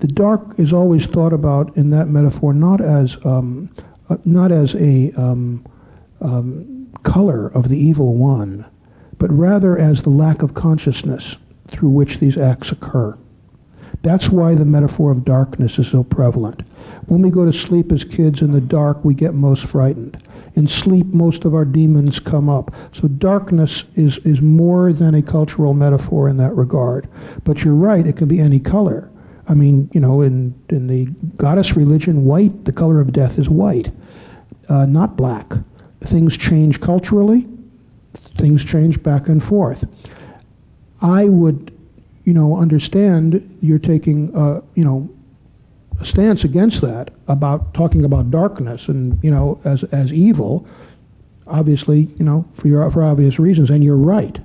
the 0.00 0.06
dark 0.08 0.40
is 0.58 0.72
always 0.72 1.02
thought 1.12 1.32
about 1.32 1.76
in 1.76 1.90
that 1.90 2.06
metaphor 2.06 2.52
not 2.52 2.80
as 2.80 3.14
um, 3.24 3.70
uh, 4.08 4.16
not 4.24 4.52
as 4.52 4.74
a 4.74 5.12
um, 5.18 5.66
um, 6.20 6.88
color 7.04 7.48
of 7.48 7.68
the 7.68 7.76
evil 7.76 8.14
one, 8.14 8.64
but 9.18 9.30
rather 9.32 9.78
as 9.78 10.02
the 10.02 10.10
lack 10.10 10.42
of 10.42 10.54
consciousness, 10.54 11.24
through 11.70 11.88
which 11.88 12.20
these 12.20 12.38
acts 12.38 12.70
occur. 12.70 13.16
That's 14.04 14.30
why 14.30 14.54
the 14.54 14.64
metaphor 14.64 15.10
of 15.10 15.24
darkness 15.24 15.72
is 15.78 15.86
so 15.90 16.04
prevalent. 16.04 16.62
When 17.06 17.22
we 17.22 17.30
go 17.30 17.50
to 17.50 17.66
sleep 17.66 17.90
as 17.90 18.04
kids 18.16 18.40
in 18.40 18.52
the 18.52 18.60
dark, 18.60 19.04
we 19.04 19.14
get 19.14 19.34
most 19.34 19.66
frightened. 19.72 20.22
In 20.54 20.68
sleep, 20.84 21.06
most 21.06 21.44
of 21.44 21.54
our 21.54 21.64
demons 21.64 22.20
come 22.24 22.48
up. 22.48 22.70
So 23.00 23.08
darkness 23.08 23.82
is, 23.96 24.14
is 24.24 24.38
more 24.40 24.92
than 24.92 25.14
a 25.14 25.22
cultural 25.22 25.74
metaphor 25.74 26.28
in 26.28 26.36
that 26.36 26.54
regard. 26.54 27.08
But 27.44 27.58
you're 27.58 27.74
right, 27.74 28.06
it 28.06 28.16
can 28.16 28.28
be 28.28 28.40
any 28.40 28.60
color. 28.60 29.10
I 29.48 29.54
mean, 29.54 29.90
you 29.92 30.00
know, 30.00 30.22
in, 30.22 30.54
in 30.68 30.86
the 30.86 31.06
goddess 31.40 31.72
religion, 31.76 32.24
white, 32.24 32.64
the 32.64 32.72
color 32.72 33.00
of 33.00 33.12
death 33.12 33.38
is 33.38 33.48
white, 33.48 33.88
uh, 34.68 34.86
not 34.86 35.16
black. 35.16 35.50
Things 36.10 36.36
change 36.50 36.80
culturally, 36.80 37.46
things 38.38 38.62
change 38.70 39.02
back 39.02 39.28
and 39.28 39.42
forth. 39.42 39.78
I 41.00 41.24
would, 41.24 41.72
you 42.24 42.32
know, 42.32 42.56
understand 42.56 43.58
you're 43.60 43.78
taking, 43.78 44.32
you 44.74 44.84
know, 44.84 45.08
a 46.00 46.04
stance 46.06 46.44
against 46.44 46.80
that 46.82 47.10
about 47.28 47.72
talking 47.74 48.04
about 48.04 48.30
darkness 48.30 48.82
and 48.88 49.18
you 49.22 49.30
know 49.30 49.60
as 49.64 49.84
as 49.92 50.12
evil. 50.12 50.66
Obviously, 51.46 52.08
you 52.18 52.24
know, 52.24 52.44
for 52.60 52.68
your 52.68 52.90
for 52.90 53.04
obvious 53.04 53.38
reasons, 53.38 53.70
and 53.70 53.82
you're 53.82 53.96
right. 53.96 54.38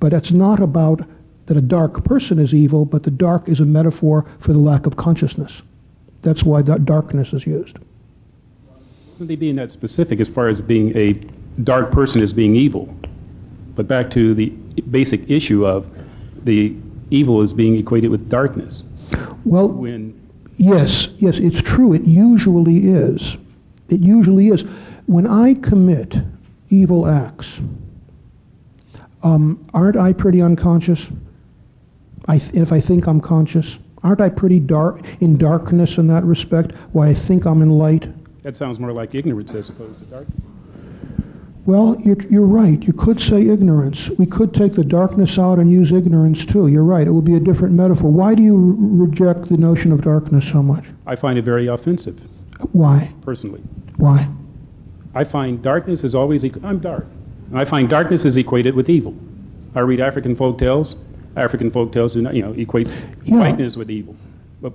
But 0.00 0.12
it's 0.12 0.32
not 0.32 0.62
about 0.62 1.00
that 1.46 1.56
a 1.56 1.60
dark 1.60 2.04
person 2.04 2.38
is 2.38 2.54
evil, 2.54 2.84
but 2.84 3.02
the 3.02 3.10
dark 3.10 3.48
is 3.48 3.60
a 3.60 3.64
metaphor 3.64 4.24
for 4.44 4.52
the 4.52 4.58
lack 4.58 4.86
of 4.86 4.96
consciousness. 4.96 5.52
That's 6.22 6.42
why 6.42 6.62
that 6.62 6.86
darkness 6.86 7.28
is 7.32 7.46
used. 7.46 7.78
Isn't 9.16 9.28
they 9.28 9.36
being 9.36 9.56
that 9.56 9.70
specific 9.70 10.20
as 10.20 10.28
far 10.34 10.48
as 10.48 10.60
being 10.60 10.96
a 10.96 11.12
dark 11.62 11.92
person 11.92 12.22
as 12.22 12.32
being 12.32 12.56
evil? 12.56 12.92
But 13.76 13.86
back 13.86 14.10
to 14.12 14.34
the 14.34 14.50
basic 14.90 15.28
issue 15.30 15.64
of 15.66 15.86
the 16.44 16.76
evil 17.10 17.42
is 17.42 17.52
being 17.52 17.76
equated 17.76 18.10
with 18.10 18.28
darkness. 18.28 18.82
Well, 19.44 19.68
When 19.68 20.20
yes, 20.56 21.06
yes, 21.18 21.34
it's 21.36 21.62
true. 21.74 21.92
It 21.92 22.04
usually 22.04 22.78
is. 22.78 23.22
It 23.88 24.00
usually 24.00 24.48
is. 24.48 24.62
When 25.06 25.26
I 25.26 25.54
commit 25.54 26.14
evil 26.70 27.06
acts, 27.06 27.46
um, 29.22 29.68
aren't 29.74 29.96
I 29.96 30.12
pretty 30.12 30.40
unconscious? 30.40 30.98
I 32.26 32.38
th- 32.38 32.50
if 32.54 32.72
I 32.72 32.80
think 32.80 33.06
I'm 33.06 33.20
conscious, 33.20 33.66
aren't 34.02 34.20
I 34.20 34.28
pretty 34.28 34.60
dark 34.60 35.00
in 35.20 35.36
darkness 35.38 35.90
in 35.98 36.06
that 36.08 36.24
respect? 36.24 36.72
Why 36.92 37.10
I 37.10 37.26
think 37.28 37.46
I'm 37.46 37.62
in 37.62 37.70
light? 37.70 38.04
that 38.42 38.58
sounds 38.58 38.78
more 38.78 38.92
like 38.92 39.14
ignorance 39.14 39.48
as 39.56 39.68
opposed 39.70 39.98
to 40.00 40.04
darkness. 40.06 40.38
Well, 41.66 41.96
you're, 42.04 42.20
you're 42.30 42.46
right. 42.46 42.82
You 42.82 42.92
could 42.92 43.18
say 43.18 43.48
ignorance. 43.48 43.96
We 44.18 44.26
could 44.26 44.52
take 44.52 44.74
the 44.74 44.84
darkness 44.84 45.38
out 45.38 45.58
and 45.58 45.72
use 45.72 45.90
ignorance 45.90 46.38
too. 46.52 46.66
You're 46.68 46.84
right. 46.84 47.06
It 47.06 47.10
would 47.10 47.24
be 47.24 47.36
a 47.36 47.40
different 47.40 47.72
metaphor. 47.72 48.10
Why 48.12 48.34
do 48.34 48.42
you 48.42 48.54
re- 48.54 49.08
reject 49.08 49.48
the 49.48 49.56
notion 49.56 49.92
of 49.92 50.02
darkness 50.02 50.44
so 50.52 50.62
much? 50.62 50.84
I 51.06 51.16
find 51.16 51.38
it 51.38 51.44
very 51.46 51.68
offensive, 51.68 52.18
Why? 52.72 53.14
personally. 53.24 53.62
Why? 53.96 54.28
I 55.14 55.24
find 55.24 55.62
darkness 55.62 56.00
is 56.04 56.14
always, 56.14 56.42
equ- 56.42 56.62
I'm 56.62 56.80
dark. 56.80 57.06
And 57.48 57.58
I 57.58 57.64
find 57.68 57.88
darkness 57.88 58.26
is 58.26 58.36
equated 58.36 58.74
with 58.74 58.90
evil. 58.90 59.14
I 59.74 59.80
read 59.80 60.00
African 60.00 60.36
folk 60.36 60.58
tales. 60.58 60.94
African 61.36 61.70
folk 61.70 61.92
tales 61.92 62.12
do 62.12 62.22
not, 62.22 62.34
you 62.34 62.42
know, 62.42 62.52
equate 62.52 62.86
Yeah. 63.24 63.38
whiteness 63.38 63.76
with 63.76 63.90
evil. 63.90 64.14
But 64.62 64.72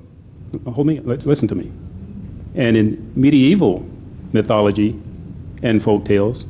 hold 0.67 0.87
me, 0.87 0.99
listen 0.99 1.47
to 1.47 1.55
me. 1.55 1.71
And 2.55 2.75
in 2.75 3.11
medieval 3.15 3.85
mythology 4.33 4.99
and 5.63 5.81
folk 5.83 6.05
tales, 6.05 6.43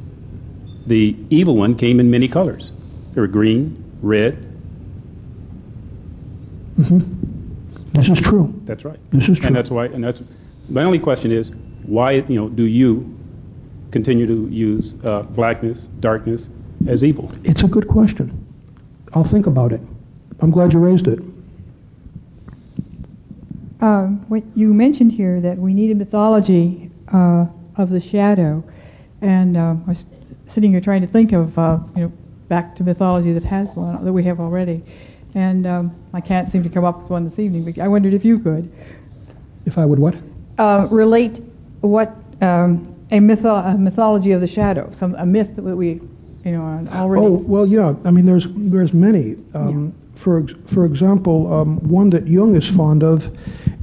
the 0.88 1.16
evil 1.30 1.56
one 1.56 1.76
came 1.76 2.00
in 2.00 2.10
many 2.10 2.28
colors. 2.28 2.72
They 3.14 3.22
were 3.22 3.28
green, 3.28 3.84
red. 4.02 4.38
Mm-hmm. 6.80 8.00
This 8.00 8.08
is 8.08 8.20
true. 8.24 8.54
That's 8.66 8.86
right. 8.86 9.00
This 9.12 9.28
is 9.30 9.38
true. 9.38 9.48
And 9.48 9.56
that's 9.56 9.70
why. 9.70 9.86
And 9.86 10.04
that's 10.04 10.20
my 10.70 10.84
only 10.84 11.00
question 11.00 11.32
is 11.32 11.50
why 11.86 12.14
you 12.14 12.36
know 12.36 12.50
do 12.50 12.64
you 12.64 13.14
continue 13.92 14.26
to 14.28 14.48
use 14.54 14.94
uh, 15.04 15.24
blackness, 15.24 15.78
darkness 16.00 16.42
as 16.88 17.04
evil? 17.04 17.32
It's 17.44 17.64
a 17.64 17.68
good 17.68 17.88
question. 17.88 18.46
I'll 19.14 19.30
think 19.30 19.48
about 19.48 19.74
it. 19.74 19.82
I'm 20.42 20.52
glad 20.52 20.74
you 20.74 20.80
raised 20.80 21.08
it. 21.08 21.20
Um, 23.82 24.26
what 24.28 24.44
you 24.56 24.74
mentioned 24.74 25.12
here 25.14 25.40
that 25.42 25.58
we 25.58 25.74
need 25.74 25.92
a 25.92 25.96
mythology 25.96 26.92
uh, 27.14 27.46
of 27.78 27.90
the 27.90 28.02
shadow, 28.12 28.64
and 29.22 29.56
uh, 29.56 29.76
I 29.88 29.90
was 29.90 30.04
sitting 30.54 30.72
here 30.72 30.82
trying 30.82 31.02
to 31.02 31.08
think 31.08 31.32
of 31.32 31.58
uh, 31.58 31.78
you 31.96 32.04
know 32.04 32.12
back 32.50 32.76
to 32.78 32.84
mythology 32.84 33.32
that 33.34 33.44
has 33.44 33.68
one 33.76 34.04
that 34.04 34.12
we 34.12 34.26
have 34.26 34.40
already, 34.40 34.84
and 35.34 35.66
um, 35.66 35.96
I 36.14 36.20
can't 36.20 36.52
seem 36.52 36.64
to 36.64 36.70
come 36.70 36.84
up 36.84 37.02
with 37.02 37.10
one 37.10 37.30
this 37.30 37.40
evening. 37.40 37.72
But 37.72 37.82
I 37.82 37.88
wondered 37.88 38.14
if 38.14 38.26
you 38.26 38.40
could 38.40 38.70
If 39.66 39.78
I 39.78 39.86
would 39.86 40.00
what? 40.00 40.16
uh, 40.58 40.88
relate 40.92 41.42
what 41.80 42.10
um, 42.42 42.96
a, 43.12 43.20
mytho- 43.20 43.74
a 43.74 43.78
mythology 43.78 44.32
of 44.32 44.42
the 44.42 44.48
shadow, 44.48 44.94
some 45.00 45.16
a 45.16 45.26
myth 45.26 45.48
that 45.56 45.64
we 45.64 46.02
you 46.44 46.52
know 46.52 46.86
already. 46.92 47.26
Oh 47.26 47.32
well, 47.48 47.66
yeah. 47.66 47.94
I 48.04 48.12
mean, 48.12 48.26
there's 48.26 48.46
there's 48.58 48.92
many. 48.94 49.38
Um, 49.54 49.94
For 50.24 50.44
for 50.74 50.86
example, 50.86 51.52
um, 51.54 51.78
one 51.90 52.10
that 52.12 52.28
Jung 52.28 52.56
is 52.56 52.68
fond 52.76 53.04
of 53.04 53.22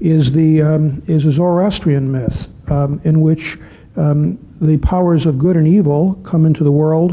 is 0.00 0.32
the 0.32 0.62
um, 0.62 1.02
is 1.08 1.24
a 1.24 1.32
Zoroastrian 1.32 2.10
myth 2.10 2.36
um, 2.70 3.00
in 3.04 3.20
which 3.20 3.40
um, 3.96 4.38
the 4.60 4.78
powers 4.78 5.24
of 5.26 5.38
good 5.38 5.56
and 5.56 5.66
evil 5.66 6.20
come 6.28 6.44
into 6.44 6.64
the 6.64 6.72
world, 6.72 7.12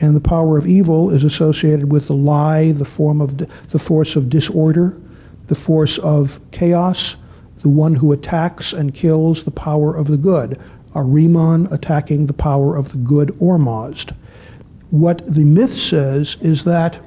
and 0.00 0.14
the 0.14 0.20
power 0.20 0.56
of 0.56 0.66
evil 0.66 1.10
is 1.10 1.24
associated 1.24 1.90
with 1.90 2.06
the 2.06 2.14
lie, 2.14 2.72
the 2.72 2.88
form 2.96 3.20
of 3.20 3.36
di- 3.36 3.46
the 3.72 3.80
force 3.80 4.14
of 4.14 4.30
disorder, 4.30 4.96
the 5.48 5.56
force 5.66 5.98
of 6.02 6.28
chaos, 6.52 7.14
the 7.62 7.68
one 7.68 7.94
who 7.94 8.12
attacks 8.12 8.72
and 8.72 8.94
kills 8.94 9.38
the 9.44 9.50
power 9.50 9.96
of 9.96 10.06
the 10.06 10.16
good, 10.16 10.60
Ahriman 10.94 11.72
attacking 11.72 12.26
the 12.26 12.32
power 12.32 12.76
of 12.76 12.86
the 12.92 12.98
good 12.98 13.28
Ormazd 13.40 14.12
what 14.90 15.22
the 15.24 15.44
myth 15.44 15.76
says 15.88 16.36
is 16.42 16.64
that 16.64 17.00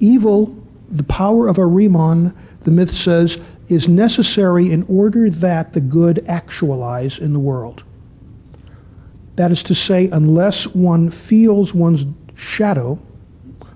evil, 0.00 0.54
the 0.90 1.04
power 1.04 1.48
of 1.48 1.56
Ahriman, 1.56 2.34
the 2.64 2.70
myth 2.70 2.90
says, 3.04 3.36
is 3.68 3.88
necessary 3.88 4.72
in 4.72 4.84
order 4.88 5.28
that 5.30 5.72
the 5.72 5.80
good 5.80 6.24
actualize 6.28 7.18
in 7.20 7.32
the 7.32 7.38
world. 7.38 7.82
That 9.36 9.50
is 9.50 9.62
to 9.66 9.74
say, 9.74 10.08
unless 10.10 10.66
one 10.72 11.12
feels 11.28 11.74
one's 11.74 12.00
shadow, 12.56 12.98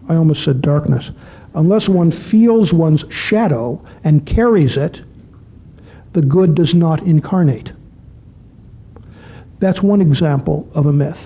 I 0.08 0.14
almost 0.14 0.44
said 0.44 0.62
darkness, 0.62 1.04
unless 1.54 1.88
one 1.88 2.12
feels 2.30 2.72
one's 2.72 3.04
shadow 3.28 3.84
and 4.04 4.26
carries 4.26 4.76
it, 4.76 4.98
the 6.14 6.22
good 6.22 6.54
does 6.54 6.72
not 6.74 7.06
incarnate. 7.06 7.70
That's 9.60 9.82
one 9.82 10.00
example 10.00 10.68
of 10.74 10.86
a 10.86 10.92
myth. 10.92 11.18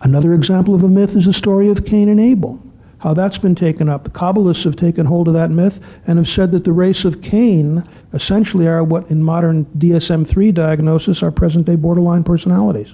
Another 0.00 0.32
example 0.32 0.74
of 0.74 0.82
a 0.82 0.88
myth 0.88 1.10
is 1.10 1.26
the 1.26 1.34
story 1.34 1.70
of 1.70 1.84
Cain 1.84 2.08
and 2.08 2.18
Abel. 2.18 2.58
How 3.00 3.14
that's 3.14 3.38
been 3.38 3.54
taken 3.54 3.88
up. 3.88 4.04
The 4.04 4.10
Kabbalists 4.10 4.64
have 4.64 4.76
taken 4.76 5.06
hold 5.06 5.26
of 5.26 5.34
that 5.34 5.50
myth 5.50 5.72
and 6.06 6.18
have 6.18 6.26
said 6.36 6.52
that 6.52 6.64
the 6.64 6.72
race 6.72 7.04
of 7.06 7.22
Cain 7.22 7.82
essentially 8.12 8.66
are 8.66 8.84
what 8.84 9.10
in 9.10 9.22
modern 9.22 9.64
DSM 9.78 10.30
3 10.30 10.52
diagnosis 10.52 11.22
are 11.22 11.30
present 11.30 11.66
day 11.66 11.76
borderline 11.76 12.24
personalities. 12.24 12.88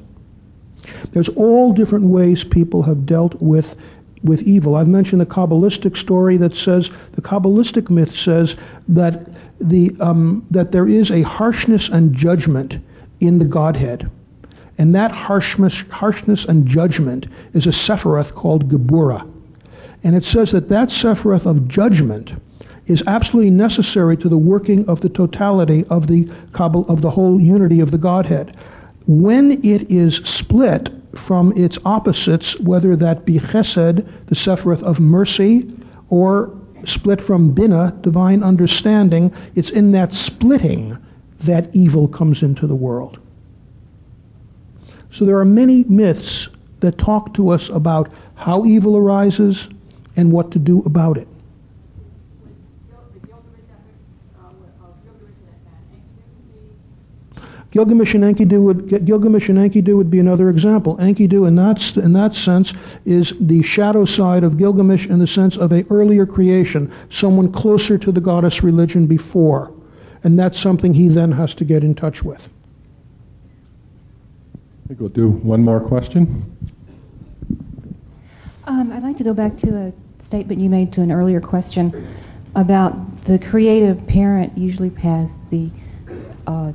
There's 1.12 1.28
all 1.36 1.72
different 1.72 2.04
ways 2.04 2.44
people 2.50 2.84
have 2.84 3.04
dealt 3.04 3.42
with 3.42 3.64
with 4.22 4.40
evil. 4.40 4.76
I've 4.76 4.88
mentioned 4.88 5.20
the 5.20 5.26
Kabbalistic 5.26 5.96
story 5.96 6.38
that 6.38 6.52
says 6.52 6.88
the 7.14 7.22
Kabbalistic 7.22 7.90
myth 7.90 8.10
says 8.24 8.54
that 8.88 9.26
the 9.60 9.90
um, 10.00 10.46
that 10.52 10.70
there 10.70 10.88
is 10.88 11.10
a 11.10 11.22
harshness 11.22 11.88
and 11.92 12.14
judgment 12.14 12.74
in 13.20 13.38
the 13.38 13.44
Godhead. 13.44 14.10
And 14.78 14.94
that 14.94 15.10
harshness, 15.10 15.72
harshness 15.90 16.44
and 16.46 16.68
judgment 16.68 17.26
is 17.54 17.66
a 17.66 17.90
Sephiroth 17.90 18.34
called 18.34 18.70
Geburah. 18.70 19.32
And 20.06 20.14
it 20.14 20.22
says 20.22 20.50
that 20.52 20.68
that 20.68 20.88
Sephiroth 20.90 21.46
of 21.46 21.66
judgment 21.66 22.30
is 22.86 23.02
absolutely 23.08 23.50
necessary 23.50 24.16
to 24.18 24.28
the 24.28 24.38
working 24.38 24.88
of 24.88 25.00
the 25.00 25.08
totality 25.08 25.84
of 25.90 26.06
the, 26.06 26.32
of 26.88 27.02
the 27.02 27.10
whole 27.10 27.40
unity 27.40 27.80
of 27.80 27.90
the 27.90 27.98
Godhead. 27.98 28.56
When 29.08 29.60
it 29.64 29.90
is 29.90 30.20
split 30.38 30.90
from 31.26 31.52
its 31.56 31.76
opposites, 31.84 32.54
whether 32.62 32.94
that 32.94 33.26
be 33.26 33.40
Chesed, 33.40 34.28
the 34.28 34.36
Sephiroth 34.36 34.84
of 34.84 35.00
mercy, 35.00 35.68
or 36.08 36.56
split 36.84 37.22
from 37.26 37.52
Binah, 37.52 38.00
divine 38.00 38.44
understanding, 38.44 39.32
it's 39.56 39.72
in 39.72 39.90
that 39.90 40.12
splitting 40.12 40.98
that 41.48 41.74
evil 41.74 42.06
comes 42.06 42.44
into 42.44 42.68
the 42.68 42.76
world. 42.76 43.18
So 45.18 45.26
there 45.26 45.38
are 45.38 45.44
many 45.44 45.84
myths 45.88 46.46
that 46.80 46.96
talk 46.96 47.34
to 47.34 47.50
us 47.50 47.68
about 47.72 48.08
how 48.36 48.64
evil 48.64 48.96
arises 48.96 49.56
and 50.16 50.32
what 50.32 50.50
to 50.52 50.58
do 50.58 50.82
about 50.86 51.16
it. 51.16 51.28
Gilgamesh 57.76 58.14
and 58.14 58.24
Enkidu 58.24 58.62
would 58.62 58.88
Gilgamesh 59.04 59.50
and 59.50 59.58
Enkidu 59.58 59.96
would 59.98 60.10
be 60.10 60.18
another 60.18 60.48
example. 60.48 60.96
Enkidu, 60.96 61.46
in 61.46 61.56
that 61.56 61.78
in 62.02 62.14
that 62.14 62.32
sense, 62.32 62.72
is 63.04 63.30
the 63.38 63.62
shadow 63.62 64.06
side 64.06 64.44
of 64.44 64.56
Gilgamesh 64.56 65.06
in 65.06 65.18
the 65.18 65.26
sense 65.26 65.58
of 65.60 65.72
a 65.72 65.82
earlier 65.90 66.24
creation, 66.24 66.90
someone 67.20 67.52
closer 67.52 67.98
to 67.98 68.10
the 68.10 68.20
goddess 68.20 68.60
religion 68.62 69.06
before, 69.06 69.74
and 70.24 70.38
that's 70.38 70.62
something 70.62 70.94
he 70.94 71.08
then 71.08 71.32
has 71.32 71.52
to 71.58 71.66
get 71.66 71.82
in 71.82 71.94
touch 71.94 72.22
with. 72.24 72.40
I 74.84 74.88
think 74.88 75.00
we'll 75.00 75.10
do 75.10 75.28
one 75.28 75.62
more 75.62 75.80
question. 75.80 76.56
Um, 78.64 78.90
I'd 78.90 79.02
like 79.02 79.18
to 79.18 79.24
go 79.24 79.34
back 79.34 79.58
to 79.58 79.68
a 79.76 80.05
statement 80.28 80.60
you 80.60 80.68
made 80.68 80.92
to 80.94 81.00
an 81.00 81.12
earlier 81.12 81.40
question 81.40 82.16
about 82.54 82.94
the 83.26 83.38
creative 83.50 84.06
parent 84.06 84.56
usually 84.56 84.90
has 85.00 85.28
the 85.50 85.70
uh, 86.46 86.72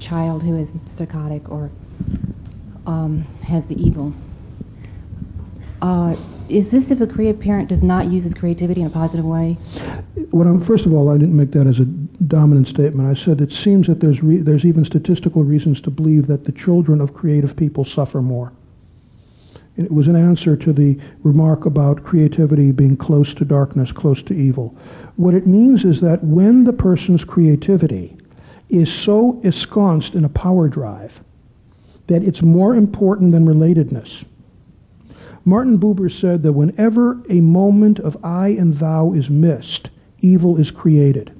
child 0.00 0.42
who 0.42 0.60
is 0.60 0.68
psychotic 0.98 1.48
or 1.48 1.70
um, 2.86 3.22
has 3.42 3.62
the 3.68 3.74
evil. 3.74 4.12
Uh, 5.80 6.14
is 6.48 6.64
this 6.70 6.84
if 6.90 6.98
the 6.98 7.06
creative 7.06 7.40
parent 7.40 7.68
does 7.68 7.82
not 7.82 8.06
use 8.06 8.24
his 8.24 8.34
creativity 8.34 8.82
in 8.82 8.86
a 8.86 8.90
positive 8.90 9.24
way? 9.24 9.58
What 10.30 10.46
I'm, 10.46 10.64
first 10.66 10.84
of 10.84 10.92
all, 10.92 11.08
I 11.08 11.14
didn't 11.16 11.36
make 11.36 11.52
that 11.52 11.66
as 11.66 11.78
a 11.78 11.84
dominant 12.24 12.68
statement. 12.68 13.16
I 13.16 13.24
said 13.24 13.40
it 13.40 13.52
seems 13.64 13.86
that 13.86 14.00
there's 14.00 14.22
re- 14.22 14.42
there's 14.42 14.64
even 14.64 14.84
statistical 14.84 15.42
reasons 15.42 15.80
to 15.82 15.90
believe 15.90 16.26
that 16.26 16.44
the 16.44 16.52
children 16.52 17.00
of 17.00 17.14
creative 17.14 17.56
people 17.56 17.86
suffer 17.94 18.20
more. 18.20 18.52
It 19.76 19.90
was 19.90 20.06
an 20.06 20.16
answer 20.16 20.56
to 20.56 20.72
the 20.72 20.96
remark 21.24 21.66
about 21.66 22.04
creativity 22.04 22.70
being 22.70 22.96
close 22.96 23.34
to 23.34 23.44
darkness, 23.44 23.90
close 23.92 24.22
to 24.24 24.34
evil. 24.34 24.76
What 25.16 25.34
it 25.34 25.46
means 25.46 25.84
is 25.84 26.00
that 26.00 26.22
when 26.22 26.64
the 26.64 26.72
person's 26.72 27.24
creativity 27.24 28.16
is 28.68 28.88
so 29.04 29.40
ensconced 29.42 30.14
in 30.14 30.24
a 30.24 30.28
power 30.28 30.68
drive 30.68 31.12
that 32.08 32.22
it's 32.22 32.42
more 32.42 32.74
important 32.74 33.32
than 33.32 33.46
relatedness. 33.46 34.24
Martin 35.44 35.78
Buber 35.78 36.10
said 36.20 36.42
that 36.42 36.52
whenever 36.52 37.20
a 37.28 37.40
moment 37.40 37.98
of 37.98 38.16
I 38.24 38.48
and 38.48 38.78
thou 38.78 39.12
is 39.12 39.28
missed, 39.28 39.88
evil 40.20 40.56
is 40.56 40.70
created. 40.70 41.32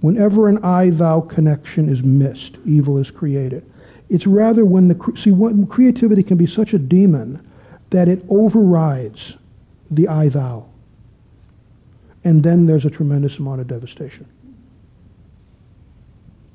Whenever 0.00 0.48
an 0.48 0.58
I 0.64 0.90
thou 0.90 1.20
connection 1.20 1.88
is 1.88 2.02
missed, 2.02 2.56
evil 2.64 2.98
is 2.98 3.10
created. 3.10 3.64
It's 4.10 4.26
rather 4.26 4.64
when 4.64 4.88
the 4.88 4.96
see 5.22 5.30
when 5.30 5.66
creativity 5.66 6.22
can 6.22 6.36
be 6.36 6.46
such 6.46 6.72
a 6.72 6.78
demon 6.78 7.46
that 7.90 8.08
it 8.08 8.24
overrides 8.28 9.18
the 9.90 10.08
I 10.08 10.28
thou. 10.28 10.66
And 12.24 12.42
then 12.42 12.66
there's 12.66 12.84
a 12.84 12.90
tremendous 12.90 13.36
amount 13.38 13.60
of 13.60 13.68
devastation. 13.68 14.26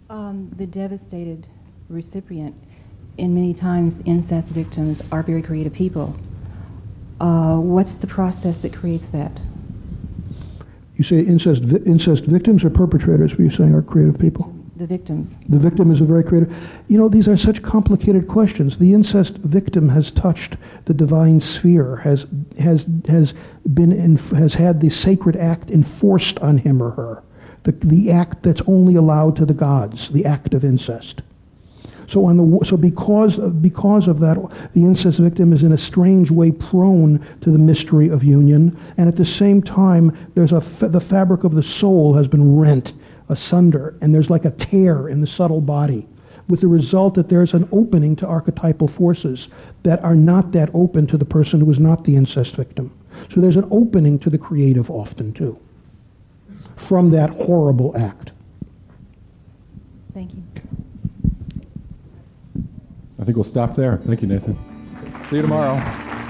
Um, 0.10 0.54
the 0.58 0.66
devastated 0.66 1.48
recipient, 1.90 2.56
in 3.18 3.34
many 3.34 3.54
times 3.54 3.94
incest 4.06 4.54
victims, 4.54 5.00
are 5.12 5.24
very 5.24 5.42
creative 5.42 5.74
people. 5.74 6.16
Uh, 7.20 7.56
what's 7.58 7.90
the 8.02 8.08
process 8.08 8.56
that 8.62 8.76
creates 8.76 9.06
that? 9.14 9.32
You 10.98 11.04
say 11.04 11.20
incest 11.20 11.62
incest 11.86 12.24
victims 12.28 12.64
or 12.64 12.70
perpetrators? 12.70 13.32
Were 13.38 13.46
you 13.46 13.56
saying 13.58 13.74
are 13.74 13.82
creative 13.82 14.20
people? 14.20 14.54
The 14.76 14.88
victims. 14.88 15.32
The 15.50 15.60
victim 15.60 15.94
is 15.94 16.02
a 16.02 16.06
very 16.06 16.24
creative. 16.24 16.50
You 16.88 16.98
know, 16.98 17.08
these 17.08 17.28
are 17.28 17.38
such 17.38 17.62
complicated 17.62 18.28
questions. 18.28 18.76
The 18.80 18.94
incest 18.94 19.34
victim 19.44 19.90
has 19.90 20.12
touched 20.20 20.56
the 20.86 20.94
divine 20.94 21.42
sphere, 21.42 21.98
has 21.98 22.26
has 22.60 22.84
has 23.08 23.34
been 23.72 23.92
in, 23.92 24.18
has 24.36 24.54
had 24.54 24.82
the 24.82 24.90
sacred 24.90 25.36
act 25.36 25.70
enforced 25.70 26.40
on 26.40 26.58
him 26.58 26.82
or 26.82 26.92
her 26.92 27.24
the, 27.64 27.72
the 27.84 28.12
act 28.12 28.44
that's 28.44 28.62
only 28.68 28.96
allowed 28.96 29.36
to 29.38 29.46
the 29.46 29.54
gods, 29.54 30.10
the 30.14 30.26
act 30.26 30.54
of 30.54 30.64
incest. 30.64 31.22
So, 32.12 32.26
on 32.26 32.38
the, 32.38 32.66
so 32.70 32.76
because, 32.76 33.40
of, 33.40 33.62
because 33.62 34.08
of 34.08 34.20
that, 34.20 34.36
the 34.76 34.82
incest 34.82 35.20
victim 35.20 35.54
is 35.54 35.64
in 35.64 35.72
a 35.72 35.78
strange 35.78 36.30
way 36.30 36.52
prone 36.52 37.26
to 37.42 37.50
the 37.50 37.58
mystery 37.58 38.10
of 38.10 38.24
union, 38.24 38.78
and 38.98 39.08
at 39.08 39.16
the 39.16 39.26
same 39.26 39.62
time, 39.62 40.30
there's 40.36 40.52
a 40.52 40.62
fa- 40.80 40.90
the 40.90 41.00
fabric 41.10 41.44
of 41.44 41.56
the 41.56 41.64
soul 41.80 42.16
has 42.18 42.28
been 42.28 42.58
rent 42.58 42.90
asunder, 43.34 43.96
and 44.02 44.14
there's 44.14 44.30
like 44.30 44.46
a 44.46 44.52
tear 44.52 45.10
in 45.10 45.22
the 45.22 45.28
subtle 45.28 45.62
body, 45.62 46.08
with 46.50 46.62
the 46.62 46.68
result 46.68 47.16
that 47.16 47.30
there's 47.30 47.54
an 47.54 47.68
opening 47.72 48.16
to 48.18 48.26
archetypal 48.26 48.90
forces 48.98 49.48
that 49.84 50.04
are 50.04 50.16
not 50.16 50.52
that 50.52 50.70
open 50.74 51.08
to 51.08 51.18
the 51.18 51.26
person 51.26 51.60
who 51.60 51.72
is 51.72 51.80
not 51.80 52.04
the 52.04 52.16
incest 52.16 52.56
victim. 52.56 52.98
So 53.34 53.42
there's 53.42 53.56
an 53.56 53.68
opening 53.72 54.20
to 54.20 54.30
the 54.30 54.38
creative 54.38 54.90
often 54.90 55.34
too 55.34 55.58
from 56.90 57.12
that 57.12 57.30
horrible 57.30 57.96
act. 57.98 58.32
Thank 60.14 60.34
you. 60.34 60.44
I 63.20 63.26
think 63.26 63.38
we'll 63.38 63.50
stop 63.50 63.76
there. 63.76 64.02
Thank 64.06 64.22
you, 64.22 64.28
Nathan. 64.28 64.58
See 65.30 65.38
you 65.38 65.42
tomorrow. 65.44 66.23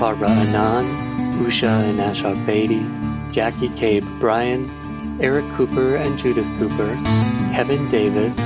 Barbara 0.01 0.29
Anand, 0.29 1.39
Usha 1.39 1.69
and 1.69 2.01
Ashok 2.01 2.45
Beatty, 2.45 2.85
Jackie 3.33 3.69
Cabe 3.71 4.05
Bryan, 4.19 4.69
Eric 5.21 5.49
Cooper 5.53 5.97
and 5.97 6.19
Judith 6.19 6.47
Cooper, 6.59 6.97
Kevin 7.55 7.89
Davis, 7.89 8.37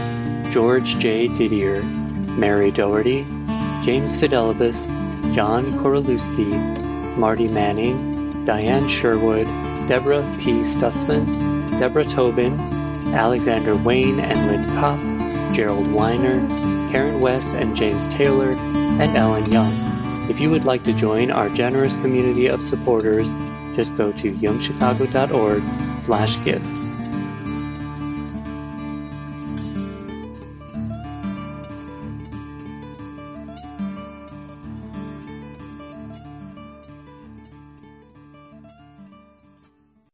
George 0.52 0.98
J. 0.98 1.28
Didier, 1.28 1.82
Mary 1.82 2.70
Doherty, 2.70 3.24
James 3.82 4.16
Fidelibus, 4.16 4.86
John 5.34 5.66
Korolewski, 5.80 7.16
Marty 7.16 7.48
Manning, 7.48 8.44
Diane 8.44 8.88
Sherwood, 8.88 9.47
Deborah 9.88 10.28
P. 10.40 10.62
Stutzman, 10.62 11.78
Deborah 11.78 12.05
Tobin, 12.05 12.59
Alexander 13.14 13.76
Wayne 13.76 14.20
and 14.20 14.47
Lynn 14.47 14.64
Kopp, 14.76 15.55
Gerald 15.55 15.90
Weiner, 15.92 16.47
Karen 16.90 17.20
West 17.20 17.55
and 17.55 17.76
James 17.76 18.09
Taylor, 18.09 18.52
and 18.52 19.16
Ellen 19.16 19.51
Young. 19.51 20.28
If 20.30 20.40
you 20.40 20.51
would 20.51 20.64
like 20.64 20.84
to 20.84 20.92
join 20.92 21.30
our 21.30 21.48
generous 21.48 21.94
community 21.97 22.47
of 22.47 22.62
supporters, 22.62 23.34
just 23.74 23.97
go 23.97 24.12
to 24.12 24.32
jungchicago.org 24.32 25.62
slash 26.01 26.44
give. 26.44 26.80